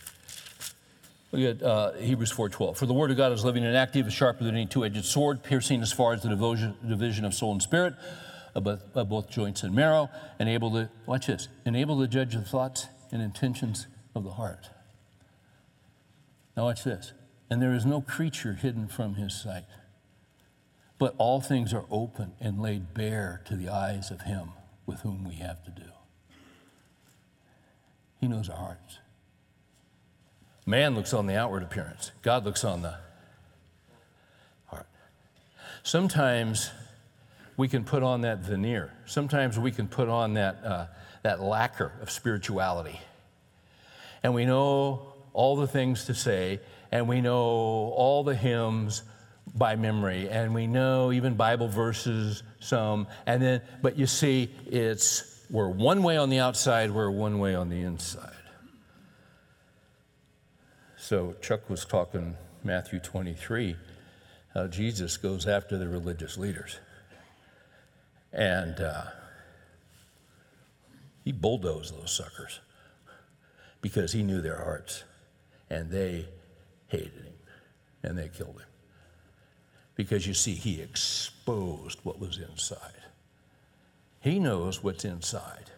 Look 1.31 1.61
at 1.61 1.63
uh, 1.65 1.93
Hebrews 1.93 2.33
4.12. 2.33 2.75
For 2.75 2.85
the 2.85 2.93
Word 2.93 3.09
of 3.09 3.17
God 3.17 3.31
is 3.31 3.45
living 3.45 3.63
and 3.63 3.75
active, 3.75 4.11
sharper 4.11 4.43
than 4.43 4.55
any 4.55 4.65
two-edged 4.65 5.05
sword, 5.05 5.43
piercing 5.43 5.81
as 5.81 5.91
far 5.91 6.13
as 6.13 6.23
the 6.23 6.29
division 6.87 7.25
of 7.25 7.33
soul 7.33 7.53
and 7.53 7.61
spirit, 7.61 7.93
of 8.53 8.65
both, 8.65 8.93
both 8.93 9.29
joints 9.29 9.63
and 9.63 9.73
marrow, 9.73 10.09
and 10.39 10.49
able 10.49 10.71
to, 10.71 10.89
watch 11.05 11.27
this, 11.27 11.47
and 11.65 11.75
able 11.75 11.99
to 12.01 12.07
judge 12.07 12.33
the 12.33 12.41
thoughts 12.41 12.87
and 13.11 13.21
intentions 13.21 13.87
of 14.13 14.25
the 14.25 14.31
heart. 14.31 14.69
Now, 16.57 16.65
watch 16.65 16.83
this. 16.83 17.13
And 17.49 17.61
there 17.61 17.73
is 17.73 17.85
no 17.85 18.01
creature 18.01 18.53
hidden 18.53 18.87
from 18.87 19.15
his 19.15 19.33
sight, 19.33 19.65
but 20.97 21.15
all 21.17 21.39
things 21.39 21.73
are 21.73 21.85
open 21.89 22.33
and 22.39 22.61
laid 22.61 22.93
bare 22.93 23.41
to 23.45 23.55
the 23.55 23.69
eyes 23.69 24.11
of 24.11 24.21
him 24.21 24.51
with 24.85 25.01
whom 25.01 25.23
we 25.25 25.35
have 25.35 25.63
to 25.63 25.71
do. 25.71 25.89
He 28.19 28.27
knows 28.27 28.49
our 28.49 28.57
hearts. 28.57 29.00
Man 30.65 30.95
looks 30.95 31.13
on 31.13 31.27
the 31.27 31.35
outward 31.35 31.63
appearance, 31.63 32.11
God 32.21 32.45
looks 32.45 32.63
on 32.63 32.81
the 32.81 32.95
heart. 34.67 34.87
Sometimes 35.83 36.71
we 37.57 37.67
can 37.67 37.83
put 37.83 38.03
on 38.03 38.21
that 38.21 38.39
veneer, 38.39 38.93
sometimes 39.05 39.57
we 39.59 39.71
can 39.71 39.87
put 39.87 40.07
on 40.07 40.35
that, 40.35 40.63
uh, 40.63 40.85
that 41.23 41.41
lacquer 41.41 41.91
of 42.01 42.09
spirituality 42.09 42.99
and 44.23 44.33
we 44.33 44.45
know 44.45 45.13
all 45.33 45.55
the 45.55 45.67
things 45.67 46.05
to 46.05 46.13
say, 46.13 46.59
and 46.91 47.07
we 47.07 47.21
know 47.21 47.37
all 47.37 48.23
the 48.23 48.35
hymns, 48.35 49.03
by 49.55 49.75
memory, 49.75 50.29
and 50.29 50.53
we 50.53 50.67
know 50.67 51.11
even 51.11 51.35
Bible 51.35 51.67
verses, 51.67 52.43
some, 52.59 53.07
and 53.25 53.41
then, 53.41 53.61
but 53.81 53.97
you 53.97 54.05
see, 54.05 54.49
it's 54.67 55.43
we're 55.49 55.67
one 55.67 56.03
way 56.03 56.15
on 56.15 56.29
the 56.29 56.39
outside, 56.39 56.91
we're 56.91 57.09
one 57.09 57.39
way 57.39 57.55
on 57.55 57.69
the 57.69 57.81
inside. 57.81 58.29
So 61.11 61.35
Chuck 61.41 61.69
was 61.69 61.83
talking 61.83 62.37
Matthew 62.63 63.01
23, 63.01 63.75
how 64.53 64.67
Jesus 64.67 65.17
goes 65.17 65.45
after 65.45 65.77
the 65.77 65.89
religious 65.89 66.37
leaders. 66.37 66.79
And 68.31 68.79
uh, 68.79 69.03
he 71.25 71.33
bulldozed 71.33 71.99
those 71.99 72.15
suckers 72.15 72.61
because 73.81 74.13
he 74.13 74.23
knew 74.23 74.39
their 74.39 74.55
hearts 74.55 75.03
and 75.69 75.91
they 75.91 76.29
hated 76.87 77.25
him 77.25 77.33
and 78.03 78.17
they 78.17 78.29
killed 78.29 78.61
him. 78.61 78.69
Because 79.95 80.25
you 80.25 80.33
see, 80.33 80.53
he 80.53 80.79
exposed 80.79 81.99
what 82.03 82.21
was 82.21 82.37
inside. 82.37 83.03
He 84.21 84.39
knows 84.39 84.81
what's 84.81 85.03
inside, 85.03 85.71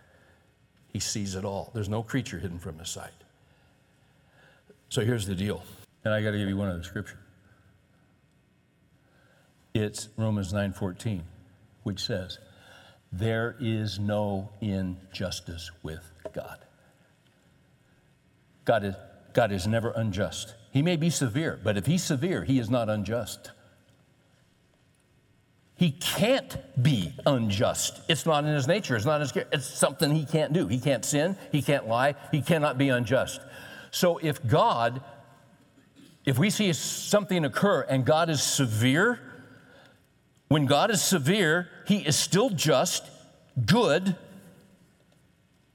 he 0.90 1.00
sees 1.00 1.34
it 1.34 1.44
all. 1.44 1.72
There's 1.74 1.90
no 1.90 2.04
creature 2.04 2.38
hidden 2.38 2.60
from 2.60 2.78
his 2.78 2.90
sight. 2.90 3.23
So 4.94 5.02
here's 5.02 5.26
the 5.26 5.34
deal, 5.34 5.64
and 6.06 6.14
I 6.14 6.22
got 6.22 6.34
to 6.34 6.38
give 6.38 6.48
you 6.48 6.56
one 6.56 6.70
other 6.70 6.84
scripture. 6.84 7.18
It's 9.74 10.10
Romans 10.18 10.54
9:14, 10.54 11.24
which 11.82 12.00
says, 12.00 12.38
"There 13.12 13.56
is 13.60 13.98
no 13.98 14.52
injustice 14.62 15.72
with 15.82 16.12
God." 16.32 16.60
God 18.66 18.84
is, 18.84 18.96
God 19.34 19.52
is 19.52 19.66
never 19.66 19.89
unjust. 19.94 20.54
He 20.70 20.84
may 20.84 20.96
be 20.96 21.10
severe, 21.10 21.60
but 21.64 21.76
if 21.76 21.88
he's 21.88 22.04
severe, 22.04 22.44
he 22.44 22.60
is 22.60 22.70
not 22.70 22.88
unjust. 22.88 23.50
He 25.74 25.94
can't 25.94 26.56
be 26.84 27.16
unjust. 27.26 28.00
It's 28.08 28.28
not 28.28 28.46
in 28.46 28.54
his 28.54 28.68
nature. 28.68 28.96
It's 28.96 29.08
not 29.08 29.22
his 29.22 29.36
It's 29.52 29.66
something 29.66 30.12
he 30.12 30.24
can't 30.24 30.54
do. 30.54 30.68
He 30.68 30.80
can't 30.80 31.04
sin. 31.04 31.36
He 31.52 31.64
can't 31.64 31.88
lie. 31.88 32.14
He 32.32 32.44
cannot 32.44 32.78
be 32.78 32.89
unjust. 32.89 33.41
So 33.94 34.18
if 34.18 34.46
God, 34.48 35.02
if 36.26 36.39
we 36.39 36.50
see 36.50 36.74
something 36.74 37.46
occur 37.46 37.82
and 37.82 38.04
God 38.04 38.32
is 38.32 38.41
severe, 38.41 39.20
when 40.48 40.66
God 40.66 40.89
is 40.89 41.00
severe, 41.00 41.70
he 41.88 41.98
is 41.98 42.16
still 42.16 42.50
just, 42.50 43.04
good, 43.68 44.16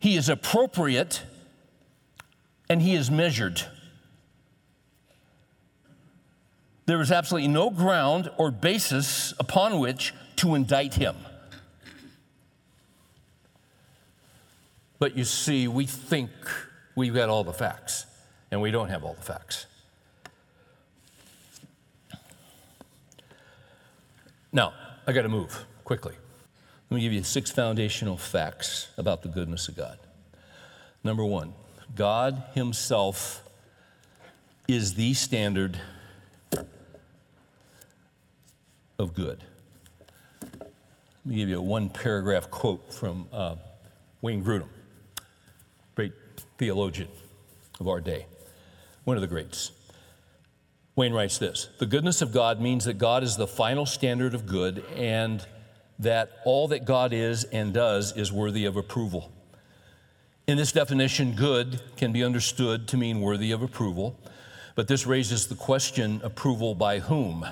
he 0.01 0.17
is 0.17 0.29
appropriate, 0.29 1.23
and 2.69 2.83
he 2.83 2.97
is 2.97 3.09
measured. 3.09 3.63
There 6.87 7.01
is 7.01 7.13
absolutely 7.13 7.49
no 7.49 7.71
ground 7.71 8.33
or 8.37 8.51
basis 8.51 9.33
upon 9.39 9.79
which 9.79 10.13
to 10.37 10.57
indict 10.57 10.95
him. 10.95 11.15
But 14.99 15.17
you 15.17 15.23
see, 15.23 15.69
we 15.69 15.87
think 15.87 16.31
we've 16.97 17.15
got 17.15 17.29
all 17.29 17.45
the 17.45 17.53
facts, 17.53 18.07
and 18.51 18.61
we 18.61 18.71
don't 18.71 18.89
have 18.89 19.05
all 19.05 19.15
the 19.15 19.23
facts. 19.23 19.67
Now, 24.53 24.73
I 25.07 25.13
got 25.13 25.23
to 25.23 25.29
move 25.29 25.67
quickly. 25.85 26.15
Let 26.91 26.95
me 26.95 27.03
give 27.03 27.13
you 27.13 27.23
six 27.23 27.51
foundational 27.51 28.17
facts 28.17 28.89
about 28.97 29.23
the 29.23 29.29
goodness 29.29 29.69
of 29.69 29.77
God. 29.77 29.99
Number 31.05 31.25
one, 31.25 31.53
God 31.95 32.43
Himself 32.55 33.43
is 34.67 34.95
the 34.95 35.15
standard 35.15 35.79
of 38.99 39.15
good. 39.15 39.45
Let 40.51 40.71
me 41.25 41.37
give 41.37 41.49
you 41.49 41.59
a 41.59 41.63
one 41.63 41.91
paragraph 41.91 42.51
quote 42.51 42.93
from 42.93 43.29
uh, 43.33 43.57
Wayne 44.23 44.43
Grudem, 44.43 44.69
great 45.95 46.13
theologian 46.57 47.09
of 47.81 47.89
our 47.89 48.01
day, 48.01 48.27
one 49.09 49.17
of 49.17 49.23
the 49.23 49.27
greats. 49.27 49.73
Wayne 50.95 51.15
writes 51.15 51.39
this 51.39 51.71
The 51.79 51.87
goodness 51.87 52.21
of 52.21 52.31
God 52.31 52.61
means 52.61 52.85
that 52.85 52.99
God 52.99 53.23
is 53.23 53.39
the 53.39 53.47
final 53.47 53.87
standard 53.87 54.35
of 54.35 54.47
good 54.47 54.85
and 54.95 55.45
that 55.99 56.31
all 56.45 56.69
that 56.69 56.85
God 56.85 57.15
is 57.15 57.45
and 57.45 57.73
does 57.73 58.15
is 58.15 58.31
worthy 58.31 58.67
of 58.67 58.77
approval. 58.77 59.33
In 60.47 60.59
this 60.59 60.73
definition, 60.73 61.33
good 61.33 61.81
can 61.97 62.13
be 62.13 62.23
understood 62.23 62.87
to 62.89 62.99
mean 62.99 63.23
worthy 63.23 63.51
of 63.51 63.63
approval, 63.63 64.21
but 64.75 64.89
this 64.89 65.07
raises 65.07 65.47
the 65.47 65.55
question 65.55 66.21
approval 66.23 66.75
by 66.75 66.99
whom? 66.99 67.47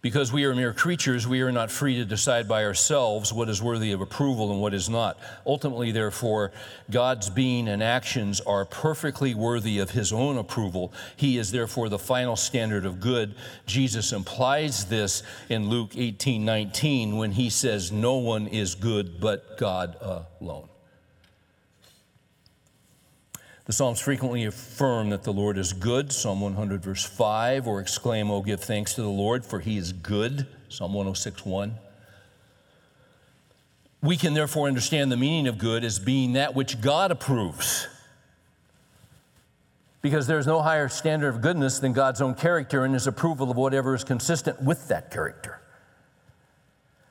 Because 0.00 0.32
we 0.32 0.44
are 0.44 0.54
mere 0.54 0.72
creatures, 0.72 1.26
we 1.26 1.40
are 1.40 1.50
not 1.50 1.72
free 1.72 1.96
to 1.96 2.04
decide 2.04 2.46
by 2.46 2.64
ourselves 2.64 3.32
what 3.32 3.48
is 3.48 3.60
worthy 3.60 3.90
of 3.90 4.00
approval 4.00 4.52
and 4.52 4.60
what 4.60 4.72
is 4.72 4.88
not. 4.88 5.18
Ultimately, 5.44 5.90
therefore, 5.90 6.52
God's 6.88 7.28
being 7.28 7.66
and 7.66 7.82
actions 7.82 8.40
are 8.42 8.64
perfectly 8.64 9.34
worthy 9.34 9.80
of 9.80 9.90
His 9.90 10.12
own 10.12 10.38
approval. 10.38 10.92
He 11.16 11.36
is 11.36 11.50
therefore 11.50 11.88
the 11.88 11.98
final 11.98 12.36
standard 12.36 12.86
of 12.86 13.00
good. 13.00 13.34
Jesus 13.66 14.12
implies 14.12 14.84
this 14.84 15.24
in 15.48 15.68
Luke 15.68 15.90
18 15.96 16.44
19 16.44 17.16
when 17.16 17.32
He 17.32 17.50
says, 17.50 17.90
No 17.90 18.18
one 18.18 18.46
is 18.46 18.76
good 18.76 19.18
but 19.18 19.58
God 19.58 19.96
alone. 20.40 20.67
The 23.68 23.74
Psalms 23.74 24.00
frequently 24.00 24.46
affirm 24.46 25.10
that 25.10 25.24
the 25.24 25.32
Lord 25.32 25.58
is 25.58 25.74
good, 25.74 26.10
Psalm 26.10 26.40
100, 26.40 26.82
verse 26.82 27.04
5, 27.04 27.66
or 27.66 27.82
exclaim, 27.82 28.30
Oh, 28.30 28.40
give 28.40 28.62
thanks 28.62 28.94
to 28.94 29.02
the 29.02 29.10
Lord, 29.10 29.44
for 29.44 29.60
he 29.60 29.76
is 29.76 29.92
good, 29.92 30.46
Psalm 30.70 30.94
106, 30.94 31.44
1. 31.44 31.74
We 34.02 34.16
can 34.16 34.32
therefore 34.32 34.68
understand 34.68 35.12
the 35.12 35.18
meaning 35.18 35.46
of 35.46 35.58
good 35.58 35.84
as 35.84 35.98
being 35.98 36.32
that 36.32 36.54
which 36.54 36.80
God 36.80 37.10
approves. 37.10 37.86
Because 40.00 40.26
there's 40.26 40.46
no 40.46 40.62
higher 40.62 40.88
standard 40.88 41.28
of 41.28 41.42
goodness 41.42 41.78
than 41.78 41.92
God's 41.92 42.22
own 42.22 42.36
character 42.36 42.86
and 42.86 42.94
his 42.94 43.06
approval 43.06 43.50
of 43.50 43.58
whatever 43.58 43.94
is 43.94 44.02
consistent 44.02 44.62
with 44.62 44.88
that 44.88 45.10
character. 45.10 45.60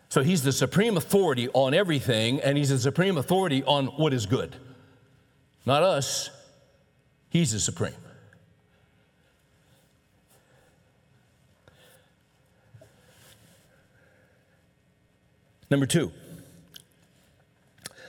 So 0.09 0.23
he's 0.23 0.41
the 0.41 0.51
supreme 0.51 0.97
authority 0.97 1.49
on 1.49 1.75
everything, 1.75 2.39
and 2.39 2.57
he's 2.57 2.69
the 2.69 2.79
supreme 2.79 3.15
authority 3.15 3.63
on 3.63 3.85
what 3.97 4.11
is 4.11 4.25
good. 4.25 4.55
Not 5.63 5.83
us, 5.83 6.31
He's 7.37 7.51
the 7.51 7.59
supreme. 7.59 7.93
Number 15.69 15.85
two, 15.85 16.11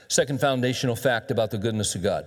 second 0.07 0.41
foundational 0.41 0.95
fact 0.95 1.29
about 1.29 1.51
the 1.51 1.59
goodness 1.59 1.93
of 1.93 2.01
God 2.01 2.25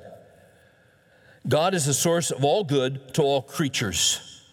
God 1.49 1.75
is 1.75 1.87
the 1.87 1.93
source 1.93 2.31
of 2.31 2.45
all 2.45 2.63
good 2.63 3.13
to 3.15 3.23
all 3.23 3.43
creatures. 3.43 4.45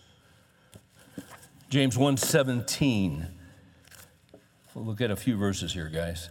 James 1.69 1.95
1:17. 1.95 3.27
We'll 4.73 4.85
look 4.85 5.01
at 5.01 5.11
a 5.11 5.15
few 5.15 5.37
verses 5.37 5.73
here, 5.73 5.87
guys. 5.87 6.29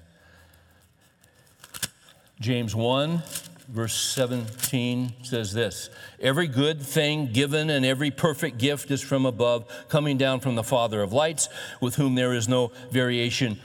James 2.40 2.74
1 2.74 3.22
verse 3.68 3.94
17 3.94 5.12
says 5.22 5.52
this 5.52 5.90
Every 6.20 6.48
good 6.48 6.82
thing 6.82 7.32
given 7.32 7.70
and 7.70 7.84
every 7.84 8.10
perfect 8.10 8.58
gift 8.58 8.90
is 8.90 9.02
from 9.02 9.26
above, 9.26 9.66
coming 9.88 10.16
down 10.16 10.40
from 10.40 10.54
the 10.54 10.64
Father 10.64 11.02
of 11.02 11.12
lights, 11.12 11.48
with 11.80 11.96
whom 11.96 12.14
there 12.14 12.32
is 12.32 12.48
no 12.48 12.72
variation 12.90 13.58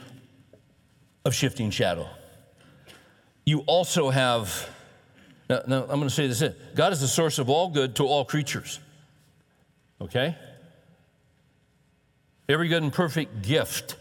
of 1.24 1.34
shifting 1.34 1.70
shadow. 1.70 2.08
You 3.46 3.60
also 3.60 4.10
have, 4.10 4.70
now, 5.48 5.60
now 5.66 5.82
I'm 5.82 5.98
going 5.98 6.02
to 6.02 6.10
say 6.10 6.26
this 6.26 6.42
eh, 6.42 6.52
God 6.74 6.92
is 6.92 7.00
the 7.00 7.08
source 7.08 7.38
of 7.38 7.48
all 7.48 7.68
good 7.68 7.96
to 7.96 8.04
all 8.04 8.24
creatures. 8.24 8.80
Okay? 10.00 10.36
Every 12.48 12.68
good 12.68 12.82
and 12.82 12.92
perfect 12.92 13.42
gift. 13.42 13.96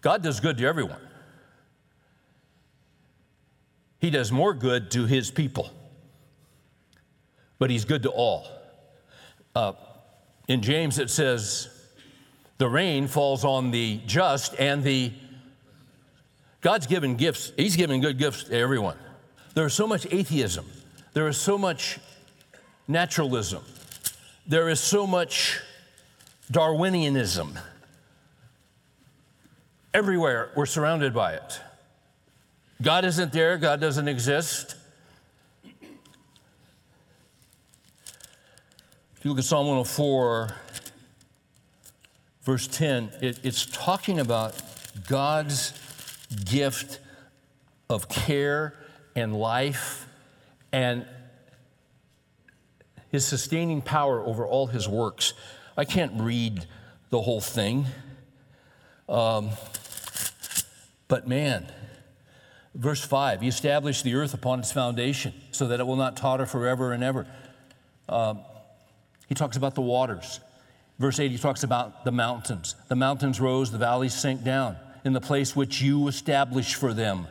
God 0.00 0.22
does 0.22 0.38
good 0.38 0.58
to 0.58 0.64
everyone. 0.64 1.00
He 3.98 4.10
does 4.10 4.30
more 4.30 4.54
good 4.54 4.90
to 4.92 5.06
his 5.06 5.30
people, 5.30 5.70
but 7.58 7.70
he's 7.70 7.84
good 7.84 8.02
to 8.04 8.10
all. 8.10 8.46
Uh, 9.54 9.72
in 10.46 10.62
James, 10.62 10.98
it 10.98 11.10
says, 11.10 11.68
the 12.58 12.68
rain 12.68 13.06
falls 13.06 13.44
on 13.44 13.70
the 13.70 14.00
just 14.06 14.54
and 14.58 14.82
the. 14.82 15.12
God's 16.60 16.88
given 16.88 17.14
gifts, 17.16 17.52
He's 17.56 17.76
given 17.76 18.00
good 18.00 18.18
gifts 18.18 18.44
to 18.44 18.56
everyone. 18.56 18.96
There 19.54 19.66
is 19.66 19.74
so 19.74 19.86
much 19.86 20.06
atheism, 20.10 20.66
there 21.12 21.28
is 21.28 21.36
so 21.36 21.56
much 21.56 21.98
naturalism, 22.88 23.62
there 24.46 24.68
is 24.68 24.80
so 24.80 25.06
much 25.06 25.60
Darwinianism. 26.52 27.58
Everywhere, 29.92 30.50
we're 30.56 30.66
surrounded 30.66 31.12
by 31.12 31.34
it. 31.34 31.60
God 32.80 33.04
isn't 33.04 33.32
there, 33.32 33.58
God 33.58 33.80
doesn't 33.80 34.06
exist. 34.06 34.76
If 39.16 39.24
you 39.24 39.30
look 39.30 39.38
at 39.38 39.44
Psalm 39.44 39.66
104, 39.66 40.54
verse 42.42 42.68
10, 42.68 43.10
it, 43.20 43.40
it's 43.42 43.66
talking 43.66 44.20
about 44.20 44.54
God's 45.08 45.72
gift 46.44 47.00
of 47.90 48.08
care 48.08 48.74
and 49.16 49.34
life 49.34 50.06
and 50.70 51.04
his 53.10 53.26
sustaining 53.26 53.82
power 53.82 54.20
over 54.20 54.46
all 54.46 54.68
his 54.68 54.88
works. 54.88 55.32
I 55.76 55.84
can't 55.84 56.12
read 56.20 56.64
the 57.10 57.22
whole 57.22 57.40
thing. 57.40 57.86
Um, 59.08 59.50
but 61.08 61.26
man, 61.26 61.72
verse 62.78 63.04
5 63.04 63.42
He 63.42 63.48
established 63.48 64.04
the 64.04 64.14
earth 64.14 64.32
upon 64.32 64.60
its 64.60 64.72
foundation 64.72 65.34
so 65.50 65.68
that 65.68 65.80
it 65.80 65.86
will 65.86 65.96
not 65.96 66.16
totter 66.16 66.46
forever 66.46 66.92
and 66.92 67.04
ever. 67.04 67.26
Um, 68.08 68.40
he 69.28 69.34
talks 69.34 69.56
about 69.56 69.74
the 69.74 69.82
waters. 69.82 70.40
Verse 70.98 71.20
8, 71.20 71.30
he 71.30 71.38
talks 71.38 71.62
about 71.62 72.04
the 72.04 72.10
mountains. 72.10 72.74
The 72.88 72.96
mountains 72.96 73.40
rose, 73.40 73.70
the 73.70 73.78
valleys 73.78 74.14
sank 74.14 74.42
down 74.42 74.76
in 75.04 75.12
the 75.12 75.20
place 75.20 75.54
which 75.54 75.80
you 75.80 76.08
established 76.08 76.74
for 76.74 76.92
them. 76.92 77.28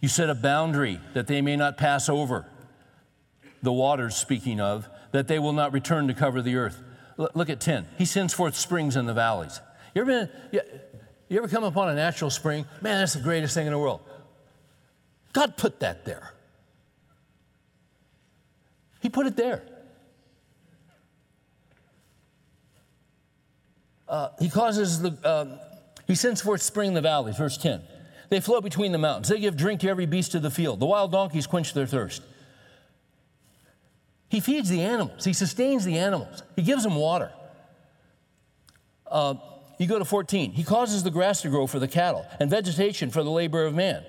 You 0.00 0.08
set 0.08 0.30
a 0.30 0.34
boundary 0.34 1.00
that 1.14 1.26
they 1.26 1.42
may 1.42 1.56
not 1.56 1.76
pass 1.76 2.08
over. 2.08 2.46
The 3.62 3.72
waters, 3.72 4.16
speaking 4.16 4.60
of, 4.60 4.88
that 5.12 5.26
they 5.28 5.38
will 5.38 5.52
not 5.52 5.72
return 5.72 6.06
to 6.08 6.14
cover 6.14 6.40
the 6.40 6.56
earth. 6.56 6.80
L- 7.18 7.30
look 7.34 7.50
at 7.50 7.60
10. 7.60 7.86
He 7.98 8.04
sends 8.04 8.32
forth 8.32 8.54
springs 8.54 8.96
in 8.96 9.06
the 9.06 9.14
valleys. 9.14 9.60
You 9.94 10.02
ever, 10.02 10.10
been, 10.10 10.30
you, 10.52 10.60
you 11.28 11.38
ever 11.38 11.48
come 11.48 11.64
upon 11.64 11.88
a 11.88 11.94
natural 11.94 12.30
spring? 12.30 12.64
Man, 12.80 13.00
that's 13.00 13.14
the 13.14 13.20
greatest 13.20 13.54
thing 13.54 13.66
in 13.66 13.72
the 13.72 13.78
world. 13.78 14.00
God 15.38 15.56
put 15.56 15.78
that 15.78 16.04
there. 16.04 16.32
He 18.98 19.08
put 19.08 19.24
it 19.28 19.36
there. 19.36 19.62
Uh, 24.08 24.30
he 24.40 24.50
causes 24.50 25.00
the, 25.00 25.16
uh, 25.22 25.58
he 26.08 26.16
sends 26.16 26.40
forth 26.40 26.60
spring 26.60 26.88
in 26.88 26.94
the 26.94 27.00
valleys, 27.00 27.36
verse 27.36 27.56
10. 27.56 27.82
They 28.30 28.40
flow 28.40 28.60
between 28.60 28.90
the 28.90 28.98
mountains. 28.98 29.28
They 29.28 29.38
give 29.38 29.56
drink 29.56 29.82
to 29.82 29.88
every 29.88 30.06
beast 30.06 30.34
of 30.34 30.42
the 30.42 30.50
field. 30.50 30.80
The 30.80 30.86
wild 30.86 31.12
donkeys 31.12 31.46
quench 31.46 31.72
their 31.72 31.86
thirst. 31.86 32.22
He 34.28 34.40
feeds 34.40 34.68
the 34.68 34.82
animals, 34.82 35.24
he 35.24 35.32
sustains 35.32 35.84
the 35.84 35.98
animals, 35.98 36.42
he 36.56 36.62
gives 36.62 36.82
them 36.82 36.96
water. 36.96 37.30
Uh, 39.06 39.34
you 39.78 39.86
go 39.86 40.00
to 40.00 40.04
14. 40.04 40.50
He 40.50 40.64
causes 40.64 41.04
the 41.04 41.12
grass 41.12 41.42
to 41.42 41.48
grow 41.48 41.68
for 41.68 41.78
the 41.78 41.86
cattle 41.86 42.26
and 42.40 42.50
vegetation 42.50 43.10
for 43.10 43.22
the 43.22 43.30
labor 43.30 43.64
of 43.64 43.72
man, 43.72 44.04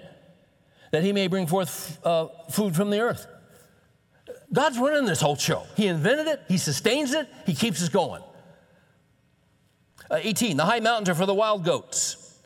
that 0.92 1.04
he 1.04 1.14
may 1.14 1.28
bring 1.28 1.48
forth 1.48 2.04
uh, 2.06 2.28
food 2.50 2.76
from 2.76 2.90
the 2.90 3.00
earth. 3.00 3.28
God's 4.52 4.80
running 4.80 5.06
this 5.06 5.22
whole 5.22 5.36
show. 5.36 5.64
He 5.76 5.88
invented 5.88 6.28
it, 6.28 6.42
He 6.48 6.58
sustains 6.58 7.14
it, 7.14 7.28
He 7.46 7.54
keeps 7.54 7.82
us 7.84 7.90
going. 7.90 8.24
Uh, 10.10 10.20
18, 10.22 10.58
the 10.58 10.66
high 10.66 10.80
mountains 10.80 11.10
are 11.10 11.16
for 11.16 11.28
the 11.28 11.34
wild 11.34 11.64
goats. 11.64 12.40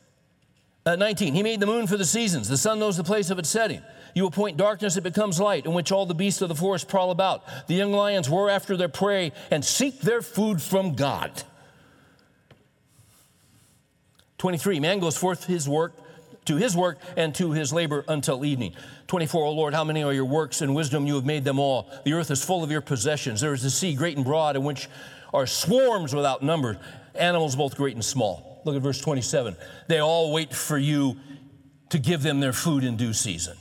Uh, 0.85 0.95
19, 0.97 1.33
He 1.33 1.43
made 1.43 1.59
the 1.59 1.65
moon 1.65 1.87
for 1.87 1.95
the 1.95 2.05
seasons. 2.05 2.49
The 2.49 2.57
sun 2.57 2.79
knows 2.79 2.97
the 2.97 3.03
place 3.03 3.29
of 3.29 3.39
its 3.39 3.49
setting. 3.49 3.81
You 4.13 4.27
appoint 4.27 4.57
darkness, 4.57 4.97
it 4.97 5.01
becomes 5.01 5.39
light, 5.39 5.65
in 5.65 5.73
which 5.73 5.91
all 5.91 6.05
the 6.05 6.13
beasts 6.13 6.41
of 6.41 6.49
the 6.49 6.55
forest 6.55 6.87
prowl 6.87 7.09
about. 7.09 7.67
The 7.67 7.73
young 7.73 7.93
lions 7.93 8.29
roar 8.29 8.49
after 8.49 8.77
their 8.77 8.89
prey 8.89 9.31
and 9.49 9.65
seek 9.65 10.01
their 10.01 10.21
food 10.21 10.61
from 10.61 10.95
God. 10.95 11.43
23, 14.37 14.81
man 14.81 14.99
goes 14.99 15.17
forth 15.17 15.45
his 15.45 15.69
work 15.69 15.93
to 16.45 16.57
his 16.57 16.75
work 16.75 16.99
and 17.17 17.33
to 17.35 17.51
his 17.51 17.71
labor 17.71 18.03
until 18.07 18.43
evening. 18.45 18.73
24, 19.07 19.45
O 19.45 19.51
Lord, 19.51 19.73
how 19.73 19.83
many 19.83 20.03
are 20.03 20.13
your 20.13 20.25
works 20.25 20.61
and 20.61 20.75
wisdom? 20.75 21.07
You 21.07 21.15
have 21.15 21.25
made 21.25 21.43
them 21.43 21.59
all. 21.59 21.89
The 22.05 22.13
earth 22.13 22.31
is 22.31 22.43
full 22.43 22.63
of 22.63 22.71
your 22.71 22.81
possessions. 22.81 23.41
There 23.41 23.53
is 23.53 23.63
a 23.63 23.71
sea 23.71 23.95
great 23.95 24.17
and 24.17 24.25
broad 24.25 24.55
in 24.55 24.63
which 24.63 24.89
are 25.33 25.47
swarms 25.47 26.13
without 26.13 26.43
number, 26.43 26.79
animals 27.15 27.55
both 27.55 27.75
great 27.75 27.95
and 27.95 28.05
small. 28.05 28.61
Look 28.65 28.75
at 28.75 28.81
verse 28.81 29.01
27. 29.01 29.55
They 29.87 29.99
all 29.99 30.31
wait 30.31 30.53
for 30.53 30.77
you 30.77 31.17
to 31.89 31.99
give 31.99 32.23
them 32.23 32.39
their 32.39 32.53
food 32.53 32.83
in 32.83 32.97
due 32.97 33.13
season. 33.13 33.57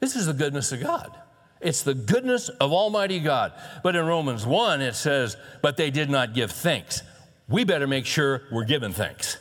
This 0.00 0.16
is 0.16 0.26
the 0.26 0.32
goodness 0.32 0.72
of 0.72 0.80
God. 0.80 1.16
It's 1.60 1.82
the 1.82 1.94
goodness 1.94 2.48
of 2.48 2.72
Almighty 2.72 3.18
God. 3.18 3.52
But 3.82 3.96
in 3.96 4.06
Romans 4.06 4.46
1, 4.46 4.80
it 4.80 4.94
says, 4.94 5.36
But 5.60 5.76
they 5.76 5.90
did 5.90 6.08
not 6.08 6.34
give 6.34 6.52
thanks. 6.52 7.02
We 7.48 7.64
better 7.64 7.86
make 7.86 8.06
sure 8.06 8.42
we're 8.52 8.64
giving 8.64 8.92
thanks. 8.92 9.38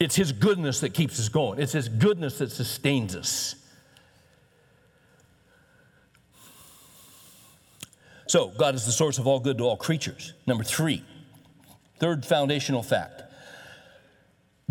It's 0.00 0.16
His 0.16 0.32
goodness 0.32 0.80
that 0.80 0.94
keeps 0.94 1.18
us 1.18 1.28
going, 1.28 1.60
it's 1.60 1.72
His 1.72 1.88
goodness 1.88 2.38
that 2.38 2.50
sustains 2.50 3.14
us. 3.16 3.54
So, 8.26 8.48
God 8.48 8.74
is 8.74 8.84
the 8.84 8.92
source 8.92 9.16
of 9.18 9.26
all 9.26 9.40
good 9.40 9.56
to 9.58 9.64
all 9.64 9.76
creatures. 9.76 10.34
Number 10.46 10.62
three, 10.62 11.02
third 11.98 12.26
foundational 12.26 12.82
fact 12.82 13.22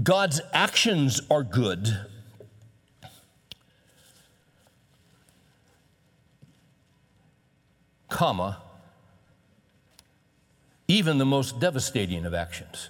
God's 0.02 0.42
actions 0.54 1.22
are 1.32 1.44
good 1.44 2.06
comma, 8.10 8.62
even 10.98 11.20
the 11.20 11.26
most 11.26 11.60
devastating 11.60 12.26
of 12.26 12.34
actions. 12.34 12.90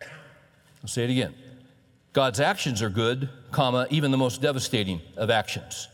I'll 0.00 0.86
say 0.86 1.02
it 1.02 1.10
again. 1.10 1.34
God's 2.12 2.38
actions 2.38 2.80
are 2.80 2.88
good, 2.88 3.28
comma, 3.50 3.88
even 3.90 4.12
the 4.12 4.16
most 4.16 4.40
devastating 4.40 5.00
of 5.16 5.30
actions. 5.30 5.88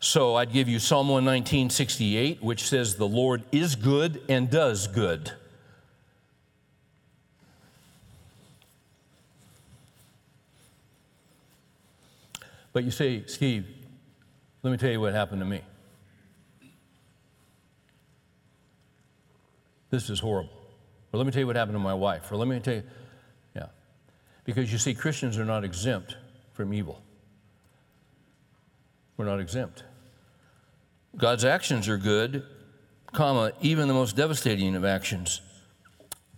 So 0.00 0.34
I'd 0.34 0.52
give 0.52 0.68
you 0.68 0.78
Psalm 0.78 1.08
119, 1.08 1.70
68, 1.70 2.42
which 2.42 2.68
says, 2.68 2.96
The 2.96 3.08
Lord 3.08 3.42
is 3.52 3.74
good 3.74 4.22
and 4.28 4.50
does 4.50 4.86
good. 4.86 5.32
But 12.74 12.84
you 12.84 12.90
say, 12.90 13.24
Steve, 13.26 13.66
let 14.62 14.70
me 14.70 14.76
tell 14.76 14.90
you 14.90 15.00
what 15.00 15.14
happened 15.14 15.40
to 15.40 15.46
me. 15.46 15.62
This 19.90 20.08
is 20.08 20.20
horrible. 20.20 20.52
Or 21.12 21.18
let 21.18 21.26
me 21.26 21.32
tell 21.32 21.40
you 21.40 21.46
what 21.46 21.56
happened 21.56 21.74
to 21.74 21.80
my 21.80 21.94
wife. 21.94 22.30
Or 22.30 22.36
let 22.36 22.46
me 22.48 22.58
tell 22.60 22.74
you, 22.74 22.82
yeah. 23.54 23.66
Because 24.44 24.72
you 24.72 24.78
see, 24.78 24.94
Christians 24.94 25.36
are 25.38 25.44
not 25.44 25.64
exempt 25.64 26.16
from 26.52 26.72
evil. 26.72 27.02
We're 29.16 29.24
not 29.26 29.40
exempt. 29.40 29.82
God's 31.16 31.44
actions 31.44 31.88
are 31.88 31.98
good, 31.98 32.44
comma, 33.12 33.52
even 33.60 33.88
the 33.88 33.94
most 33.94 34.16
devastating 34.16 34.76
of 34.76 34.84
actions. 34.84 35.40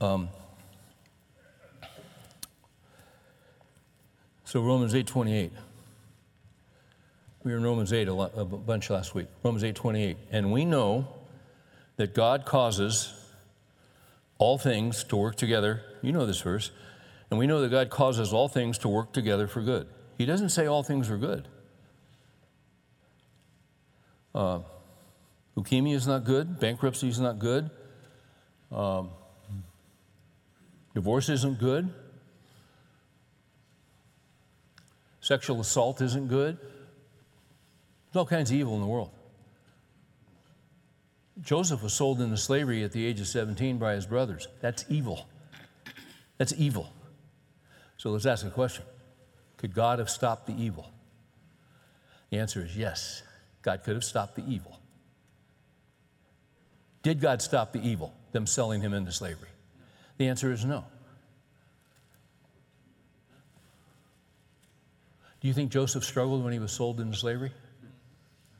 Um, 0.00 0.30
so 4.44 4.62
Romans 4.62 4.94
8:28. 4.94 5.52
We 7.44 7.50
were 7.50 7.58
in 7.58 7.64
Romans 7.64 7.92
8 7.92 8.08
a, 8.08 8.14
lot, 8.14 8.32
a 8.36 8.44
bunch 8.44 8.88
last 8.88 9.14
week. 9.14 9.26
Romans 9.42 9.64
8:28, 9.64 10.16
and 10.30 10.50
we 10.52 10.64
know 10.64 11.06
that 11.96 12.14
God 12.14 12.46
causes 12.46 13.12
all 14.42 14.58
things 14.58 15.04
to 15.04 15.16
work 15.16 15.36
together. 15.36 15.82
You 16.02 16.10
know 16.10 16.26
this 16.26 16.40
verse. 16.40 16.72
And 17.30 17.38
we 17.38 17.46
know 17.46 17.60
that 17.60 17.70
God 17.70 17.90
causes 17.90 18.32
all 18.32 18.48
things 18.48 18.76
to 18.78 18.88
work 18.88 19.12
together 19.12 19.46
for 19.46 19.62
good. 19.62 19.86
He 20.18 20.26
doesn't 20.26 20.48
say 20.48 20.66
all 20.66 20.82
things 20.82 21.08
are 21.10 21.16
good. 21.16 21.46
Uh, 24.34 24.58
leukemia 25.56 25.94
is 25.94 26.08
not 26.08 26.24
good. 26.24 26.58
Bankruptcy 26.58 27.08
is 27.08 27.20
not 27.20 27.38
good. 27.38 27.70
Um, 28.72 29.10
divorce 30.92 31.28
isn't 31.28 31.60
good. 31.60 31.88
Sexual 35.20 35.60
assault 35.60 36.00
isn't 36.00 36.26
good. 36.26 36.58
There's 36.58 38.16
all 38.16 38.26
kinds 38.26 38.50
of 38.50 38.56
evil 38.56 38.74
in 38.74 38.80
the 38.80 38.88
world. 38.88 39.12
Joseph 41.40 41.82
was 41.82 41.94
sold 41.94 42.20
into 42.20 42.36
slavery 42.36 42.84
at 42.84 42.92
the 42.92 43.04
age 43.04 43.20
of 43.20 43.26
17 43.26 43.78
by 43.78 43.94
his 43.94 44.06
brothers. 44.06 44.48
That's 44.60 44.84
evil. 44.88 45.26
That's 46.36 46.52
evil. 46.56 46.92
So 47.96 48.10
let's 48.10 48.26
ask 48.26 48.44
a 48.44 48.50
question 48.50 48.84
Could 49.56 49.74
God 49.74 49.98
have 49.98 50.10
stopped 50.10 50.46
the 50.46 50.60
evil? 50.60 50.90
The 52.30 52.38
answer 52.38 52.64
is 52.64 52.76
yes. 52.76 53.22
God 53.62 53.82
could 53.84 53.94
have 53.94 54.04
stopped 54.04 54.36
the 54.36 54.44
evil. 54.46 54.78
Did 57.02 57.20
God 57.20 57.42
stop 57.42 57.72
the 57.72 57.86
evil, 57.86 58.14
them 58.32 58.46
selling 58.46 58.80
him 58.80 58.94
into 58.94 59.12
slavery? 59.12 59.48
The 60.18 60.28
answer 60.28 60.52
is 60.52 60.64
no. 60.64 60.84
Do 65.40 65.48
you 65.48 65.54
think 65.54 65.72
Joseph 65.72 66.04
struggled 66.04 66.44
when 66.44 66.52
he 66.52 66.60
was 66.60 66.70
sold 66.70 67.00
into 67.00 67.16
slavery? 67.16 67.52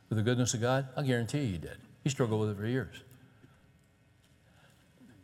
With 0.09 0.19
the 0.19 0.25
goodness 0.25 0.55
of 0.55 0.61
God? 0.61 0.89
I'll 0.97 1.05
guarantee 1.05 1.43
you 1.43 1.53
he 1.53 1.59
did. 1.59 1.79
He 2.03 2.11
struggled 2.11 2.41
with 2.41 2.51
it 2.51 2.57
for 2.57 2.67
years. 2.67 2.97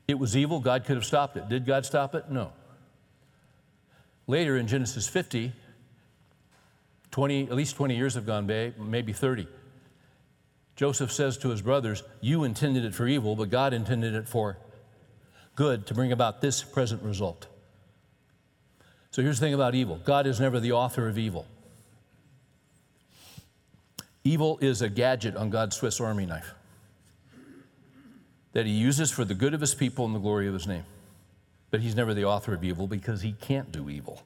It 0.06 0.18
was 0.18 0.36
evil. 0.36 0.60
God 0.60 0.84
could 0.84 0.96
have 0.96 1.04
stopped 1.04 1.36
it. 1.36 1.48
Did 1.48 1.66
God 1.66 1.84
stop 1.84 2.14
it? 2.14 2.30
No. 2.30 2.52
Later 4.26 4.56
in 4.56 4.66
Genesis 4.66 5.08
50, 5.08 5.52
20, 7.10 7.42
at 7.44 7.54
least 7.54 7.76
20 7.76 7.96
years 7.96 8.14
have 8.14 8.26
gone 8.26 8.46
by, 8.46 8.72
maybe 8.78 9.12
30. 9.12 9.46
Joseph 10.76 11.12
says 11.12 11.36
to 11.38 11.48
his 11.48 11.60
brothers, 11.60 12.02
You 12.20 12.44
intended 12.44 12.84
it 12.84 12.94
for 12.94 13.06
evil, 13.06 13.36
but 13.36 13.50
God 13.50 13.74
intended 13.74 14.14
it 14.14 14.28
for 14.28 14.56
good 15.56 15.86
to 15.88 15.94
bring 15.94 16.12
about 16.12 16.40
this 16.40 16.62
present 16.62 17.02
result. 17.02 17.48
So 19.10 19.22
here's 19.22 19.40
the 19.40 19.46
thing 19.46 19.54
about 19.54 19.74
evil 19.74 19.96
God 20.04 20.26
is 20.26 20.38
never 20.40 20.60
the 20.60 20.72
author 20.72 21.08
of 21.08 21.18
evil. 21.18 21.46
Evil 24.24 24.58
is 24.60 24.82
a 24.82 24.88
gadget 24.88 25.36
on 25.36 25.50
God's 25.50 25.76
Swiss 25.76 26.00
Army 26.00 26.26
knife 26.26 26.54
that 28.52 28.66
he 28.66 28.72
uses 28.72 29.10
for 29.10 29.24
the 29.24 29.34
good 29.34 29.54
of 29.54 29.60
his 29.60 29.74
people 29.74 30.04
and 30.04 30.14
the 30.14 30.18
glory 30.18 30.48
of 30.48 30.54
his 30.54 30.66
name. 30.66 30.84
But 31.70 31.80
he's 31.80 31.94
never 31.94 32.14
the 32.14 32.24
author 32.24 32.54
of 32.54 32.64
evil 32.64 32.86
because 32.86 33.22
he 33.22 33.32
can't 33.32 33.70
do 33.70 33.90
evil. 33.90 34.22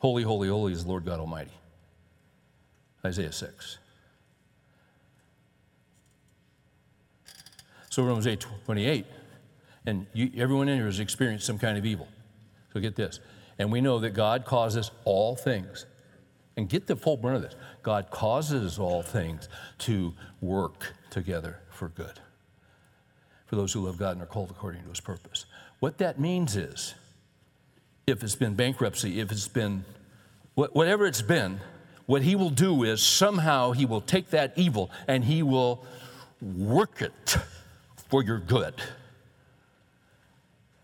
Holy, 0.00 0.22
holy, 0.22 0.48
holy 0.48 0.72
is 0.72 0.84
the 0.84 0.90
Lord 0.90 1.04
God 1.04 1.20
Almighty. 1.20 1.52
Isaiah 3.04 3.32
6. 3.32 3.78
So 7.88 8.02
Romans 8.02 8.26
8 8.26 8.46
28, 8.64 9.04
and 9.84 10.06
you, 10.14 10.30
everyone 10.36 10.68
in 10.68 10.78
here 10.78 10.86
has 10.86 11.00
experienced 11.00 11.46
some 11.46 11.58
kind 11.58 11.76
of 11.76 11.84
evil. 11.84 12.08
So 12.72 12.80
get 12.80 12.96
this. 12.96 13.20
And 13.58 13.70
we 13.70 13.80
know 13.80 13.98
that 13.98 14.10
God 14.10 14.44
causes 14.44 14.90
all 15.04 15.36
things. 15.36 15.86
And 16.56 16.68
get 16.68 16.86
the 16.86 16.96
full 16.96 17.16
brunt 17.16 17.36
of 17.36 17.42
this 17.42 17.54
God 17.82 18.10
causes 18.10 18.78
all 18.78 19.02
things 19.02 19.48
to 19.78 20.14
work 20.40 20.92
together 21.10 21.60
for 21.70 21.88
good 21.88 22.20
for 23.52 23.56
those 23.56 23.74
who 23.74 23.80
love 23.80 23.98
God 23.98 24.12
and 24.12 24.22
are 24.22 24.26
called 24.26 24.50
according 24.50 24.82
to 24.82 24.88
his 24.88 25.00
purpose. 25.00 25.44
What 25.78 25.98
that 25.98 26.18
means 26.18 26.56
is, 26.56 26.94
if 28.06 28.22
it's 28.22 28.34
been 28.34 28.54
bankruptcy, 28.54 29.20
if 29.20 29.30
it's 29.30 29.46
been 29.46 29.84
whatever 30.54 31.04
it's 31.04 31.20
been, 31.20 31.60
what 32.06 32.22
he 32.22 32.34
will 32.34 32.48
do 32.48 32.82
is 32.82 33.02
somehow 33.02 33.72
he 33.72 33.84
will 33.84 34.00
take 34.00 34.30
that 34.30 34.54
evil 34.56 34.90
and 35.06 35.22
he 35.22 35.42
will 35.42 35.84
work 36.40 37.02
it 37.02 37.36
for 38.08 38.22
your 38.22 38.38
good. 38.38 38.72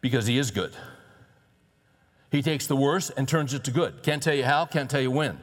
Because 0.03 0.27
he 0.27 0.37
is 0.37 0.51
good. 0.51 0.75
He 2.31 2.43
takes 2.43 2.67
the 2.67 2.77
worst 2.77 3.13
and 3.17 3.27
turns 3.27 3.55
it 3.55 3.65
to 3.65 3.71
good. 3.71 4.03
Can't 4.03 4.23
tell 4.23 4.35
you 4.35 4.45
how, 4.45 4.67
can't 4.67 4.91
tell 4.91 5.01
you 5.01 5.11
when. 5.11 5.39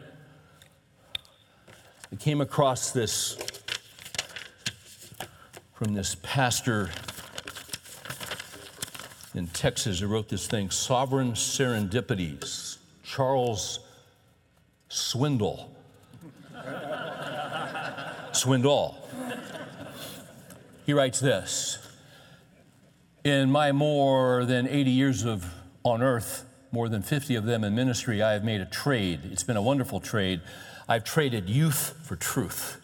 I 2.13 2.17
came 2.17 2.39
across 2.39 2.91
this 2.91 3.35
from 5.73 5.95
this 5.95 6.15
pastor 6.21 6.91
in 9.35 9.47
Texas 9.47 9.99
who 9.99 10.07
wrote 10.07 10.29
this 10.29 10.47
thing, 10.47 10.69
Sovereign 10.69 11.33
Serendipities, 11.33 12.77
Charles 13.03 13.79
Swindle. 14.89 15.75
Swindoll. 18.31 18.95
He 20.85 20.93
writes 20.93 21.19
this 21.19 21.79
In 23.23 23.51
my 23.51 23.71
more 23.71 24.45
than 24.45 24.67
80 24.67 24.91
years 24.91 25.25
of 25.25 25.45
on 25.83 26.01
earth, 26.01 26.45
more 26.71 26.89
than 26.89 27.01
50 27.01 27.35
of 27.35 27.45
them 27.45 27.63
in 27.63 27.73
ministry, 27.75 28.21
I 28.21 28.33
have 28.33 28.43
made 28.43 28.61
a 28.61 28.65
trade. 28.65 29.21
It's 29.31 29.43
been 29.43 29.57
a 29.57 29.61
wonderful 29.61 29.99
trade. 29.99 30.41
I've 30.87 31.03
traded 31.03 31.49
youth 31.49 31.97
for 32.03 32.15
truth. 32.15 32.81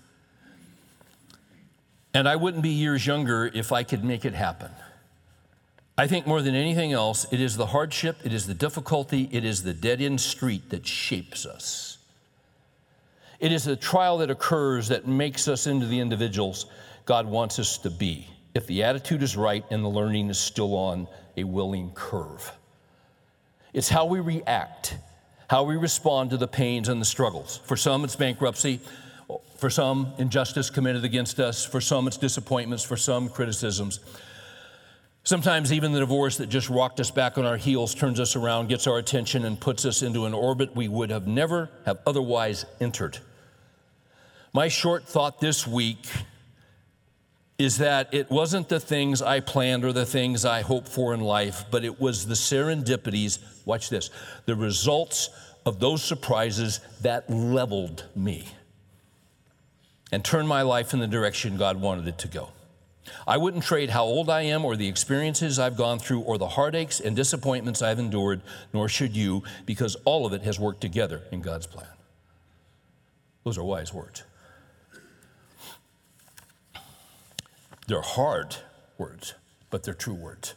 And 2.13 2.27
I 2.27 2.35
wouldn't 2.35 2.63
be 2.63 2.69
years 2.69 3.05
younger 3.05 3.51
if 3.53 3.71
I 3.71 3.83
could 3.83 4.03
make 4.03 4.25
it 4.25 4.33
happen. 4.33 4.71
I 6.01 6.07
think 6.07 6.25
more 6.25 6.41
than 6.41 6.55
anything 6.55 6.93
else, 6.93 7.27
it 7.31 7.39
is 7.39 7.57
the 7.57 7.67
hardship, 7.67 8.17
it 8.23 8.33
is 8.33 8.47
the 8.47 8.55
difficulty, 8.55 9.29
it 9.31 9.45
is 9.45 9.61
the 9.61 9.71
dead 9.71 10.01
end 10.01 10.19
street 10.19 10.71
that 10.71 10.87
shapes 10.87 11.45
us. 11.45 11.99
It 13.39 13.51
is 13.51 13.65
the 13.65 13.75
trial 13.75 14.17
that 14.17 14.31
occurs 14.31 14.87
that 14.87 15.05
makes 15.05 15.47
us 15.47 15.67
into 15.67 15.85
the 15.85 15.99
individuals 15.99 16.65
God 17.05 17.27
wants 17.27 17.59
us 17.59 17.77
to 17.77 17.91
be, 17.91 18.27
if 18.55 18.65
the 18.65 18.81
attitude 18.81 19.21
is 19.21 19.37
right 19.37 19.63
and 19.69 19.83
the 19.83 19.89
learning 19.89 20.31
is 20.31 20.39
still 20.39 20.75
on 20.75 21.07
a 21.37 21.43
willing 21.43 21.91
curve. 21.93 22.51
It's 23.71 23.89
how 23.89 24.05
we 24.05 24.21
react, 24.21 24.97
how 25.51 25.61
we 25.65 25.77
respond 25.77 26.31
to 26.31 26.37
the 26.37 26.47
pains 26.47 26.89
and 26.89 26.99
the 26.99 27.05
struggles. 27.05 27.61
For 27.65 27.77
some, 27.77 28.03
it's 28.03 28.15
bankruptcy. 28.15 28.79
For 29.57 29.69
some, 29.69 30.13
injustice 30.17 30.71
committed 30.71 31.05
against 31.05 31.39
us. 31.39 31.63
For 31.63 31.79
some, 31.79 32.07
it's 32.07 32.17
disappointments. 32.17 32.83
For 32.83 32.97
some, 32.97 33.29
criticisms. 33.29 33.99
Sometimes 35.23 35.71
even 35.71 35.91
the 35.91 35.99
divorce 35.99 36.37
that 36.37 36.47
just 36.47 36.69
rocked 36.69 36.99
us 36.99 37.11
back 37.11 37.37
on 37.37 37.45
our 37.45 37.57
heels 37.57 37.93
turns 37.93 38.19
us 38.19 38.35
around, 38.35 38.69
gets 38.69 38.87
our 38.87 38.97
attention, 38.97 39.45
and 39.45 39.59
puts 39.59 39.85
us 39.85 40.01
into 40.01 40.25
an 40.25 40.33
orbit 40.33 40.75
we 40.75 40.87
would 40.87 41.11
have 41.11 41.27
never 41.27 41.69
have 41.85 41.99
otherwise 42.07 42.65
entered. 42.79 43.19
My 44.51 44.67
short 44.67 45.07
thought 45.07 45.39
this 45.39 45.67
week 45.67 46.07
is 47.59 47.77
that 47.77 48.11
it 48.11 48.31
wasn't 48.31 48.67
the 48.67 48.79
things 48.79 49.21
I 49.21 49.39
planned 49.39 49.85
or 49.85 49.93
the 49.93 50.05
things 50.05 50.43
I 50.43 50.61
hoped 50.61 50.87
for 50.87 51.13
in 51.13 51.19
life, 51.19 51.65
but 51.69 51.85
it 51.85 52.01
was 52.01 52.25
the 52.25 52.33
serendipities, 52.33 53.37
watch 53.65 53.89
this, 53.89 54.09
the 54.45 54.55
results 54.55 55.29
of 55.67 55.79
those 55.79 56.03
surprises 56.03 56.79
that 57.01 57.29
leveled 57.29 58.05
me 58.15 58.47
and 60.11 60.25
turned 60.25 60.47
my 60.47 60.63
life 60.63 60.93
in 60.95 60.99
the 60.99 61.07
direction 61.07 61.55
God 61.57 61.79
wanted 61.79 62.07
it 62.07 62.17
to 62.19 62.27
go. 62.27 62.49
I 63.27 63.37
wouldn't 63.37 63.63
trade 63.63 63.89
how 63.89 64.03
old 64.03 64.29
I 64.29 64.41
am 64.41 64.63
or 64.65 64.75
the 64.75 64.87
experiences 64.87 65.59
I've 65.59 65.77
gone 65.77 65.99
through 65.99 66.21
or 66.21 66.37
the 66.37 66.47
heartaches 66.47 66.99
and 66.99 67.15
disappointments 67.15 67.81
I've 67.81 67.99
endured, 67.99 68.41
nor 68.73 68.87
should 68.87 69.15
you, 69.15 69.43
because 69.65 69.95
all 70.05 70.25
of 70.25 70.33
it 70.33 70.43
has 70.43 70.59
worked 70.59 70.81
together 70.81 71.21
in 71.31 71.41
God's 71.41 71.67
plan. 71.67 71.87
Those 73.43 73.57
are 73.57 73.63
wise 73.63 73.93
words. 73.93 74.23
They're 77.87 78.01
hard 78.01 78.55
words, 78.97 79.33
but 79.69 79.83
they're 79.83 79.93
true 79.93 80.13
words. 80.13 80.53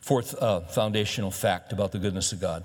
Fourth 0.00 0.34
uh, 0.42 0.60
foundational 0.62 1.30
fact 1.30 1.72
about 1.72 1.92
the 1.92 1.98
goodness 1.98 2.32
of 2.32 2.40
God 2.40 2.64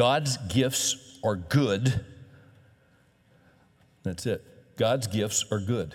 God's 0.00 0.38
gifts 0.48 1.18
are 1.22 1.36
good. 1.36 2.06
That's 4.02 4.24
it. 4.24 4.42
God's 4.78 5.06
gifts 5.06 5.44
are 5.52 5.60
good. 5.60 5.94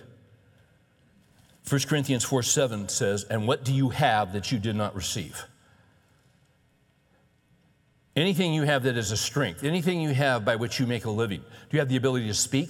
1 1.67 1.81
Corinthians 1.89 2.23
4 2.23 2.43
7 2.43 2.87
says, 2.87 3.23
And 3.23 3.47
what 3.47 3.65
do 3.65 3.73
you 3.73 3.89
have 3.89 4.33
that 4.33 4.51
you 4.51 4.59
did 4.59 4.75
not 4.75 4.95
receive? 4.95 5.43
Anything 8.15 8.53
you 8.53 8.61
have 8.61 8.83
that 8.83 8.95
is 8.95 9.09
a 9.09 9.17
strength, 9.17 9.63
anything 9.63 9.99
you 9.99 10.13
have 10.13 10.45
by 10.45 10.55
which 10.55 10.79
you 10.79 10.85
make 10.85 11.05
a 11.05 11.09
living. 11.09 11.39
Do 11.41 11.67
you 11.71 11.79
have 11.79 11.89
the 11.89 11.97
ability 11.97 12.27
to 12.27 12.35
speak? 12.35 12.69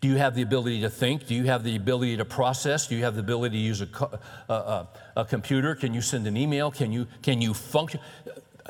Do 0.00 0.08
you 0.08 0.16
have 0.16 0.34
the 0.34 0.40
ability 0.40 0.80
to 0.80 0.88
think? 0.88 1.26
Do 1.26 1.34
you 1.34 1.44
have 1.44 1.64
the 1.64 1.76
ability 1.76 2.16
to 2.16 2.24
process? 2.24 2.86
Do 2.86 2.96
you 2.96 3.04
have 3.04 3.14
the 3.14 3.20
ability 3.20 3.58
to 3.58 3.62
use 3.62 3.82
a, 3.82 3.88
a, 4.00 4.04
a, 4.04 4.18
uh, 4.48 4.54
uh, 4.54 4.86
a 5.18 5.24
computer? 5.26 5.74
Can 5.74 5.92
you 5.92 6.00
send 6.00 6.26
an 6.26 6.38
email? 6.38 6.70
Can 6.70 6.92
you, 6.92 7.08
can 7.20 7.42
you 7.42 7.52
function? 7.52 8.00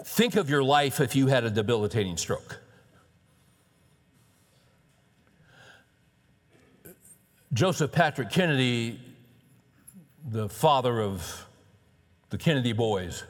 Think 0.01 0.36
of 0.36 0.49
your 0.49 0.62
life 0.62 1.01
if 1.01 1.14
you 1.14 1.26
had 1.26 1.45
a 1.45 1.51
debilitating 1.51 2.16
stroke. 2.16 2.61
Joseph 7.53 7.93
Patrick 7.93 8.30
Kennedy, 8.30 8.99
the 10.26 10.49
father 10.49 11.03
of 11.03 11.47
the 12.30 12.38
Kennedy 12.38 12.72
boys, 12.72 13.24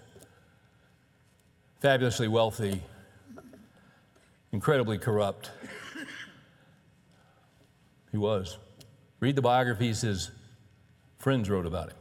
fabulously 1.80 2.28
wealthy, 2.28 2.80
incredibly 4.52 4.98
corrupt. 4.98 5.50
He 8.12 8.18
was. 8.18 8.58
Read 9.18 9.34
the 9.34 9.42
biographies 9.42 10.02
his 10.02 10.30
friends 11.18 11.50
wrote 11.50 11.66
about 11.66 11.90
him. 11.90 11.96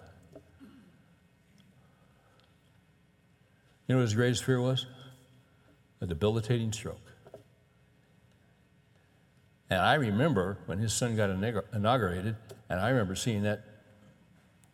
You 3.91 3.95
know 3.95 4.03
what 4.03 4.07
his 4.07 4.13
greatest 4.13 4.45
fear 4.45 4.61
was? 4.61 4.85
A 5.99 6.07
debilitating 6.07 6.71
stroke. 6.71 7.11
And 9.69 9.81
I 9.81 9.95
remember 9.95 10.59
when 10.65 10.79
his 10.79 10.93
son 10.93 11.17
got 11.17 11.29
inaugurated, 11.29 12.37
and 12.69 12.79
I 12.79 12.87
remember 12.87 13.15
seeing 13.15 13.43
that 13.43 13.65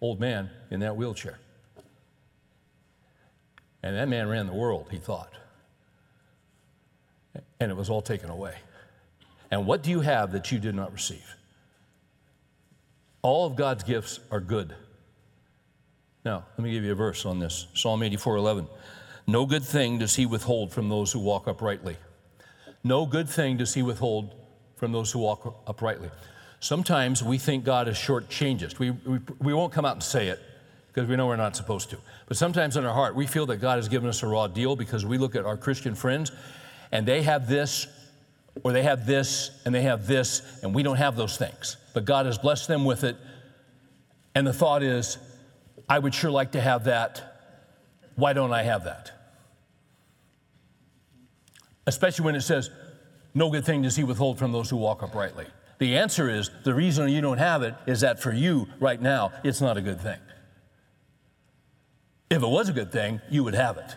old 0.02 0.20
man 0.20 0.52
in 0.70 0.82
that 0.82 0.96
wheelchair. 0.96 1.40
And 3.82 3.96
that 3.96 4.08
man 4.08 4.30
ran 4.30 4.46
the 4.46 4.54
world, 4.54 4.90
he 4.92 4.98
thought. 4.98 5.34
And 7.60 7.72
it 7.72 7.76
was 7.76 7.90
all 7.90 8.04
taken 8.04 8.30
away. 8.30 8.54
And 9.50 9.66
what 9.66 9.82
do 9.82 9.90
you 9.90 10.02
have 10.02 10.32
that 10.34 10.52
you 10.52 10.60
did 10.60 10.76
not 10.76 10.94
receive? 10.94 11.26
All 13.24 13.48
of 13.48 13.56
God's 13.56 13.84
gifts 13.84 14.20
are 14.30 14.42
good. 14.42 14.76
Now, 16.24 16.46
let 16.56 16.64
me 16.64 16.72
give 16.72 16.84
you 16.84 16.92
a 16.92 16.96
verse 16.96 17.26
on 17.26 17.40
this 17.40 17.66
Psalm 17.74 18.04
84 18.04 18.36
11. 18.36 18.68
No 19.28 19.46
good 19.46 19.64
thing 19.64 20.00
does 20.00 20.16
he 20.16 20.26
withhold 20.26 20.72
from 20.72 20.88
those 20.88 21.12
who 21.12 21.20
walk 21.20 21.48
uprightly. 21.48 21.98
No 22.84 23.06
good 23.06 23.28
thing 23.28 23.58
does 23.58 23.74
he 23.74 23.84
withhold 23.84 24.34
from 24.78 24.94
those 24.94 25.12
who 25.12 25.20
walk 25.20 25.64
uprightly. 25.68 26.10
Sometimes 26.62 27.22
we 27.22 27.38
think 27.38 27.66
God 27.66 27.90
is 27.90 27.98
shortchanged. 27.98 28.80
We, 28.80 28.92
we, 28.92 29.20
we 29.40 29.54
won't 29.54 29.74
come 29.74 29.84
out 29.84 29.94
and 29.94 30.04
say 30.04 30.28
it 30.28 30.40
because 30.88 31.10
we 31.10 31.16
know 31.18 31.28
we're 31.28 31.36
not 31.36 31.56
supposed 31.56 31.90
to. 31.90 31.98
But 32.28 32.38
sometimes 32.38 32.78
in 32.78 32.86
our 32.86 32.94
heart, 32.94 33.16
we 33.16 33.28
feel 33.28 33.46
that 33.48 33.58
God 33.58 33.76
has 33.76 33.90
given 33.90 34.08
us 34.08 34.24
a 34.24 34.28
raw 34.28 34.48
deal 34.48 34.76
because 34.76 35.06
we 35.06 35.18
look 35.18 35.36
at 35.36 35.46
our 35.46 35.58
Christian 35.58 35.94
friends 35.94 36.32
and 36.92 37.06
they 37.06 37.22
have 37.24 37.50
this, 37.50 37.88
or 38.64 38.72
they 38.72 38.84
have 38.84 39.06
this, 39.06 39.52
and 39.66 39.76
they 39.76 39.82
have 39.82 40.08
this, 40.08 40.42
and 40.64 40.74
we 40.74 40.84
don't 40.84 40.96
have 40.96 41.16
those 41.18 41.38
things. 41.38 41.76
But 41.94 42.06
God 42.06 42.26
has 42.26 42.38
blessed 42.38 42.68
them 42.70 42.86
with 42.86 43.04
it. 43.04 43.18
And 44.34 44.48
the 44.48 44.54
thought 44.54 44.84
is, 44.84 45.18
I 45.90 46.00
would 46.00 46.16
sure 46.16 46.32
like 46.32 46.54
to 46.54 46.62
have 46.62 46.86
that. 46.86 47.34
Why 48.16 48.34
don't 48.34 48.54
I 48.54 48.64
have 48.64 48.86
that? 48.86 49.12
Especially 51.88 52.26
when 52.26 52.36
it 52.36 52.42
says, 52.42 52.70
No 53.34 53.50
good 53.50 53.66
thing 53.66 53.82
does 53.82 53.96
he 53.96 54.04
withhold 54.04 54.38
from 54.38 54.52
those 54.52 54.70
who 54.70 54.76
walk 54.76 55.02
uprightly. 55.02 55.48
The 55.80 55.98
answer 55.98 56.30
is 56.30 56.52
the 56.64 56.74
reason 56.74 57.10
you 57.10 57.22
don't 57.22 57.38
have 57.38 57.64
it 57.64 57.74
is 57.88 58.02
that 58.02 58.22
for 58.22 58.34
you 58.34 58.68
right 58.80 59.02
now, 59.02 59.32
it's 59.44 59.62
not 59.62 59.78
a 59.78 59.82
good 59.82 60.02
thing. 60.02 60.20
If 62.30 62.44
it 62.44 62.48
was 62.48 62.68
a 62.68 62.74
good 62.74 62.92
thing, 62.92 63.22
you 63.30 63.44
would 63.44 63.54
have 63.54 63.78
it. 63.78 63.96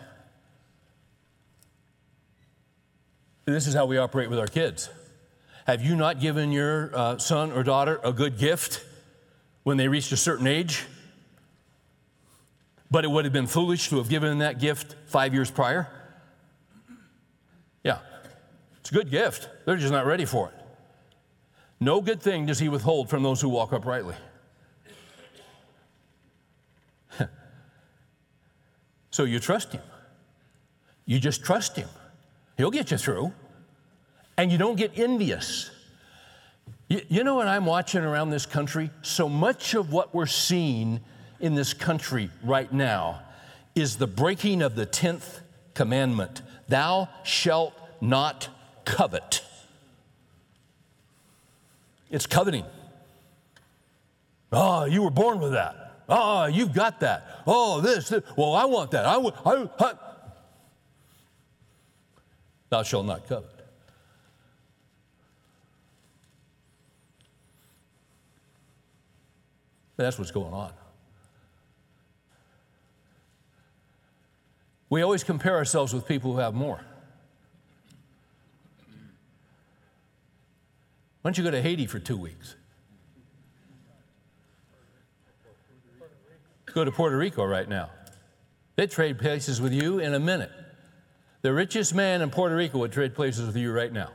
This 3.45 3.67
is 3.67 3.73
how 3.73 3.85
we 3.85 3.97
operate 3.97 4.29
with 4.29 4.39
our 4.39 4.47
kids. 4.47 4.89
Have 5.67 5.83
you 5.83 5.95
not 5.95 6.21
given 6.21 6.51
your 6.51 6.91
uh, 6.95 7.17
son 7.17 7.51
or 7.51 7.63
daughter 7.63 7.99
a 8.03 8.13
good 8.13 8.37
gift 8.37 8.85
when 9.63 9.77
they 9.77 9.87
reached 9.87 10.11
a 10.13 10.17
certain 10.17 10.47
age? 10.47 10.85
But 12.89 13.03
it 13.03 13.11
would 13.11 13.25
have 13.25 13.33
been 13.33 13.47
foolish 13.47 13.89
to 13.89 13.97
have 13.97 14.07
given 14.07 14.37
that 14.37 14.59
gift 14.59 14.95
five 15.07 15.33
years 15.33 15.51
prior? 15.51 15.89
It's 18.91 18.97
a 18.97 19.03
good 19.03 19.09
gift. 19.09 19.47
They're 19.63 19.77
just 19.77 19.93
not 19.93 20.05
ready 20.05 20.25
for 20.25 20.49
it. 20.49 20.53
No 21.79 22.01
good 22.01 22.21
thing 22.21 22.45
does 22.45 22.59
he 22.59 22.67
withhold 22.67 23.09
from 23.09 23.23
those 23.23 23.39
who 23.39 23.47
walk 23.47 23.71
uprightly. 23.71 24.15
so 29.11 29.23
you 29.23 29.39
trust 29.39 29.71
him. 29.71 29.81
You 31.05 31.21
just 31.21 31.45
trust 31.45 31.77
him. 31.77 31.87
He'll 32.57 32.69
get 32.69 32.91
you 32.91 32.97
through. 32.97 33.31
And 34.37 34.51
you 34.51 34.57
don't 34.57 34.75
get 34.75 34.99
envious. 34.99 35.71
You, 36.89 36.99
you 37.07 37.23
know 37.23 37.35
what 37.35 37.47
I'm 37.47 37.65
watching 37.65 38.03
around 38.03 38.31
this 38.31 38.45
country? 38.45 38.89
So 39.03 39.29
much 39.29 39.73
of 39.73 39.93
what 39.93 40.13
we're 40.13 40.25
seeing 40.25 40.99
in 41.39 41.55
this 41.55 41.73
country 41.73 42.29
right 42.43 42.73
now 42.73 43.21
is 43.73 43.95
the 43.95 44.07
breaking 44.07 44.61
of 44.61 44.75
the 44.75 44.85
10th 44.85 45.39
commandment 45.75 46.41
Thou 46.67 47.07
shalt 47.23 47.73
not 48.01 48.49
covet. 48.85 49.43
It's 52.09 52.27
coveting. 52.27 52.65
Oh, 54.51 54.85
you 54.85 55.01
were 55.01 55.11
born 55.11 55.39
with 55.39 55.53
that. 55.53 56.03
Oh, 56.09 56.45
you've 56.45 56.73
got 56.73 56.99
that. 56.99 57.41
Oh, 57.47 57.79
this, 57.79 58.09
this. 58.09 58.23
Well, 58.35 58.53
I 58.53 58.65
want 58.65 58.91
that. 58.91 59.05
I, 59.05 59.15
I, 59.15 59.69
I. 59.79 59.93
Thou 62.69 62.83
shalt 62.83 63.05
not 63.05 63.27
covet. 63.27 63.49
That's 69.95 70.17
what's 70.17 70.31
going 70.31 70.53
on. 70.53 70.71
We 74.89 75.01
always 75.03 75.23
compare 75.23 75.55
ourselves 75.55 75.93
with 75.93 76.05
people 76.05 76.33
who 76.33 76.39
have 76.39 76.53
more. 76.53 76.81
Why 81.21 81.29
don't 81.29 81.37
you 81.37 81.43
go 81.43 81.51
to 81.51 81.61
Haiti 81.61 81.85
for 81.85 81.99
two 81.99 82.17
weeks? 82.17 82.55
Go 86.73 86.83
to 86.83 86.91
Puerto 86.91 87.17
Rico 87.17 87.45
right 87.45 87.67
now. 87.67 87.89
They 88.75 88.87
trade 88.87 89.19
places 89.19 89.61
with 89.61 89.73
you 89.73 89.99
in 89.99 90.13
a 90.13 90.19
minute. 90.19 90.51
The 91.41 91.53
richest 91.53 91.93
man 91.93 92.21
in 92.21 92.29
Puerto 92.29 92.55
Rico 92.55 92.79
would 92.79 92.91
trade 92.91 93.13
places 93.13 93.45
with 93.45 93.55
you 93.55 93.71
right 93.71 93.91
now. 93.91 94.09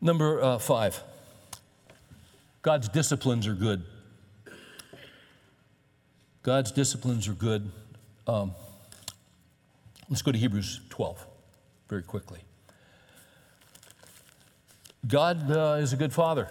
Number 0.00 0.42
uh, 0.42 0.58
five 0.58 1.02
God's 2.62 2.88
disciplines 2.88 3.46
are 3.46 3.54
good. 3.54 3.84
God's 6.42 6.72
disciplines 6.72 7.28
are 7.28 7.34
good. 7.34 7.70
Um, 8.26 8.52
let's 10.08 10.22
go 10.22 10.32
to 10.32 10.38
Hebrews 10.38 10.80
12 10.88 11.26
very 11.90 12.02
quickly. 12.04 12.38
God 15.08 15.50
uh, 15.50 15.78
is 15.80 15.92
a 15.92 15.96
good 15.96 16.12
father. 16.12 16.48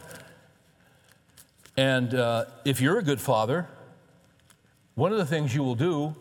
And 1.78 2.14
uh, 2.14 2.46
if 2.66 2.82
you're 2.82 3.00
a 3.00 3.04
good 3.04 3.22
father, 3.22 3.68
one 4.96 5.14
of 5.14 5.18
the 5.18 5.26
things 5.26 5.56
you 5.56 5.64
will 5.64 5.76
do 5.76 6.14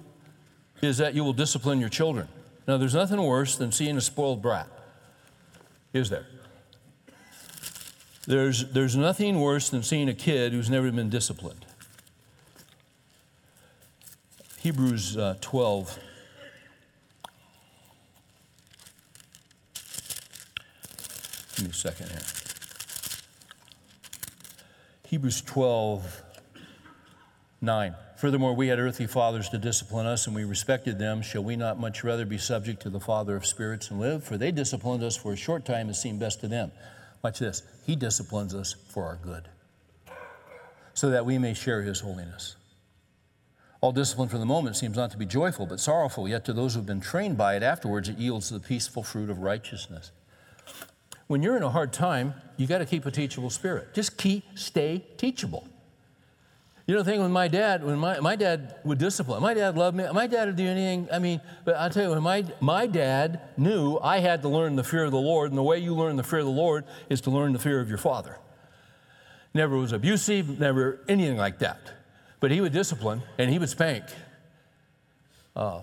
is 0.80 0.98
that 0.98 1.14
you 1.14 1.24
will 1.24 1.32
discipline 1.32 1.80
your 1.80 1.88
children. 1.88 2.28
Now, 2.68 2.76
there's 2.76 2.94
nothing 2.94 3.20
worse 3.20 3.56
than 3.56 3.72
seeing 3.72 3.96
a 3.96 4.00
spoiled 4.00 4.40
brat, 4.40 4.68
is 5.92 6.10
there? 6.10 6.26
There's, 8.26 8.70
there's 8.70 8.94
nothing 8.94 9.40
worse 9.40 9.68
than 9.68 9.82
seeing 9.82 10.08
a 10.08 10.14
kid 10.14 10.52
who's 10.52 10.70
never 10.70 10.92
been 10.92 11.10
disciplined. 11.10 11.66
Hebrews 14.58 15.16
uh, 15.16 15.38
12 15.40 15.98
Me 21.60 21.70
a 21.70 21.72
second 21.72 22.08
here. 22.08 22.20
Hebrews 25.08 25.40
12, 25.42 26.22
9. 27.60 27.94
Furthermore, 28.16 28.54
we 28.54 28.68
had 28.68 28.78
earthly 28.78 29.06
fathers 29.06 29.48
to 29.48 29.58
discipline 29.58 30.06
us, 30.06 30.26
and 30.26 30.36
we 30.36 30.44
respected 30.44 30.98
them. 30.98 31.20
Shall 31.22 31.42
we 31.42 31.56
not 31.56 31.80
much 31.80 32.04
rather 32.04 32.24
be 32.24 32.38
subject 32.38 32.82
to 32.82 32.90
the 32.90 33.00
Father 33.00 33.34
of 33.34 33.44
spirits 33.44 33.90
and 33.90 33.98
live? 33.98 34.22
For 34.22 34.36
they 34.36 34.52
disciplined 34.52 35.02
us 35.02 35.16
for 35.16 35.32
a 35.32 35.36
short 35.36 35.64
time 35.64 35.88
as 35.88 36.00
seemed 36.00 36.20
best 36.20 36.40
to 36.40 36.48
them. 36.48 36.70
Watch 37.22 37.40
this. 37.40 37.62
He 37.84 37.96
disciplines 37.96 38.54
us 38.54 38.74
for 38.90 39.04
our 39.04 39.16
good, 39.16 39.48
so 40.94 41.10
that 41.10 41.26
we 41.26 41.38
may 41.38 41.54
share 41.54 41.82
his 41.82 42.00
holiness. 42.00 42.54
All 43.80 43.92
discipline 43.92 44.28
for 44.28 44.38
the 44.38 44.46
moment 44.46 44.76
seems 44.76 44.96
not 44.96 45.10
to 45.12 45.16
be 45.16 45.26
joyful, 45.26 45.66
but 45.66 45.80
sorrowful, 45.80 46.28
yet 46.28 46.44
to 46.44 46.52
those 46.52 46.74
who 46.74 46.80
have 46.80 46.86
been 46.86 47.00
trained 47.00 47.36
by 47.36 47.56
it 47.56 47.62
afterwards, 47.62 48.08
it 48.08 48.18
yields 48.18 48.50
the 48.50 48.60
peaceful 48.60 49.02
fruit 49.02 49.30
of 49.30 49.38
righteousness 49.38 50.12
when 51.28 51.42
you're 51.42 51.56
in 51.56 51.62
a 51.62 51.70
hard 51.70 51.92
time, 51.92 52.34
you 52.56 52.66
got 52.66 52.78
to 52.78 52.86
keep 52.86 53.06
a 53.06 53.10
teachable 53.10 53.50
spirit. 53.50 53.94
Just 53.94 54.16
keep, 54.16 54.44
stay 54.58 55.04
teachable. 55.16 55.68
You 56.86 56.94
know, 56.94 57.02
the 57.02 57.10
thing 57.10 57.20
with 57.20 57.30
my 57.30 57.48
dad, 57.48 57.84
when 57.84 57.98
my, 57.98 58.18
my 58.18 58.34
dad 58.34 58.76
would 58.82 58.96
discipline, 58.96 59.42
my 59.42 59.52
dad 59.52 59.76
loved 59.76 59.94
me, 59.94 60.06
my 60.10 60.26
dad 60.26 60.46
would 60.46 60.56
do 60.56 60.66
anything. 60.66 61.06
I 61.12 61.18
mean, 61.18 61.42
but 61.66 61.76
I'll 61.76 61.90
tell 61.90 62.04
you, 62.04 62.10
when 62.10 62.22
my, 62.22 62.46
my 62.60 62.86
dad 62.86 63.40
knew 63.58 63.98
I 63.98 64.20
had 64.20 64.40
to 64.40 64.48
learn 64.48 64.74
the 64.74 64.82
fear 64.82 65.04
of 65.04 65.10
the 65.10 65.18
Lord, 65.18 65.50
and 65.50 65.58
the 65.58 65.62
way 65.62 65.78
you 65.78 65.94
learn 65.94 66.16
the 66.16 66.22
fear 66.22 66.38
of 66.38 66.46
the 66.46 66.50
Lord 66.50 66.84
is 67.10 67.20
to 67.22 67.30
learn 67.30 67.52
the 67.52 67.58
fear 67.58 67.78
of 67.80 67.90
your 67.90 67.98
father. 67.98 68.38
Never 69.52 69.76
was 69.76 69.92
abusive, 69.92 70.58
never 70.58 71.00
anything 71.08 71.36
like 71.36 71.58
that. 71.58 71.78
But 72.40 72.52
he 72.52 72.60
would 72.62 72.72
discipline 72.72 73.22
and 73.36 73.50
he 73.50 73.58
would 73.58 73.68
spank. 73.68 74.04
Uh, 75.54 75.82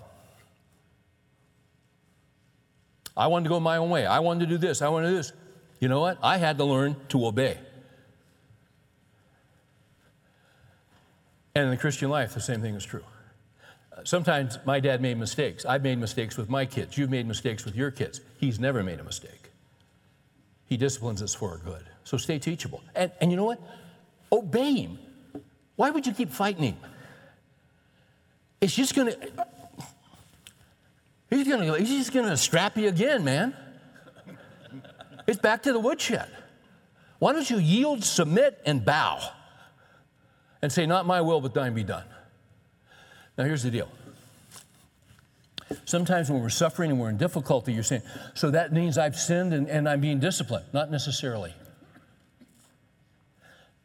I 3.16 3.28
wanted 3.28 3.44
to 3.44 3.48
go 3.50 3.60
my 3.60 3.78
own 3.78 3.90
way. 3.90 4.06
I 4.06 4.18
wanted 4.18 4.40
to 4.40 4.46
do 4.46 4.58
this. 4.58 4.82
I 4.82 4.88
wanted 4.88 5.06
to 5.06 5.12
do 5.12 5.16
this. 5.16 5.32
You 5.80 5.88
know 5.88 6.00
what? 6.00 6.18
I 6.22 6.36
had 6.36 6.58
to 6.58 6.64
learn 6.64 6.96
to 7.08 7.26
obey. 7.26 7.58
And 11.54 11.64
in 11.64 11.70
the 11.70 11.76
Christian 11.76 12.10
life, 12.10 12.34
the 12.34 12.40
same 12.40 12.60
thing 12.60 12.74
is 12.74 12.84
true. 12.84 13.04
Sometimes 14.04 14.58
my 14.66 14.78
dad 14.78 15.00
made 15.00 15.16
mistakes. 15.16 15.64
I've 15.64 15.82
made 15.82 15.98
mistakes 15.98 16.36
with 16.36 16.50
my 16.50 16.66
kids. 16.66 16.98
You've 16.98 17.10
made 17.10 17.26
mistakes 17.26 17.64
with 17.64 17.74
your 17.74 17.90
kids. 17.90 18.20
He's 18.38 18.60
never 18.60 18.82
made 18.82 19.00
a 19.00 19.04
mistake. 19.04 19.50
He 20.66 20.76
disciplines 20.76 21.22
us 21.22 21.34
for 21.34 21.52
our 21.52 21.58
good. 21.58 21.84
So 22.04 22.18
stay 22.18 22.38
teachable. 22.38 22.82
And, 22.94 23.10
and 23.20 23.30
you 23.30 23.38
know 23.38 23.44
what? 23.44 23.60
Obey 24.30 24.74
him. 24.74 24.98
Why 25.76 25.90
would 25.90 26.06
you 26.06 26.12
keep 26.12 26.30
fighting 26.30 26.64
him? 26.64 26.76
It's 28.60 28.74
just 28.74 28.94
going 28.94 29.12
to, 29.12 29.46
He's, 31.30 31.48
gonna, 31.48 31.78
he's 31.78 32.10
just 32.10 32.12
to 32.12 32.36
strap 32.36 32.76
you 32.76 32.88
again, 32.88 33.24
man. 33.24 33.54
It's 35.26 35.40
back 35.40 35.64
to 35.64 35.72
the 35.72 35.80
woodshed. 35.80 36.28
Why 37.18 37.32
don't 37.32 37.48
you 37.48 37.58
yield, 37.58 38.04
submit, 38.04 38.60
and 38.64 38.84
bow 38.84 39.20
and 40.62 40.70
say, 40.70 40.86
Not 40.86 41.06
my 41.06 41.20
will, 41.20 41.40
but 41.40 41.54
thine 41.54 41.74
be 41.74 41.82
done? 41.82 42.04
Now, 43.36 43.44
here's 43.44 43.62
the 43.62 43.70
deal. 43.70 43.88
Sometimes 45.84 46.30
when 46.30 46.40
we're 46.40 46.48
suffering 46.48 46.92
and 46.92 47.00
we're 47.00 47.08
in 47.08 47.16
difficulty, 47.16 47.72
you're 47.72 47.82
saying, 47.82 48.02
So 48.34 48.50
that 48.50 48.72
means 48.72 48.98
I've 48.98 49.16
sinned 49.16 49.52
and, 49.52 49.68
and 49.68 49.88
I'm 49.88 50.00
being 50.00 50.20
disciplined. 50.20 50.66
Not 50.72 50.90
necessarily. 50.90 51.54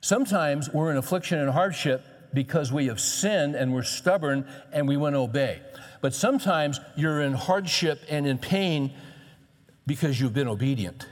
Sometimes 0.02 0.70
we're 0.70 0.92
in 0.92 0.98
affliction 0.98 1.40
and 1.40 1.50
hardship 1.50 2.04
because 2.34 2.72
we 2.72 2.88
have 2.88 3.00
sinned 3.00 3.56
and 3.56 3.74
we're 3.74 3.84
stubborn 3.84 4.48
and 4.72 4.88
we 4.88 4.98
want 4.98 5.16
to 5.16 5.20
obey. 5.20 5.62
But 6.02 6.14
sometimes 6.16 6.80
you're 6.96 7.22
in 7.22 7.34
hardship 7.34 8.02
and 8.10 8.26
in 8.26 8.38
pain 8.38 8.94
because 9.86 10.20
you've 10.20 10.34
been 10.34 10.48
obedient. 10.48 11.08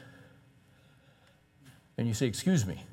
And 1.97 2.07
you 2.07 2.13
say, 2.13 2.25
Excuse 2.25 2.65
me, 2.65 2.83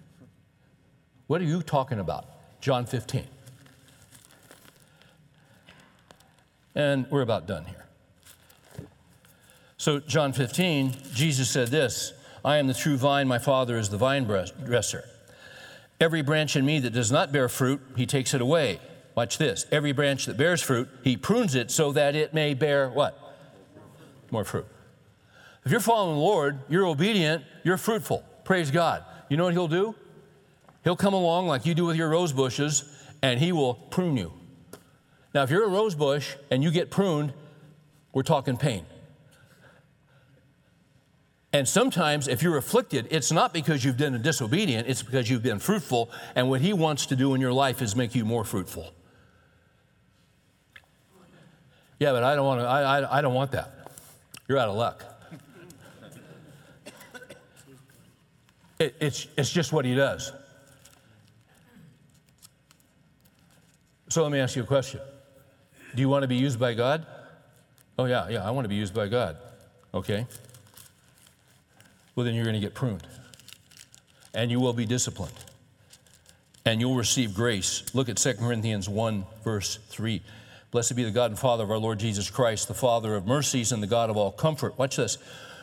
What 1.26 1.40
are 1.40 1.44
you 1.44 1.62
talking 1.62 1.99
about? 1.99 2.61
John 2.61 2.86
15. 2.86 3.24
And 6.74 7.07
we're 7.11 7.22
about 7.22 7.47
done 7.47 7.64
here. 7.64 7.86
So, 9.78 10.01
John 10.01 10.32
15, 10.32 10.94
Jesus 11.14 11.49
said 11.49 11.68
this 11.68 12.12
I 12.44 12.59
am 12.59 12.66
the 12.66 12.74
true 12.74 12.97
vine, 12.97 13.26
my 13.26 13.38
Father 13.38 13.78
is 13.78 13.88
the 13.88 13.97
vine 13.97 14.24
dresser. 14.24 15.05
Every 16.01 16.22
branch 16.22 16.57
in 16.57 16.66
me 16.66 16.78
that 16.80 16.92
does 16.92 17.11
not 17.11 17.32
bear 17.32 17.49
fruit, 17.49 17.80
he 17.97 18.05
takes 18.05 18.34
it 18.34 18.40
away. 18.40 18.80
Watch 19.17 19.39
this. 19.39 19.67
Every 19.73 19.93
branch 19.93 20.27
that 20.27 20.37
bears 20.37 20.61
fruit, 20.61 20.89
he 21.03 21.17
prunes 21.17 21.55
it 21.55 21.71
so 21.71 21.91
that 21.93 22.14
it 22.14 22.35
may 22.35 22.53
bear 22.53 22.91
what? 22.91 23.19
More 24.31 24.45
fruit. 24.45 24.67
If 25.64 25.73
you're 25.73 25.81
following 25.81 26.17
the 26.17 26.21
Lord, 26.21 26.59
you're 26.69 26.87
obedient, 26.87 27.43
you're 27.64 27.79
fruitful. 27.79 28.23
Praise 28.45 28.71
God. 28.71 29.03
You 29.31 29.39
know 29.39 29.45
what 29.45 29.55
he'll 29.55 29.69
do? 29.69 29.95
He'll 30.85 30.97
come 30.97 31.14
along 31.14 31.49
like 31.49 31.64
you 31.64 31.75
do 31.75 31.87
with 31.87 31.97
your 31.97 32.11
rose 32.11 32.33
bushes, 32.33 32.85
and 33.23 33.41
he 33.41 33.53
will 33.53 33.75
prune 33.75 34.19
you. 34.19 34.33
Now, 35.35 35.43
if 35.43 35.51
you're 35.51 35.64
a 35.64 35.69
rose 35.69 35.95
bush 35.95 36.37
and 36.51 36.62
you 36.62 36.71
get 36.71 36.91
pruned, 36.91 37.33
we're 38.12 38.23
talking 38.23 38.59
pain. 38.59 38.85
And 41.55 41.67
sometimes, 41.67 42.29
if 42.29 42.43
you're 42.43 42.59
afflicted, 42.59 43.09
it's 43.11 43.33
not 43.33 43.55
because 43.55 43.83
you've 43.83 43.97
been 43.97 44.21
disobedient, 44.21 44.89
it's 44.89 45.03
because 45.03 45.31
you've 45.31 45.43
been 45.43 45.59
fruitful. 45.59 46.11
And 46.35 46.51
what 46.51 46.61
He 46.61 46.75
wants 46.75 47.07
to 47.07 47.17
do 47.17 47.35
in 47.35 47.41
your 47.41 47.53
life 47.53 47.81
is 47.81 47.97
make 47.97 48.14
you 48.14 48.27
more 48.27 48.45
fruitful. 48.45 48.93
Yeah, 51.99 52.12
but 52.12 52.22
I 52.22 52.34
don't 52.34 52.47
want 52.47 52.61
to, 52.61 52.66
I, 52.66 53.01
I, 53.01 53.18
I 53.18 53.20
don't 53.20 53.34
want 53.34 53.53
that. 53.53 53.90
You're 54.49 54.59
out 54.59 54.68
of 54.68 54.76
luck. 54.76 55.05
It, 58.78 58.94
it's, 59.01 59.26
it's 59.38 59.51
just 59.51 59.72
what 59.72 59.86
He 59.86 59.94
does. 59.94 60.32
So 64.11 64.22
let 64.22 64.30
me 64.30 64.38
ask 64.38 64.55
you 64.55 64.62
a 64.62 64.66
question 64.66 65.01
Do 65.94 66.03
you 66.03 66.09
want 66.09 66.22
to 66.22 66.28
be 66.28 66.36
used 66.36 66.61
by 66.61 66.74
God? 66.74 67.07
Oh, 67.99 68.05
yeah, 68.05 68.28
yeah, 68.28 68.47
I 68.47 68.51
want 68.51 68.66
to 68.66 68.68
be 68.68 68.74
used 68.74 68.92
by 68.94 69.09
God. 69.09 69.38
Okay 69.94 70.26
well, 72.16 72.24
then 72.24 72.34
you're 72.34 72.44
going 72.44 72.55
to 72.55 72.61
get 72.61 72.74
pruned. 72.74 73.07
And 74.34 74.51
you 74.51 74.59
will 74.59 74.72
be 74.72 74.86
disciplined. 74.86 75.34
And 76.64 76.80
you'll 76.80 76.97
receive 76.97 77.34
grace. 77.34 77.84
Look 77.94 78.09
at 78.09 78.16
2 78.16 78.34
Corinthians 78.34 78.88
1, 78.88 79.24
verse 79.44 79.78
3. 79.90 80.22
Blessed 80.77 80.95
be 80.95 81.05
the 81.05 81.11
God 81.11 81.31
and 81.31 81.39
Father 81.39 81.64
of 81.64 81.70
our 81.70 81.79
Lord 81.79 81.99
Jesus 81.99 82.29
Christ, 82.29 82.68
the 82.68 82.74
Father 82.74 83.14
of 83.14 83.27
mercies 83.27 83.72
and 83.72 83.83
the 83.83 83.87
God 83.87 84.11
of 84.11 84.18
all 84.18 84.31
comfort. 84.31 84.79
Watch 84.79 84.97
this. 84.97 85.16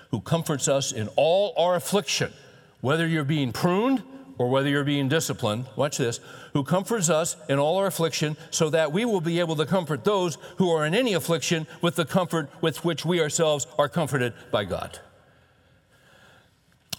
Who 0.09 0.20
comforts 0.20 0.68
us 0.68 0.91
in 0.91 1.07
all 1.16 1.53
our 1.55 1.76
affliction, 1.76 2.34
whether 2.82 3.05
you're 3.05 3.24
being 3.24 3.51
pruned 3.51 4.01
or 4.39 4.49
whether 4.49 4.70
you're 4.70 4.84
being 4.84 5.09
disciplined. 5.09 5.68
Watch 5.76 5.99
this. 5.99 6.20
Who 6.53 6.64
comforts 6.64 7.11
us 7.11 7.36
in 7.47 7.59
all 7.59 7.78
our 7.78 7.86
affliction, 7.86 8.38
so 8.49 8.72
that 8.72 8.91
we 8.91 9.05
will 9.05 9.22
be 9.22 9.39
able 9.39 9.55
to 9.57 9.68
comfort 9.68 10.03
those 10.03 10.39
who 10.57 10.72
are 10.72 10.84
in 10.84 10.95
any 10.95 11.14
affliction 11.14 11.68
with 11.80 11.95
the 11.95 12.05
comfort 12.05 12.49
with 12.61 12.84
which 12.84 13.05
we 13.05 13.22
ourselves 13.22 13.68
are 13.78 13.88
comforted 13.88 14.34
by 14.49 14.66
God. 14.66 14.97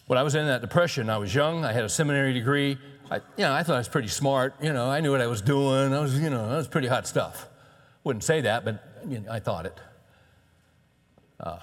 When 0.07 0.21
I 0.21 0.23
was 0.23 0.37
in 0.37 0.47
that 0.47 0.61
depression, 0.61 1.11
I 1.11 1.19
was 1.19 1.35
young, 1.35 1.65
I 1.65 1.73
had 1.73 1.83
a 1.83 1.89
seminary 1.89 2.33
degree. 2.33 2.79
I, 3.11 3.17
you 3.17 3.23
know, 3.39 3.53
I 3.53 3.65
thought 3.65 3.75
I 3.75 3.79
was 3.79 3.89
pretty 3.89 4.07
smart. 4.07 4.55
You 4.63 4.73
know, 4.73 4.89
I 4.89 5.01
knew 5.01 5.11
what 5.11 5.21
I 5.21 5.27
was 5.27 5.43
doing. 5.43 5.93
I 5.93 5.99
was, 5.99 6.17
you 6.17 6.31
know, 6.31 6.49
that 6.49 6.57
was 6.59 6.69
pretty 6.69 6.87
hot 6.87 7.09
stuff. 7.09 7.49
Wouldn't 8.05 8.23
say 8.23 8.43
that, 8.43 8.65
but 8.65 8.83
you 9.09 9.21
know, 9.21 9.33
I 9.33 9.41
thought 9.41 9.67
it. 9.67 9.81
Uh, 11.41 11.59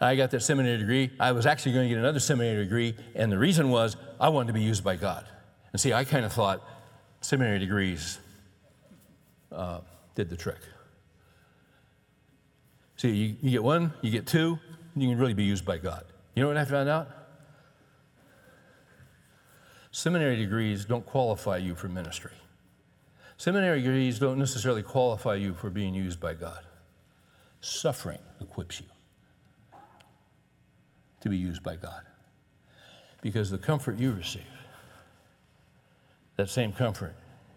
I 0.00 0.14
got 0.14 0.30
that 0.30 0.40
seminary 0.40 0.78
degree. 0.78 1.10
I 1.18 1.32
was 1.32 1.46
actually 1.46 1.72
going 1.72 1.88
to 1.88 1.88
get 1.88 1.98
another 1.98 2.20
seminary 2.20 2.64
degree, 2.64 2.94
and 3.14 3.32
the 3.32 3.38
reason 3.38 3.70
was 3.70 3.96
I 4.20 4.28
wanted 4.28 4.48
to 4.48 4.52
be 4.52 4.62
used 4.62 4.84
by 4.84 4.96
God. 4.96 5.26
And 5.72 5.80
see, 5.80 5.92
I 5.92 6.04
kind 6.04 6.24
of 6.24 6.32
thought 6.32 6.62
seminary 7.20 7.58
degrees 7.58 8.18
uh, 9.50 9.80
did 10.14 10.28
the 10.28 10.36
trick. 10.36 10.60
See, 12.96 13.10
you, 13.10 13.36
you 13.40 13.50
get 13.50 13.62
one, 13.62 13.92
you 14.02 14.10
get 14.10 14.26
two, 14.26 14.58
you 14.96 15.08
can 15.08 15.18
really 15.18 15.34
be 15.34 15.44
used 15.44 15.64
by 15.64 15.78
God. 15.78 16.04
You 16.34 16.42
know 16.42 16.48
what 16.48 16.56
I 16.56 16.64
found 16.64 16.88
out? 16.88 17.08
Seminary 19.90 20.36
degrees 20.36 20.84
don't 20.84 21.06
qualify 21.06 21.56
you 21.56 21.74
for 21.74 21.88
ministry. 21.88 22.32
Seminary 23.38 23.80
degrees 23.80 24.18
don't 24.18 24.36
necessarily 24.36 24.82
qualify 24.82 25.36
you 25.36 25.54
for 25.54 25.70
being 25.70 25.94
used 25.94 26.18
by 26.18 26.34
God. 26.34 26.64
Suffering 27.60 28.18
equips 28.40 28.80
you 28.80 28.86
to 31.20 31.28
be 31.28 31.36
used 31.36 31.62
by 31.62 31.76
God. 31.76 32.02
Because 33.22 33.48
the 33.50 33.58
comfort 33.58 33.96
you 33.96 34.12
receive, 34.12 34.42
that 36.36 36.50
same 36.50 36.72
comfort 36.72 37.14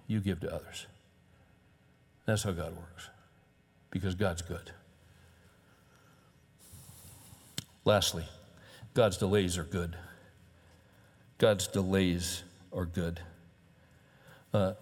you 0.07 0.19
give 0.19 0.39
to 0.41 0.53
others. 0.53 0.85
That's 2.25 2.43
how 2.43 2.51
God 2.51 2.75
works. 2.77 3.09
Because 3.89 4.13
God's 4.13 4.43
good. 4.43 4.71
Lastly, 7.85 8.25
God's 8.93 9.17
delays 9.17 9.57
are 9.57 9.63
good. 9.63 9.95
God's 11.39 11.65
delays 11.65 12.43
are 12.71 12.85
good. 12.85 13.19
Uh, 14.53 14.73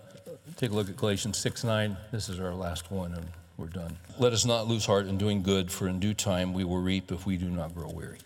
take 0.58 0.72
a 0.72 0.74
look 0.74 0.90
at 0.90 0.98
Galatians 0.98 1.38
6 1.38 1.64
9. 1.64 1.98
This 2.12 2.30
is 2.30 2.40
our 2.40 2.54
last 2.54 2.92
one, 2.92 3.14
and 3.14 3.26
we're 3.58 3.68
done. 3.68 3.98
Let 4.18 4.34
us 4.34 4.46
not 4.46 4.68
lose 4.68 4.86
heart 4.86 5.08
in 5.08 5.18
doing 5.18 5.44
good, 5.44 5.72
for 5.72 5.88
in 5.88 6.00
due 6.00 6.14
time 6.14 6.54
we 6.54 6.64
will 6.64 6.80
reap 6.80 7.12
if 7.12 7.26
we 7.26 7.38
do 7.38 7.50
not 7.50 7.76
grow 7.76 7.90
weary. 7.90 8.18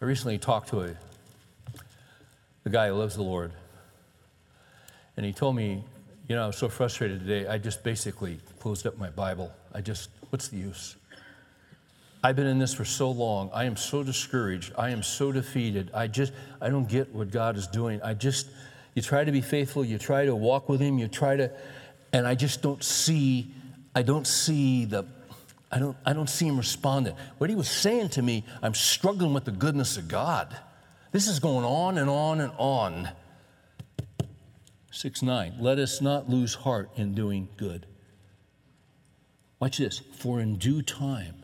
I 0.00 0.04
recently 0.04 0.38
talked 0.38 0.70
to 0.70 0.82
a, 0.82 0.94
a 2.64 2.70
guy 2.70 2.88
who 2.88 2.94
loves 2.94 3.16
the 3.16 3.22
Lord, 3.22 3.52
and 5.16 5.26
he 5.26 5.32
told 5.32 5.56
me, 5.56 5.82
You 6.28 6.36
know, 6.36 6.44
I 6.44 6.46
was 6.46 6.56
so 6.56 6.68
frustrated 6.68 7.20
today, 7.20 7.46
I 7.46 7.58
just 7.58 7.82
basically 7.82 8.38
closed 8.58 8.86
up 8.86 8.98
my 8.98 9.10
Bible. 9.10 9.52
I 9.74 9.80
just, 9.80 10.10
what's 10.30 10.48
the 10.48 10.56
use? 10.56 10.96
I've 12.22 12.36
been 12.36 12.46
in 12.46 12.58
this 12.58 12.74
for 12.74 12.84
so 12.84 13.10
long. 13.10 13.50
I 13.54 13.64
am 13.64 13.76
so 13.76 14.02
discouraged. 14.02 14.72
I 14.76 14.90
am 14.90 15.02
so 15.02 15.32
defeated. 15.32 15.90
I 15.94 16.06
just, 16.06 16.34
I 16.60 16.68
don't 16.68 16.86
get 16.86 17.14
what 17.14 17.30
God 17.30 17.56
is 17.56 17.66
doing. 17.66 18.02
I 18.02 18.12
just, 18.12 18.48
you 19.00 19.02
try 19.02 19.24
to 19.24 19.32
be 19.32 19.40
faithful, 19.40 19.82
you 19.82 19.96
try 19.96 20.26
to 20.26 20.36
walk 20.36 20.68
with 20.68 20.78
Him, 20.78 20.98
you 20.98 21.08
try 21.08 21.34
to, 21.34 21.50
and 22.12 22.26
I 22.26 22.34
just 22.34 22.60
don't 22.60 22.84
see, 22.84 23.50
I 23.94 24.02
don't 24.02 24.26
see 24.26 24.84
the, 24.84 25.06
I 25.72 25.78
don't, 25.78 25.96
I 26.04 26.12
don't 26.12 26.28
see 26.28 26.46
Him 26.46 26.58
responding. 26.58 27.14
What 27.38 27.48
He 27.48 27.56
was 27.56 27.70
saying 27.70 28.10
to 28.10 28.22
me, 28.22 28.44
I'm 28.62 28.74
struggling 28.74 29.32
with 29.32 29.46
the 29.46 29.52
goodness 29.52 29.96
of 29.96 30.06
God. 30.06 30.54
This 31.12 31.28
is 31.28 31.40
going 31.40 31.64
on 31.64 31.96
and 31.96 32.10
on 32.10 32.42
and 32.42 32.52
on. 32.58 33.08
6 34.90 35.22
9, 35.22 35.54
let 35.58 35.78
us 35.78 36.02
not 36.02 36.28
lose 36.28 36.52
heart 36.52 36.90
in 36.96 37.14
doing 37.14 37.48
good. 37.56 37.86
Watch 39.60 39.78
this, 39.78 40.02
for 40.18 40.40
in 40.40 40.56
due 40.56 40.82
time, 40.82 41.42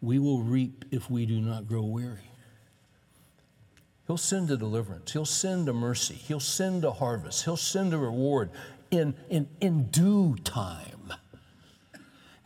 we 0.00 0.18
will 0.18 0.42
reap 0.42 0.84
if 0.90 1.08
we 1.08 1.26
do 1.26 1.40
not 1.40 1.68
grow 1.68 1.82
weary. 1.82 2.28
He'll 4.06 4.16
send 4.16 4.50
a 4.50 4.56
deliverance. 4.56 5.12
He'll 5.12 5.24
send 5.24 5.68
a 5.68 5.72
mercy. 5.72 6.14
He'll 6.14 6.40
send 6.40 6.84
a 6.84 6.92
harvest. 6.92 7.44
He'll 7.44 7.56
send 7.56 7.94
a 7.94 7.98
reward 7.98 8.50
in, 8.90 9.14
in, 9.30 9.48
in 9.60 9.84
due 9.84 10.36
time. 10.44 11.12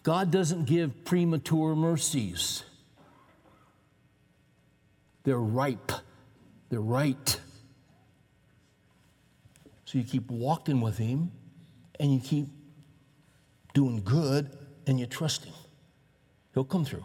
God 0.02 0.30
doesn't 0.30 0.64
give 0.64 1.04
premature 1.04 1.74
mercies, 1.74 2.64
they're 5.24 5.38
ripe, 5.38 5.92
they're 6.70 6.80
right. 6.80 7.40
So 9.84 9.98
you 9.98 10.04
keep 10.04 10.30
walking 10.30 10.80
with 10.80 10.98
Him 10.98 11.32
and 11.98 12.12
you 12.12 12.20
keep 12.20 12.46
doing 13.74 14.02
good 14.04 14.50
and 14.86 15.00
you 15.00 15.06
trust 15.06 15.44
Him. 15.44 15.54
He'll 16.54 16.64
come 16.64 16.84
through. 16.84 17.04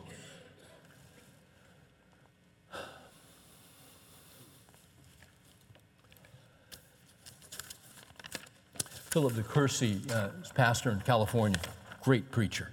Philip 9.14 9.34
DeCourcy 9.34 10.12
uh, 10.12 10.30
pastor 10.56 10.90
in 10.90 11.00
California, 11.02 11.60
great 12.02 12.32
preacher. 12.32 12.72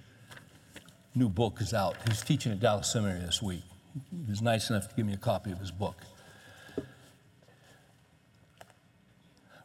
New 1.13 1.29
book 1.29 1.61
is 1.61 1.71
out. 1.71 1.95
He's 2.07 2.23
teaching 2.23 2.51
at 2.51 2.59
Dallas 2.59 2.91
Seminary 2.91 3.19
this 3.19 3.43
week. 3.43 3.61
He 4.09 4.27
was 4.27 4.41
nice 4.41 4.71
enough 4.71 4.89
to 4.89 4.95
give 4.95 5.05
me 5.05 5.13
a 5.13 5.17
copy 5.17 5.51
of 5.51 5.59
his 5.59 5.69
book. 5.69 5.97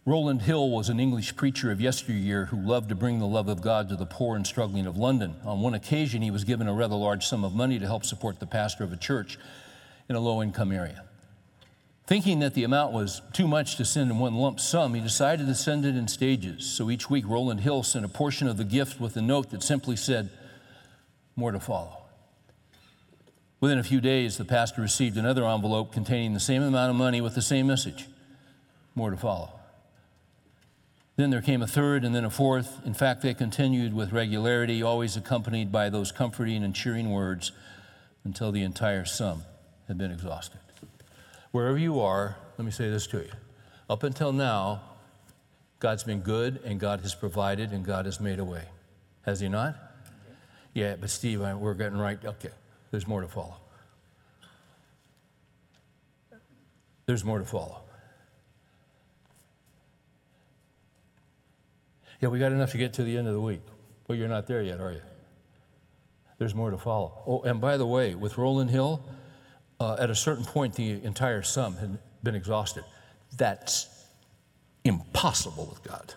Rowland 0.04 0.42
Hill 0.42 0.68
was 0.68 0.90
an 0.90 1.00
English 1.00 1.34
preacher 1.34 1.70
of 1.70 1.80
yesteryear 1.80 2.44
who 2.44 2.60
loved 2.60 2.90
to 2.90 2.94
bring 2.94 3.20
the 3.20 3.26
love 3.26 3.48
of 3.48 3.62
God 3.62 3.88
to 3.88 3.96
the 3.96 4.04
poor 4.04 4.36
and 4.36 4.46
struggling 4.46 4.86
of 4.86 4.98
London. 4.98 5.36
On 5.46 5.62
one 5.62 5.72
occasion, 5.72 6.20
he 6.20 6.30
was 6.30 6.44
given 6.44 6.68
a 6.68 6.74
rather 6.74 6.94
large 6.94 7.24
sum 7.24 7.42
of 7.42 7.54
money 7.54 7.78
to 7.78 7.86
help 7.86 8.04
support 8.04 8.38
the 8.38 8.46
pastor 8.46 8.84
of 8.84 8.92
a 8.92 8.98
church 8.98 9.38
in 10.10 10.14
a 10.14 10.20
low 10.20 10.42
income 10.42 10.72
area. 10.72 11.05
Thinking 12.06 12.38
that 12.38 12.54
the 12.54 12.62
amount 12.62 12.92
was 12.92 13.20
too 13.32 13.48
much 13.48 13.76
to 13.76 13.84
send 13.84 14.12
in 14.12 14.18
one 14.18 14.36
lump 14.36 14.60
sum, 14.60 14.94
he 14.94 15.00
decided 15.00 15.46
to 15.48 15.54
send 15.56 15.84
it 15.84 15.96
in 15.96 16.06
stages. 16.06 16.64
So 16.64 16.88
each 16.88 17.10
week, 17.10 17.24
Rowland 17.26 17.60
Hill 17.60 17.82
sent 17.82 18.04
a 18.04 18.08
portion 18.08 18.46
of 18.46 18.56
the 18.56 18.64
gift 18.64 19.00
with 19.00 19.16
a 19.16 19.22
note 19.22 19.50
that 19.50 19.64
simply 19.64 19.96
said, 19.96 20.30
More 21.34 21.50
to 21.50 21.58
follow. 21.58 22.04
Within 23.60 23.78
a 23.78 23.82
few 23.82 24.00
days, 24.00 24.36
the 24.36 24.44
pastor 24.44 24.82
received 24.82 25.16
another 25.16 25.44
envelope 25.44 25.92
containing 25.92 26.32
the 26.32 26.40
same 26.40 26.62
amount 26.62 26.90
of 26.90 26.96
money 26.96 27.20
with 27.20 27.34
the 27.34 27.42
same 27.42 27.66
message 27.66 28.06
More 28.94 29.10
to 29.10 29.16
follow. 29.16 29.50
Then 31.16 31.30
there 31.30 31.42
came 31.42 31.62
a 31.62 31.66
third 31.66 32.04
and 32.04 32.14
then 32.14 32.24
a 32.24 32.30
fourth. 32.30 32.86
In 32.86 32.94
fact, 32.94 33.22
they 33.22 33.34
continued 33.34 33.94
with 33.94 34.12
regularity, 34.12 34.80
always 34.80 35.16
accompanied 35.16 35.72
by 35.72 35.90
those 35.90 36.12
comforting 36.12 36.62
and 36.62 36.72
cheering 36.72 37.10
words 37.10 37.50
until 38.22 38.52
the 38.52 38.62
entire 38.62 39.06
sum 39.06 39.42
had 39.88 39.98
been 39.98 40.12
exhausted. 40.12 40.60
Wherever 41.56 41.78
you 41.78 42.00
are, 42.02 42.36
let 42.58 42.66
me 42.66 42.70
say 42.70 42.90
this 42.90 43.06
to 43.06 43.16
you. 43.16 43.30
Up 43.88 44.02
until 44.02 44.30
now, 44.30 44.82
God's 45.80 46.04
been 46.04 46.20
good 46.20 46.60
and 46.66 46.78
God 46.78 47.00
has 47.00 47.14
provided 47.14 47.72
and 47.72 47.82
God 47.82 48.04
has 48.04 48.20
made 48.20 48.40
a 48.40 48.44
way. 48.44 48.64
Has 49.22 49.40
He 49.40 49.48
not? 49.48 49.74
Yeah, 50.74 50.96
but 50.96 51.08
Steve, 51.08 51.40
I, 51.40 51.54
we're 51.54 51.72
getting 51.72 51.96
right. 51.96 52.22
Okay, 52.22 52.50
there's 52.90 53.06
more 53.06 53.22
to 53.22 53.26
follow. 53.26 53.56
There's 57.06 57.24
more 57.24 57.38
to 57.38 57.46
follow. 57.46 57.80
Yeah, 62.20 62.28
we 62.28 62.38
got 62.38 62.52
enough 62.52 62.72
to 62.72 62.76
get 62.76 62.92
to 62.92 63.02
the 63.02 63.16
end 63.16 63.28
of 63.28 63.32
the 63.32 63.40
week. 63.40 63.62
Well, 64.06 64.18
you're 64.18 64.28
not 64.28 64.46
there 64.46 64.60
yet, 64.60 64.78
are 64.78 64.92
you? 64.92 65.00
There's 66.36 66.54
more 66.54 66.70
to 66.70 66.76
follow. 66.76 67.22
Oh, 67.26 67.40
and 67.48 67.62
by 67.62 67.78
the 67.78 67.86
way, 67.86 68.14
with 68.14 68.36
Rowland 68.36 68.68
Hill, 68.68 69.02
uh, 69.78 69.96
at 69.98 70.10
a 70.10 70.14
certain 70.14 70.44
point, 70.44 70.74
the 70.74 71.02
entire 71.04 71.42
sum 71.42 71.76
had 71.76 71.98
been 72.22 72.34
exhausted. 72.34 72.84
That's 73.36 73.88
impossible 74.84 75.66
with 75.66 75.82
God. 75.82 76.14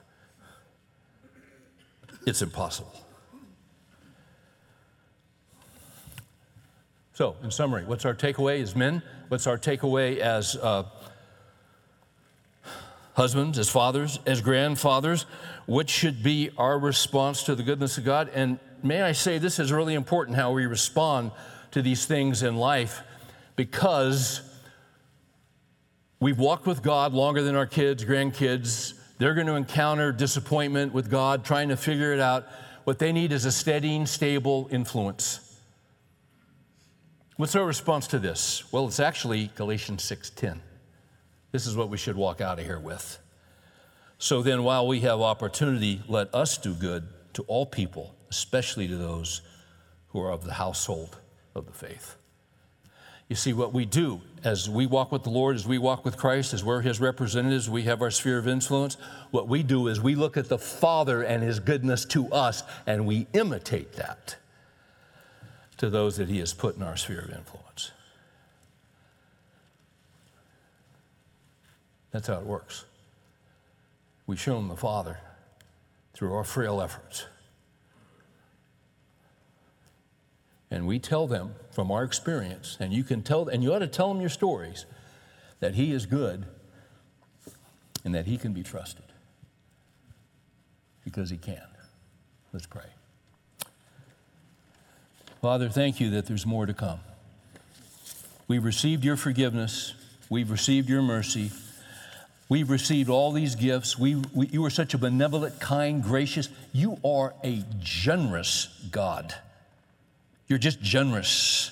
It's 2.26 2.42
impossible. 2.42 2.94
So, 7.14 7.36
in 7.44 7.52
summary, 7.52 7.84
what's 7.84 8.06
our 8.06 8.16
takeaway 8.16 8.62
as 8.62 8.76
men? 8.76 9.02
What's 9.28 9.46
our 9.46 9.58
takeaway 9.58 10.20
as 10.20 10.56
uh, 10.56 10.84
husbands, 13.14 13.60
as 13.60 13.70
fathers, 13.70 14.20
as 14.26 14.40
grandfathers? 14.40 15.26
What 15.66 15.90
should 15.90 16.24
be 16.24 16.52
our 16.58 16.80
response 16.80 17.44
to 17.44 17.56
the 17.56 17.64
goodness 17.64 17.98
of 17.98 18.06
God? 18.06 18.30
And 18.34 18.58
may 18.84 19.02
I 19.02 19.12
say, 19.12 19.38
this 19.38 19.60
is 19.60 19.74
really 19.74 19.96
important 19.96 20.38
how 20.38 20.54
we 20.54 20.66
respond 20.66 21.32
to 21.72 21.82
these 21.82 22.06
things 22.06 22.42
in 22.42 22.56
life 22.56 23.02
because 23.60 24.40
we've 26.22 26.40
walked 26.40 26.66
with 26.66 26.82
God 26.82 27.12
longer 27.12 27.42
than 27.42 27.58
our 27.58 27.66
kids, 27.66 28.06
grandkids. 28.06 28.94
They're 29.18 29.34
going 29.34 29.48
to 29.48 29.56
encounter 29.56 30.14
disappointment 30.14 30.94
with 30.94 31.12
God, 31.12 31.44
trying 31.44 31.68
to 31.68 31.76
figure 31.76 32.14
it 32.14 32.22
out. 32.22 32.48
What 32.86 33.00
they 33.00 33.12
need 33.12 33.34
is 33.34 33.44
a 33.44 33.52
steadying, 33.52 34.06
stable 34.06 34.70
influence. 34.72 35.60
What's 37.36 37.54
our 37.54 37.66
response 37.66 38.08
to 38.08 38.20
this? 38.20 38.64
Well, 38.72 38.88
it's 38.88 39.02
actually 39.02 39.52
Galatians 39.56 40.04
6:10. 40.04 40.62
This 41.52 41.68
is 41.68 41.76
what 41.76 41.90
we 41.90 41.98
should 41.98 42.16
walk 42.16 42.40
out 42.40 42.60
of 42.60 42.66
here 42.66 42.80
with. 42.80 43.20
So 44.20 44.42
then 44.42 44.64
while 44.64 44.88
we 44.88 45.02
have 45.02 45.20
opportunity, 45.20 46.02
let 46.08 46.34
us 46.34 46.58
do 46.58 46.74
good 46.74 47.10
to 47.34 47.44
all 47.50 47.66
people, 47.66 48.16
especially 48.30 48.88
to 48.88 48.96
those 48.96 49.42
who 50.14 50.22
are 50.22 50.32
of 50.32 50.46
the 50.46 50.54
household 50.54 51.18
of 51.54 51.66
the 51.66 51.74
faith. 51.74 52.16
You 53.30 53.36
see, 53.36 53.54
what 53.54 53.74
we 53.74 53.86
do 53.86 54.22
as 54.44 54.68
we 54.68 54.88
walk 54.88 55.12
with 55.12 55.24
the 55.24 55.30
Lord, 55.30 55.56
as 55.56 55.68
we 55.68 55.78
walk 55.78 56.04
with 56.04 56.18
Christ, 56.18 56.52
as 56.54 56.64
we're 56.64 56.82
His 56.82 57.00
representatives, 57.00 57.70
we 57.70 57.84
have 57.84 58.02
our 58.02 58.10
sphere 58.10 58.40
of 58.40 58.48
influence. 58.48 58.98
What 59.30 59.48
we 59.48 59.62
do 59.62 59.88
is 59.88 60.02
we 60.02 60.16
look 60.16 60.36
at 60.36 60.50
the 60.50 60.58
Father 60.58 61.22
and 61.22 61.44
His 61.44 61.60
goodness 61.60 62.06
to 62.06 62.28
us, 62.30 62.64
and 62.88 63.06
we 63.06 63.28
imitate 63.34 63.94
that 63.94 64.36
to 65.78 65.92
those 65.92 66.18
that 66.18 66.28
He 66.28 66.40
has 66.40 66.54
put 66.54 66.76
in 66.76 66.82
our 66.82 66.98
sphere 66.98 67.20
of 67.20 67.30
influence. 67.30 67.92
That's 72.12 72.28
how 72.28 72.40
it 72.40 72.46
works. 72.46 72.86
We 74.26 74.38
show 74.38 74.56
them 74.56 74.70
the 74.70 74.76
Father 74.76 75.20
through 76.14 76.34
our 76.34 76.44
frail 76.44 76.82
efforts. 76.82 77.26
And 80.72 80.86
we 80.86 81.00
tell 81.00 81.26
them 81.28 81.56
from 81.72 81.92
our 81.92 82.04
experience, 82.04 82.78
and 82.80 82.94
you 82.94 83.04
can 83.04 83.24
tell, 83.24 83.48
and 83.48 83.64
you 83.64 83.74
ought 83.74 83.80
to 83.80 83.88
tell 83.88 84.10
them 84.14 84.22
your 84.22 84.30
stories, 84.30 84.86
that 85.60 85.76
He 85.76 85.92
is 85.92 86.06
good 86.06 86.46
and 88.06 88.14
that 88.14 88.26
He 88.26 88.38
can 88.38 88.54
be 88.54 88.64
trusted. 88.64 89.06
Because 91.04 91.30
He 91.30 91.38
can. 91.38 91.64
Let's 92.54 92.66
pray. 92.66 92.86
Father, 95.42 95.70
thank 95.70 96.00
you 96.00 96.10
that 96.12 96.26
there's 96.26 96.46
more 96.46 96.66
to 96.66 96.74
come. 96.74 97.00
We've 98.48 98.64
received 98.64 99.04
your 99.06 99.16
forgiveness, 99.16 99.94
we've 100.30 100.52
received 100.52 100.90
your 100.90 101.02
mercy, 101.02 101.52
we've 102.50 102.70
received 102.70 103.10
all 103.10 103.32
these 103.32 103.56
gifts. 103.56 103.98
We, 103.98 104.16
we, 104.34 104.48
you 104.48 104.66
are 104.66 104.72
such 104.72 104.94
a 104.94 104.98
benevolent, 104.98 105.60
kind, 105.60 106.04
gracious. 106.04 106.50
You 106.74 107.00
are 107.06 107.36
a 107.44 107.64
generous 107.80 108.68
God. 108.92 109.36
You're 110.50 110.60
just 110.60 110.82
generous. 110.82 111.72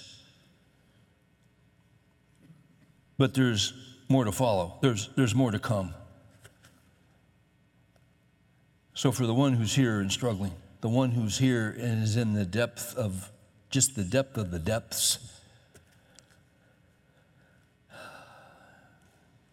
But 3.17 3.33
there's 3.33 3.73
more 4.07 4.23
to 4.23 4.31
follow, 4.31 4.77
there's, 4.81 5.09
there's 5.17 5.35
more 5.35 5.51
to 5.51 5.59
come. 5.59 5.93
So, 8.93 9.11
for 9.11 9.25
the 9.25 9.33
one 9.33 9.53
who's 9.53 9.75
here 9.75 9.99
and 9.99 10.11
struggling, 10.11 10.53
the 10.81 10.89
one 10.89 11.11
who's 11.11 11.37
here 11.37 11.75
and 11.77 12.03
is 12.03 12.15
in 12.15 12.33
the 12.33 12.45
depth 12.45 12.95
of 12.95 13.31
just 13.69 13.95
the 13.95 14.03
depth 14.03 14.37
of 14.37 14.51
the 14.51 14.59
depths. 14.59 15.19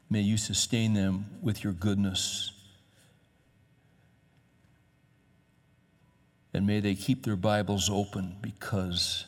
May 0.09 0.20
you 0.20 0.36
sustain 0.36 0.94
them 0.94 1.26
with 1.42 1.64
your 1.64 1.72
goodness. 1.72 2.52
And 6.55 6.68
may 6.68 6.78
they 6.78 6.94
keep 6.94 7.24
their 7.24 7.36
Bibles 7.36 7.90
open 7.90 8.36
because 8.40 9.26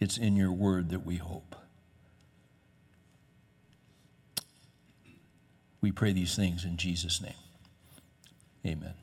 it's 0.00 0.16
in 0.16 0.36
your 0.36 0.50
word 0.50 0.88
that 0.88 1.04
we 1.04 1.16
hope. 1.16 1.54
We 5.82 5.92
pray 5.92 6.12
these 6.12 6.34
things 6.34 6.64
in 6.64 6.78
Jesus' 6.78 7.20
name. 7.20 7.34
Amen. 8.64 8.94